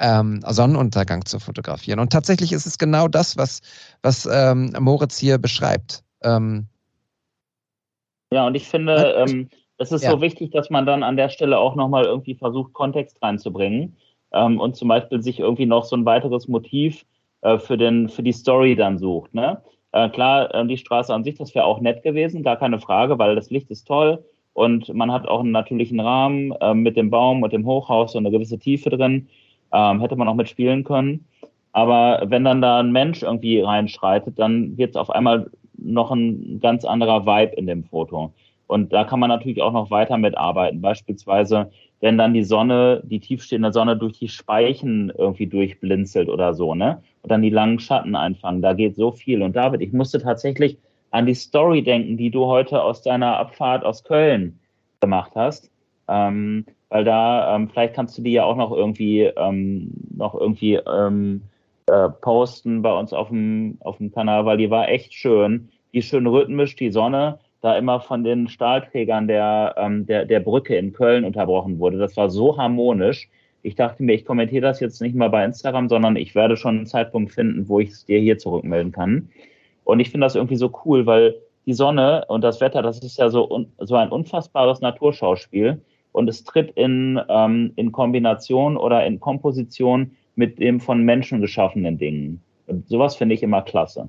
[0.00, 2.00] ähm, Sonnenuntergang zu fotografieren.
[2.00, 3.60] Und tatsächlich ist es genau das, was,
[4.02, 6.02] was ähm, Moritz hier beschreibt.
[6.22, 6.66] Ähm,
[8.32, 9.48] ja, und ich finde, ähm,
[9.78, 10.10] es ist ja.
[10.10, 13.96] so wichtig, dass man dann an der Stelle auch nochmal irgendwie versucht, Kontext reinzubringen
[14.32, 17.04] ähm, und zum Beispiel sich irgendwie noch so ein weiteres Motiv
[17.42, 19.34] äh, für, den, für die Story dann sucht.
[19.34, 19.60] Ne?
[19.92, 23.18] Äh, klar, äh, die Straße an sich, das wäre auch nett gewesen, gar keine Frage,
[23.18, 27.10] weil das Licht ist toll und man hat auch einen natürlichen Rahmen äh, mit dem
[27.10, 29.28] Baum und dem Hochhaus und eine gewisse Tiefe drin
[29.72, 31.26] ähm, hätte man auch mitspielen können.
[31.72, 36.60] Aber wenn dann da ein Mensch irgendwie reinschreitet, dann wird es auf einmal noch ein
[36.60, 38.32] ganz anderer Vibe in dem Foto.
[38.66, 40.80] Und da kann man natürlich auch noch weiter mitarbeiten.
[40.80, 41.70] Beispielsweise,
[42.00, 47.02] wenn dann die Sonne, die tiefstehende Sonne durch die Speichen irgendwie durchblinzelt oder so, ne?
[47.22, 48.62] Und dann die langen Schatten einfangen.
[48.62, 49.42] Da geht so viel.
[49.42, 50.78] Und David, ich musste tatsächlich
[51.10, 54.58] an die Story denken, die du heute aus deiner Abfahrt aus Köln
[55.00, 55.70] gemacht hast.
[56.08, 60.74] Ähm, weil da, ähm, vielleicht kannst du die ja auch noch irgendwie, ähm, noch irgendwie
[60.74, 61.42] ähm,
[61.86, 65.70] äh, posten bei uns auf dem, auf dem Kanal, weil die war echt schön.
[65.92, 70.76] Die schön rhythmisch, die Sonne da immer von den Stahlträgern der, ähm, der, der Brücke
[70.76, 71.98] in Köln unterbrochen wurde.
[71.98, 73.28] Das war so harmonisch.
[73.62, 76.78] Ich dachte mir, ich kommentiere das jetzt nicht mal bei Instagram, sondern ich werde schon
[76.78, 79.28] einen Zeitpunkt finden, wo ich es dir hier zurückmelden kann.
[79.84, 81.34] Und ich finde das irgendwie so cool, weil
[81.66, 85.82] die Sonne und das Wetter, das ist ja so, so ein unfassbares Naturschauspiel.
[86.12, 91.98] Und es tritt in, ähm, in Kombination oder in Komposition mit dem von Menschen geschaffenen
[91.98, 92.42] Dingen.
[92.66, 94.08] Und sowas finde ich immer klasse.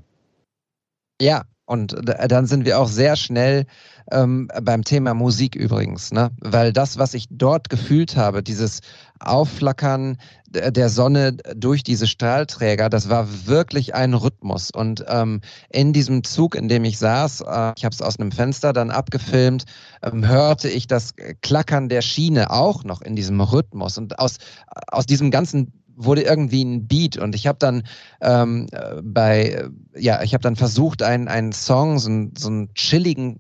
[1.22, 1.96] Ja, und
[2.28, 3.66] dann sind wir auch sehr schnell
[4.12, 6.30] ähm, beim Thema Musik übrigens, ne?
[6.42, 8.82] Weil das, was ich dort gefühlt habe, dieses
[9.22, 10.18] Aufflackern
[10.50, 14.70] der Sonne durch diese Strahlträger, das war wirklich ein Rhythmus.
[14.70, 15.40] Und ähm,
[15.70, 18.92] in diesem Zug, in dem ich saß, äh, ich habe es aus einem Fenster dann
[18.92, 19.64] abgefilmt,
[20.04, 23.98] ähm, hörte ich das Klackern der Schiene auch noch in diesem Rhythmus.
[23.98, 24.40] Und aus,
[24.88, 25.72] aus diesem ganzen
[26.04, 27.84] wurde irgendwie ein Beat und ich habe dann
[28.22, 28.68] ähm,
[29.04, 33.40] bei, ja, ich habe dann versucht, einen, einen Song, so, einen, so einen chilligen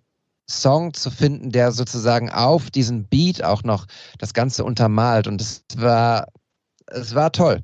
[0.50, 3.86] Song zu finden, der sozusagen auf diesen Beat auch noch
[4.20, 6.28] das Ganze untermalt und es war,
[6.88, 7.64] es war toll.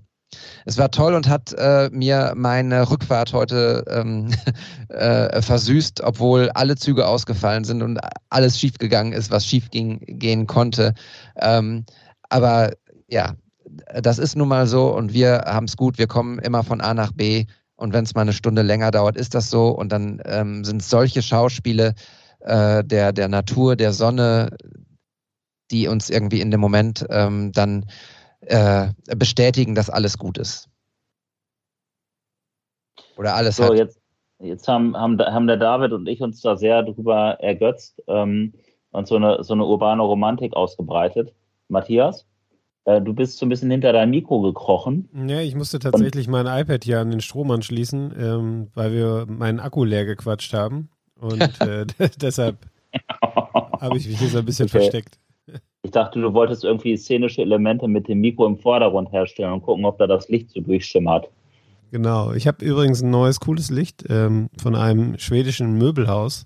[0.65, 4.33] Es war toll und hat äh, mir meine Rückfahrt heute ähm,
[4.89, 7.99] äh, versüßt, obwohl alle Züge ausgefallen sind und
[8.29, 10.93] alles schiefgegangen ist, was schief ging, gehen konnte.
[11.37, 11.85] Ähm,
[12.29, 12.73] aber
[13.07, 13.35] ja,
[14.01, 16.93] das ist nun mal so und wir haben es gut, wir kommen immer von A
[16.93, 17.45] nach B
[17.75, 20.83] und wenn es mal eine Stunde länger dauert, ist das so und dann ähm, sind
[20.83, 21.93] solche Schauspiele
[22.39, 24.49] äh, der, der Natur, der Sonne,
[25.71, 27.85] die uns irgendwie in dem Moment ähm, dann
[28.41, 30.69] äh, bestätigen, dass alles gut ist.
[33.17, 33.73] Oder alles so, hat.
[33.73, 33.99] Jetzt,
[34.39, 38.53] jetzt haben, haben, haben der David und ich uns da sehr drüber ergötzt ähm,
[38.91, 41.33] und so eine, so eine urbane Romantik ausgebreitet.
[41.67, 42.25] Matthias?
[42.87, 45.09] Äh, du bist so ein bisschen hinter dein Mikro gekrochen.
[45.27, 49.59] Ja, ich musste tatsächlich mein iPad hier an den Strom anschließen, ähm, weil wir meinen
[49.59, 50.89] Akku leer gequatscht haben.
[51.19, 51.85] Und äh,
[52.21, 52.57] deshalb
[53.81, 54.79] habe ich mich hier so ein bisschen okay.
[54.79, 55.19] versteckt.
[55.83, 59.83] Ich dachte, du wolltest irgendwie szenische Elemente mit dem Mikro im Vordergrund herstellen und gucken,
[59.83, 61.29] ob da das Licht so durchschimmert.
[61.91, 62.31] Genau.
[62.31, 66.45] Ich habe übrigens ein neues cooles Licht ähm, von einem schwedischen Möbelhaus.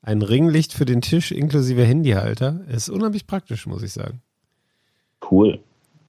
[0.00, 2.62] Ein Ringlicht für den Tisch inklusive Handyhalter.
[2.68, 4.22] Ist unheimlich praktisch, muss ich sagen.
[5.30, 5.60] Cool.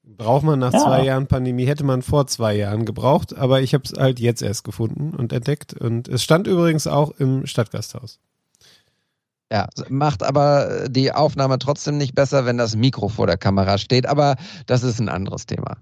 [0.07, 0.79] Braucht man nach ja.
[0.79, 4.41] zwei Jahren Pandemie, hätte man vor zwei Jahren gebraucht, aber ich habe es halt jetzt
[4.41, 5.73] erst gefunden und entdeckt.
[5.73, 8.19] Und es stand übrigens auch im Stadtgasthaus.
[9.51, 14.07] Ja, macht aber die Aufnahme trotzdem nicht besser, wenn das Mikro vor der Kamera steht,
[14.07, 15.77] aber das ist ein anderes Thema.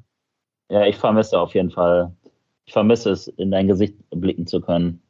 [0.69, 2.13] Ja, ich vermisse auf jeden Fall.
[2.65, 5.01] Ich vermisse es, in dein Gesicht blicken zu können.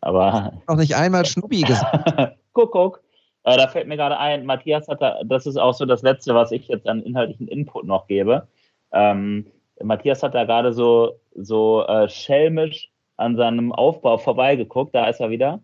[0.00, 0.52] Aber.
[0.68, 2.36] Noch nicht einmal Schnubi gesagt.
[2.52, 3.01] guck, guck.
[3.44, 6.34] Äh, da fällt mir gerade ein, Matthias hat da, das ist auch so das Letzte,
[6.34, 8.48] was ich jetzt an inhaltlichen Input noch gebe.
[8.92, 9.46] Ähm,
[9.82, 15.30] Matthias hat da gerade so, so äh, schelmisch an seinem Aufbau vorbeigeguckt, da ist er
[15.30, 15.60] wieder.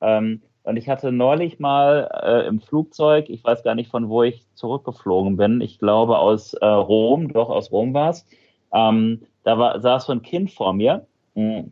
[0.00, 4.22] Ähm, und ich hatte neulich mal äh, im Flugzeug, ich weiß gar nicht, von wo
[4.22, 8.26] ich zurückgeflogen bin, ich glaube aus äh, Rom, doch aus Rom war es,
[8.72, 11.64] ähm, da war, saß so ein Kind vor mir mh,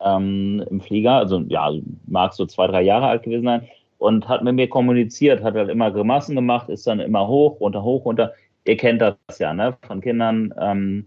[0.00, 1.70] ähm, im Flieger, also ja,
[2.06, 3.68] mag so zwei, drei Jahre alt gewesen sein,
[4.04, 7.82] und hat mit mir kommuniziert, hat halt immer Grimassen gemacht, ist dann immer hoch, runter,
[7.82, 8.34] hoch, runter.
[8.66, 10.52] Ihr kennt das ja, ne, von Kindern.
[10.60, 11.06] Ähm,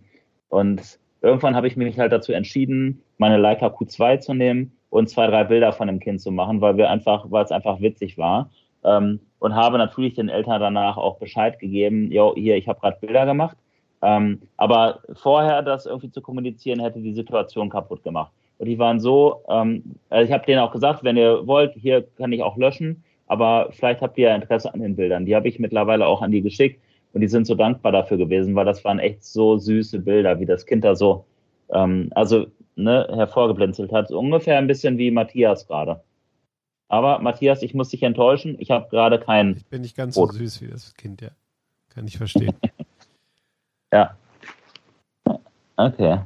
[0.49, 5.27] und irgendwann habe ich mich halt dazu entschieden, meine Leica Q2 zu nehmen und zwei,
[5.27, 8.49] drei Bilder von dem Kind zu machen, weil wir einfach, weil es einfach witzig war.
[8.83, 12.97] Ähm, und habe natürlich den Eltern danach auch Bescheid gegeben, jo, hier, ich habe gerade
[12.99, 13.57] Bilder gemacht.
[14.01, 18.31] Ähm, aber vorher das irgendwie zu kommunizieren, hätte die Situation kaputt gemacht.
[18.57, 22.07] Und die waren so, ähm, also ich habe denen auch gesagt, wenn ihr wollt, hier
[22.17, 25.25] kann ich auch löschen, aber vielleicht habt ihr ja Interesse an den Bildern.
[25.25, 26.81] Die habe ich mittlerweile auch an die geschickt
[27.13, 30.45] und die sind so dankbar dafür gewesen, weil das waren echt so süße Bilder, wie
[30.45, 31.25] das Kind da so,
[31.69, 34.07] ähm, also ne, hervorgeblinzelt hat.
[34.07, 36.01] So ungefähr ein bisschen wie Matthias gerade.
[36.89, 39.57] Aber Matthias, ich muss dich enttäuschen, ich habe gerade keinen.
[39.57, 40.31] Ich bin nicht ganz Brot.
[40.31, 41.29] so süß wie das Kind, ja.
[41.89, 42.53] Kann ich verstehen.
[43.93, 44.15] ja.
[45.75, 46.19] Okay.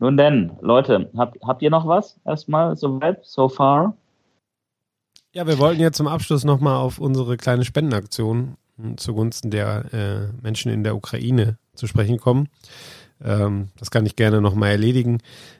[0.00, 3.94] Nun denn, Leute, habt, habt ihr noch was erstmal soweit, so far?
[5.32, 8.56] Ja, wir wollten jetzt zum Abschluss nochmal auf unsere kleine Spendenaktion
[8.96, 12.48] zugunsten der äh, Menschen in der Ukraine zu sprechen kommen.
[13.22, 15.18] Ähm, das kann ich gerne nochmal erledigen.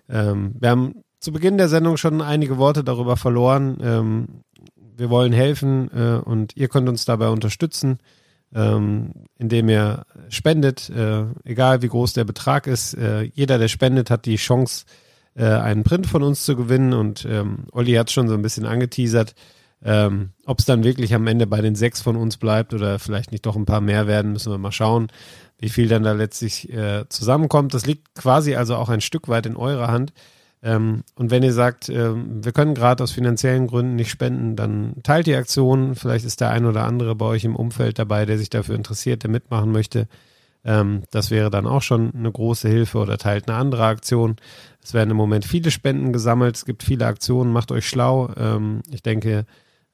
[0.09, 3.77] Ähm, wir haben zu Beginn der Sendung schon einige Worte darüber verloren.
[3.83, 4.27] Ähm,
[4.75, 7.99] wir wollen helfen äh, und ihr könnt uns dabei unterstützen,
[8.55, 12.95] ähm, indem ihr spendet, äh, egal wie groß der Betrag ist.
[12.95, 14.85] Äh, jeder, der spendet, hat die Chance,
[15.35, 18.67] äh, einen Print von uns zu gewinnen und ähm, Olli hat schon so ein bisschen
[18.67, 19.35] angeteasert.
[19.83, 23.33] Ähm, Ob es dann wirklich am Ende bei den sechs von uns bleibt oder vielleicht
[23.33, 25.09] nicht doch ein paar mehr werden, müssen wir mal schauen,
[25.59, 27.73] wie viel dann da letztlich äh, zusammenkommt.
[27.73, 30.13] Das liegt quasi also auch ein Stück weit in eurer Hand.
[30.63, 34.95] Ähm, und wenn ihr sagt, ähm, wir können gerade aus finanziellen Gründen nicht spenden, dann
[35.03, 35.95] teilt die Aktion.
[35.95, 39.23] Vielleicht ist der ein oder andere bei euch im Umfeld dabei, der sich dafür interessiert,
[39.23, 40.07] der mitmachen möchte.
[40.65, 44.37] Ähm, das wäre dann auch schon eine große Hilfe oder teilt eine andere Aktion.
[44.83, 46.57] Es werden im Moment viele Spenden gesammelt.
[46.57, 47.53] Es gibt viele Aktionen.
[47.53, 48.31] Macht euch schlau.
[48.37, 49.47] Ähm, ich denke,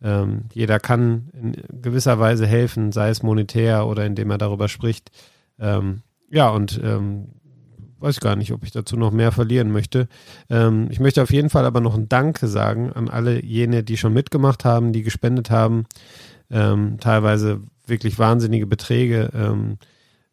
[0.02, 5.10] ähm, jeder kann in gewisser Weise helfen, sei es monetär oder indem er darüber spricht.
[5.58, 7.28] Ähm, ja, und ähm,
[8.00, 10.08] weiß gar nicht, ob ich dazu noch mehr verlieren möchte.
[10.50, 13.96] Ähm, ich möchte auf jeden Fall aber noch ein Danke sagen an alle jene, die
[13.96, 15.86] schon mitgemacht haben, die gespendet haben.
[16.50, 19.30] Ähm, teilweise wirklich wahnsinnige Beträge.
[19.34, 19.78] Ähm,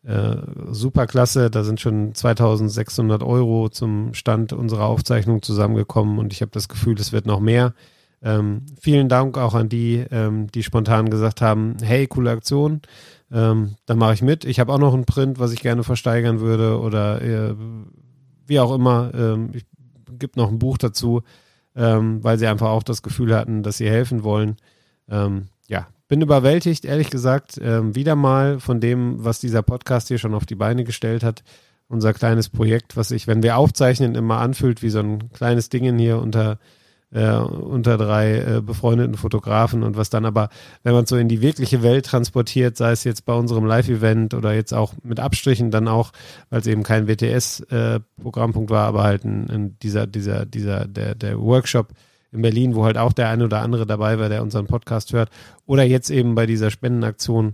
[0.03, 0.35] äh,
[0.69, 6.68] superklasse, da sind schon 2600 Euro zum Stand unserer Aufzeichnung zusammengekommen und ich habe das
[6.68, 7.73] Gefühl, es wird noch mehr.
[8.22, 12.81] Ähm, vielen Dank auch an die, ähm, die spontan gesagt haben, hey, coole Aktion,
[13.34, 14.45] ähm, dann mache ich mit.
[14.45, 17.55] Ich habe auch noch einen Print, was ich gerne versteigern würde oder äh,
[18.45, 19.11] wie auch immer.
[19.15, 19.65] Ähm, ich
[20.19, 21.23] gibt noch ein Buch dazu,
[21.76, 24.57] ähm, weil sie einfach auch das Gefühl hatten, dass sie helfen wollen.
[25.10, 30.19] Ähm, ja, bin überwältigt, ehrlich gesagt, ähm, wieder mal von dem, was dieser Podcast hier
[30.19, 31.43] schon auf die Beine gestellt hat.
[31.88, 35.97] Unser kleines Projekt, was sich, wenn wir aufzeichnen, immer anfühlt wie so ein kleines Ding
[35.97, 36.60] hier unter
[37.14, 40.49] äh, unter drei äh, befreundeten Fotografen und was dann aber,
[40.84, 44.53] wenn man so in die wirkliche Welt transportiert, sei es jetzt bei unserem Live-Event oder
[44.53, 46.11] jetzt auch mit Abstrichen dann auch,
[46.49, 51.15] weil es eben kein WTS-Programmpunkt äh, war, aber halt ein, ein dieser, dieser, dieser, der,
[51.15, 51.90] der Workshop
[52.31, 55.30] in Berlin, wo halt auch der eine oder andere dabei war, der unseren Podcast hört.
[55.68, 57.53] Oder jetzt eben bei dieser Spendenaktion,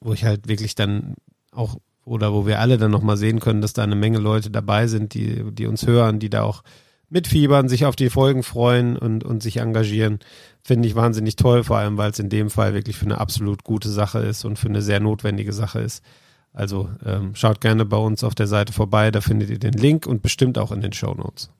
[0.00, 1.14] wo ich halt wirklich dann
[1.50, 4.86] auch oder wo wir alle dann nochmal sehen können, dass da eine Menge Leute dabei
[4.86, 6.62] sind, die, die uns hören, die da auch
[7.10, 10.20] mitfiebern, sich auf die Folgen freuen und, und sich engagieren,
[10.62, 13.64] finde ich wahnsinnig toll, vor allem weil es in dem Fall wirklich für eine absolut
[13.64, 16.04] gute Sache ist und für eine sehr notwendige Sache ist.
[16.52, 20.06] Also ähm, schaut gerne bei uns auf der Seite vorbei, da findet ihr den Link
[20.06, 21.50] und bestimmt auch in den Show Notes.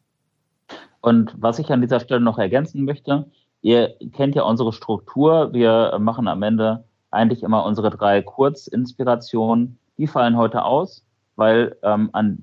[1.01, 3.27] Und was ich an dieser Stelle noch ergänzen möchte,
[3.63, 5.53] ihr kennt ja unsere Struktur.
[5.53, 9.79] Wir machen am Ende eigentlich immer unsere drei Kurzinspirationen.
[9.99, 11.05] Die fallen heute aus,
[11.37, 12.39] weil ähm, an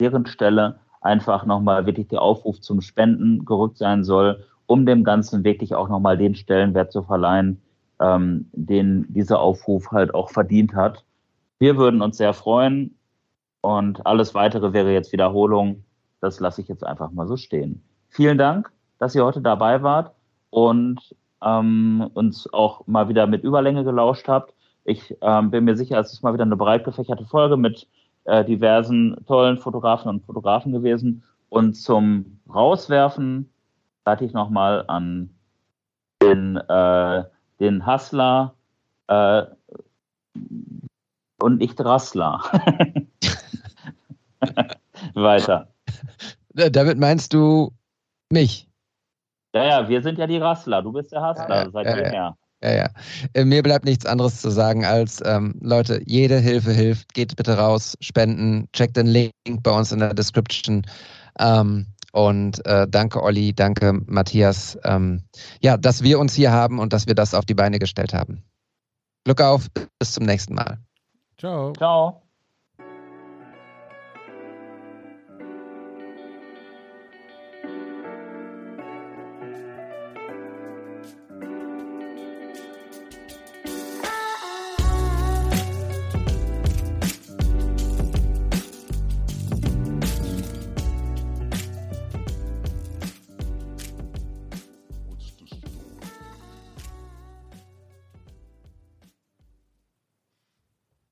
[0.00, 5.42] deren Stelle einfach nochmal wirklich der Aufruf zum Spenden gerückt sein soll, um dem Ganzen
[5.42, 7.62] wirklich auch nochmal den Stellenwert zu verleihen,
[7.98, 11.04] ähm, den dieser Aufruf halt auch verdient hat.
[11.58, 12.94] Wir würden uns sehr freuen
[13.62, 15.82] und alles weitere wäre jetzt Wiederholung.
[16.20, 17.82] Das lasse ich jetzt einfach mal so stehen.
[18.10, 20.14] Vielen Dank, dass ihr heute dabei wart
[20.50, 24.52] und ähm, uns auch mal wieder mit Überlänge gelauscht habt.
[24.84, 27.88] Ich ähm, bin mir sicher, es ist mal wieder eine breit gefächerte Folge mit
[28.28, 31.22] äh, diversen tollen Fotografen und Fotografen gewesen.
[31.48, 33.50] Und zum Rauswerfen
[34.04, 35.30] leite ich nochmal an
[36.22, 37.24] den, äh,
[37.58, 38.54] den Hassler
[39.06, 39.44] äh,
[41.40, 42.42] und nicht Rassler.
[45.14, 45.68] Weiter.
[46.52, 47.72] Damit meinst du
[48.30, 48.68] mich?
[49.54, 50.82] Ja, ja, wir sind ja die Rassler.
[50.82, 52.12] Du bist der Hassler ja, seit ja.
[52.12, 52.36] Ja.
[52.62, 52.90] Ja, ja.
[53.34, 57.14] Äh, mir bleibt nichts anderes zu sagen als, ähm, Leute, jede Hilfe hilft.
[57.14, 59.32] Geht bitte raus, spenden, checkt den Link
[59.62, 60.84] bei uns in der Description.
[61.38, 64.76] Ähm, und äh, danke, Olli, danke, Matthias.
[64.84, 65.22] Ähm,
[65.60, 68.42] ja, dass wir uns hier haben und dass wir das auf die Beine gestellt haben.
[69.24, 69.68] Glück auf,
[69.98, 70.78] bis zum nächsten Mal.
[71.38, 71.72] Ciao.
[71.74, 72.27] Ciao.